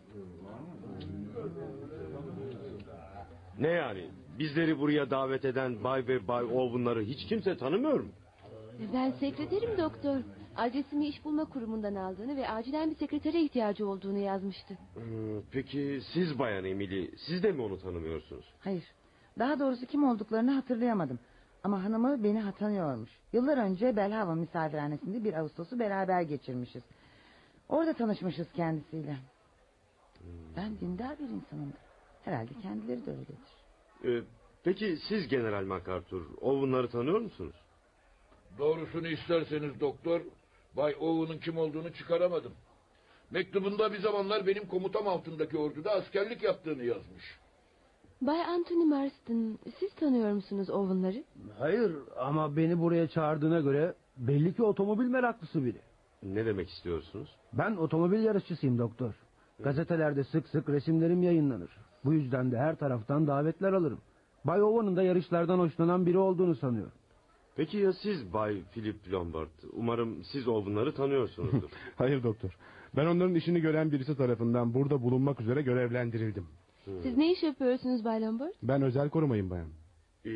[3.58, 4.10] Ne yani?
[4.38, 8.08] Bizleri buraya davet eden Bay ve Bay Owen'ları hiç kimse tanımıyor mu?
[8.94, 10.20] Ben sekreterim doktor.
[10.56, 14.78] Adresimi iş bulma kurumundan aldığını ve acilen bir sekretere ihtiyacı olduğunu yazmıştı.
[14.94, 18.44] Hmm, peki siz Bayan Emily, siz de mi onu tanımıyorsunuz?
[18.60, 18.84] Hayır.
[19.38, 21.18] Daha doğrusu kim olduklarını hatırlayamadım.
[21.64, 23.10] Ama hanımı beni tanıyormuş.
[23.32, 26.82] Yıllar önce Belhava misafirhanesinde bir Ağustos'u beraber geçirmişiz.
[27.68, 29.16] Orada tanışmışız kendisiyle.
[30.56, 31.72] Ben dindar bir insanım.
[32.24, 33.36] Herhalde kendileri de öyledir.
[34.04, 34.24] Ee,
[34.64, 37.54] peki siz General MacArthur Owen'ları tanıyor musunuz?
[38.58, 40.20] Doğrusunu isterseniz doktor,
[40.76, 42.52] Bay Owen'ın kim olduğunu çıkaramadım.
[43.30, 47.39] Mektubunda bir zamanlar benim komutam altındaki orduda askerlik yaptığını yazmış.
[48.20, 51.24] Bay Anthony Marston, siz tanıyor musunuz Owen'ları?
[51.58, 55.78] Hayır ama beni buraya çağırdığına göre belli ki otomobil meraklısı biri.
[56.22, 57.28] Ne demek istiyorsunuz?
[57.52, 59.14] Ben otomobil yarışçısıyım doktor.
[59.58, 61.70] Gazetelerde sık sık resimlerim yayınlanır.
[62.04, 64.00] Bu yüzden de her taraftan davetler alırım.
[64.44, 66.92] Bay Owen'ın da yarışlardan hoşlanan biri olduğunu sanıyorum.
[67.56, 69.48] Peki ya siz Bay Philip Lombard?
[69.72, 71.70] Umarım siz Owen'ları tanıyorsunuzdur.
[71.96, 72.56] Hayır doktor.
[72.96, 76.46] Ben onların işini gören birisi tarafından burada bulunmak üzere görevlendirildim.
[77.02, 78.52] Siz ne iş yapıyorsunuz Bay Lombard?
[78.62, 79.68] Ben özel korumayım bayan.
[80.26, 80.30] Ee,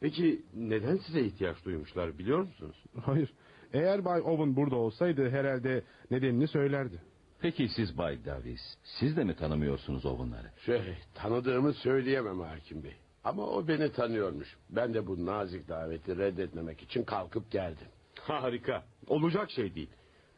[0.00, 2.84] peki neden size ihtiyaç duymuşlar biliyor musunuz?
[3.02, 3.32] Hayır.
[3.72, 7.02] Eğer Bay Owen burada olsaydı herhalde nedenini söylerdi.
[7.40, 10.50] Peki siz Bay Davis, siz de mi tanımıyorsunuz Owen'ları?
[10.66, 12.94] Şey, tanıdığımı söyleyemem hakim bey.
[13.24, 14.56] Ama o beni tanıyormuş.
[14.70, 17.86] Ben de bu nazik daveti reddetmemek için kalkıp geldim.
[18.20, 18.84] Harika.
[19.06, 19.90] Olacak şey değil.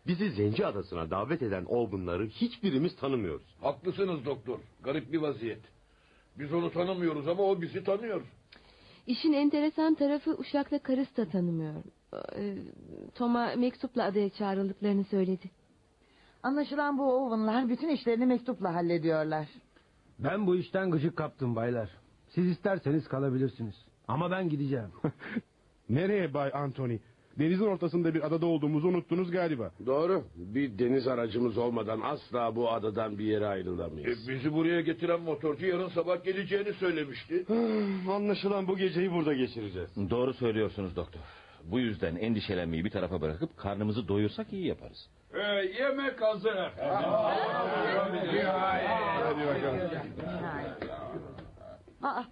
[0.08, 3.56] Bizi Zenci Adası'na davet eden Owen'ları hiçbirimiz tanımıyoruz.
[3.60, 4.58] Haklısınız doktor.
[4.82, 5.60] Garip bir vaziyet.
[6.38, 8.22] Biz onu tanımıyoruz ama o bizi tanıyor.
[9.06, 11.74] İşin enteresan tarafı Uşak'la karısı da tanımıyor.
[12.36, 12.54] Ee,
[13.14, 15.50] Tom'a mektupla adaya çağrıldıklarını söyledi.
[16.42, 19.46] Anlaşılan bu Owen'lar bütün işlerini mektupla hallediyorlar.
[20.18, 21.90] Ben bu işten gıcık kaptım baylar.
[22.28, 23.74] Siz isterseniz kalabilirsiniz.
[24.08, 24.90] Ama ben gideceğim.
[25.88, 26.98] Nereye Bay Anthony?
[27.38, 29.70] Denizin ortasında bir adada olduğumuzu unuttunuz galiba.
[29.86, 30.24] Doğru.
[30.36, 34.28] Bir deniz aracımız olmadan asla bu adadan bir yere ayrılamayız.
[34.28, 37.44] E, bizi buraya getiren motorcu yarın sabah geleceğini söylemişti.
[38.10, 39.90] Anlaşılan bu geceyi burada geçireceğiz.
[40.10, 41.20] Doğru söylüyorsunuz doktor.
[41.64, 45.08] Bu yüzden endişelenmeyi bir tarafa bırakıp karnımızı doyursak iyi yaparız.
[45.34, 45.42] E,
[45.82, 46.56] yemek hazır.
[52.02, 52.24] Aa,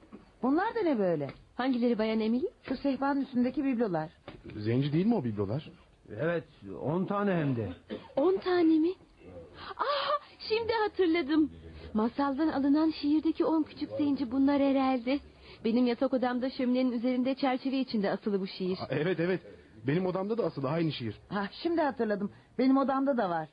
[0.43, 1.29] bunlar da ne böyle?
[1.57, 2.47] Hangileri Bayan Emily?
[2.63, 4.11] Şu sehpanın üstündeki biblolar.
[4.57, 5.71] Zenci değil mi o biblolar?
[6.21, 6.45] Evet,
[6.83, 7.69] on tane hem de.
[8.17, 8.93] On tane mi?
[9.77, 11.51] Ah, şimdi hatırladım.
[11.95, 15.19] Masaldan alınan şiirdeki on küçük zenci bunlar herhalde.
[15.65, 18.79] Benim yatak odamda şöminenin üzerinde çerçeve içinde asılı bu şiir.
[18.79, 19.41] Aa, Evet evet.
[19.87, 21.15] Benim odamda da asılı aynı şiir.
[21.29, 22.31] Ha, şimdi hatırladım.
[22.59, 23.49] Benim odamda da var.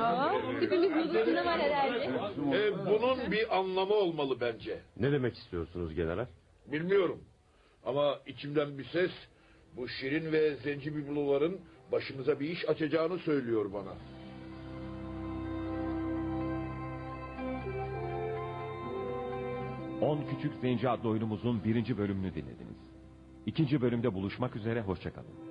[0.00, 2.04] Aa, hepimiz yüzünde var herhalde.
[2.56, 4.80] E, bunun bir anlamı olmalı bence.
[5.00, 6.26] Ne demek istiyorsunuz general?
[6.72, 7.18] Bilmiyorum.
[7.84, 9.10] Ama içimden bir ses
[9.76, 11.60] bu şirin ve zenci bibloların
[11.92, 13.94] başımıza bir iş açacağını söylüyor bana.
[20.00, 22.76] On Küçük Zenci adlı oyunumuzun birinci bölümünü dinlediniz.
[23.46, 25.49] İkinci bölümde buluşmak üzere, hoşçakalın.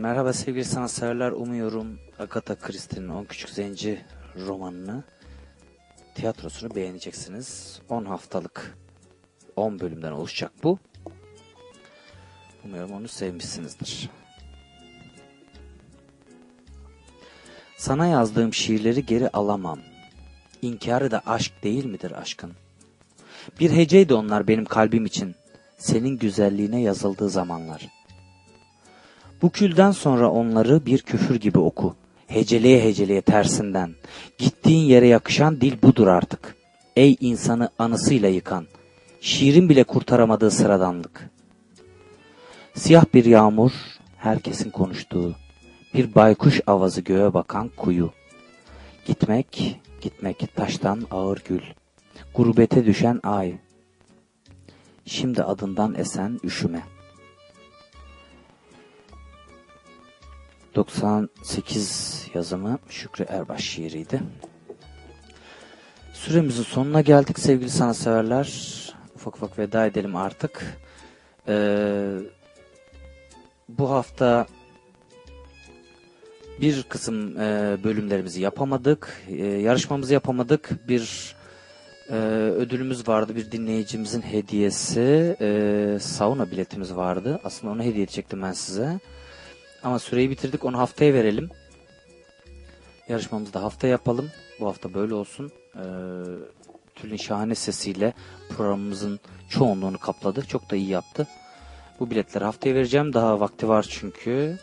[0.00, 1.30] Merhaba sevgili sanatseverler.
[1.32, 4.04] Umuyorum Agatha Christie'nin 10 Küçük Zenci
[4.46, 5.04] romanını,
[6.14, 7.80] tiyatrosunu beğeneceksiniz.
[7.88, 8.78] 10 haftalık
[9.56, 10.78] 10 bölümden oluşacak bu.
[12.64, 14.10] Umuyorum onu sevmişsinizdir.
[17.76, 19.78] Sana yazdığım şiirleri geri alamam.
[20.62, 22.52] İnkarı da aşk değil midir aşkın?
[23.60, 25.34] Bir heceydi onlar benim kalbim için.
[25.78, 27.99] Senin güzelliğine yazıldığı zamanlar.
[29.42, 31.94] Bu külden sonra onları bir küfür gibi oku.
[32.26, 33.94] Heceleye heceleye tersinden.
[34.38, 36.56] Gittiğin yere yakışan dil budur artık.
[36.96, 38.66] Ey insanı anısıyla yıkan.
[39.20, 41.30] Şiirin bile kurtaramadığı sıradanlık.
[42.74, 43.72] Siyah bir yağmur,
[44.16, 45.34] herkesin konuştuğu.
[45.94, 48.10] Bir baykuş avazı göğe bakan kuyu.
[49.06, 51.62] Gitmek, gitmek taştan ağır gül.
[52.34, 53.54] Gurbete düşen ay.
[55.04, 56.82] Şimdi adından esen üşüme.
[60.74, 64.20] 98 yazımı Şükrü Erbaş şiiriydi.
[66.12, 68.70] Süremizin sonuna geldik sevgili sanatseverler.
[69.14, 70.78] Ufak ufak veda edelim artık.
[71.48, 72.18] Ee,
[73.68, 74.46] bu hafta
[76.60, 79.22] bir kısım e, bölümlerimizi yapamadık.
[79.28, 80.88] E, yarışmamızı yapamadık.
[80.88, 81.34] Bir
[82.10, 82.14] e,
[82.56, 83.36] ödülümüz vardı.
[83.36, 85.36] Bir dinleyicimizin hediyesi.
[85.40, 87.40] E, sauna biletimiz vardı.
[87.44, 89.00] Aslında onu hediye edecektim ben size.
[89.82, 91.50] Ama süreyi bitirdik onu haftaya verelim.
[93.08, 94.30] Yarışmamızı da hafta yapalım.
[94.60, 95.52] Bu hafta böyle olsun.
[95.76, 95.80] Ee,
[96.94, 98.12] Tülin şahane sesiyle
[98.48, 100.44] programımızın çoğunluğunu kapladı.
[100.46, 101.26] Çok da iyi yaptı.
[102.00, 103.12] Bu biletleri haftaya vereceğim.
[103.12, 104.58] Daha vakti var çünkü.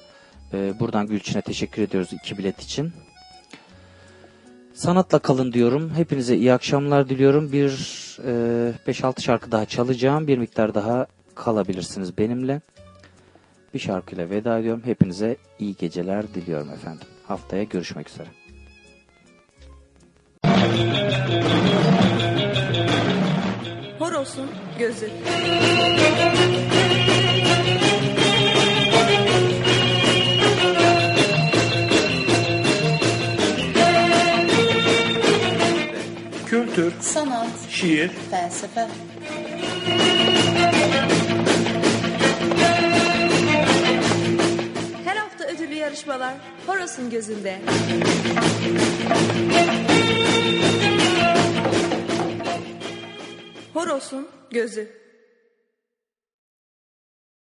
[0.53, 2.93] Ee, buradan Gülçin'e teşekkür ediyoruz iki bilet için.
[4.73, 5.91] Sanatla kalın diyorum.
[5.95, 7.51] Hepinize iyi akşamlar diliyorum.
[7.51, 7.71] Bir
[8.25, 10.27] e, 5-6 şarkı daha çalacağım.
[10.27, 12.61] Bir miktar daha kalabilirsiniz benimle.
[13.77, 14.81] Bir şarkıyla veda ediyorum.
[14.85, 17.07] Hepinize iyi geceler diliyorum efendim.
[17.27, 18.27] Haftaya görüşmek üzere.
[23.99, 24.49] Horos'un
[24.79, 25.09] gözü.
[36.45, 38.87] Kültür, Sanat, şiir, felsefe.
[45.87, 46.33] Yarışmalar
[46.67, 47.59] Horos'un gözünde.
[53.73, 55.06] Horos'un gözü.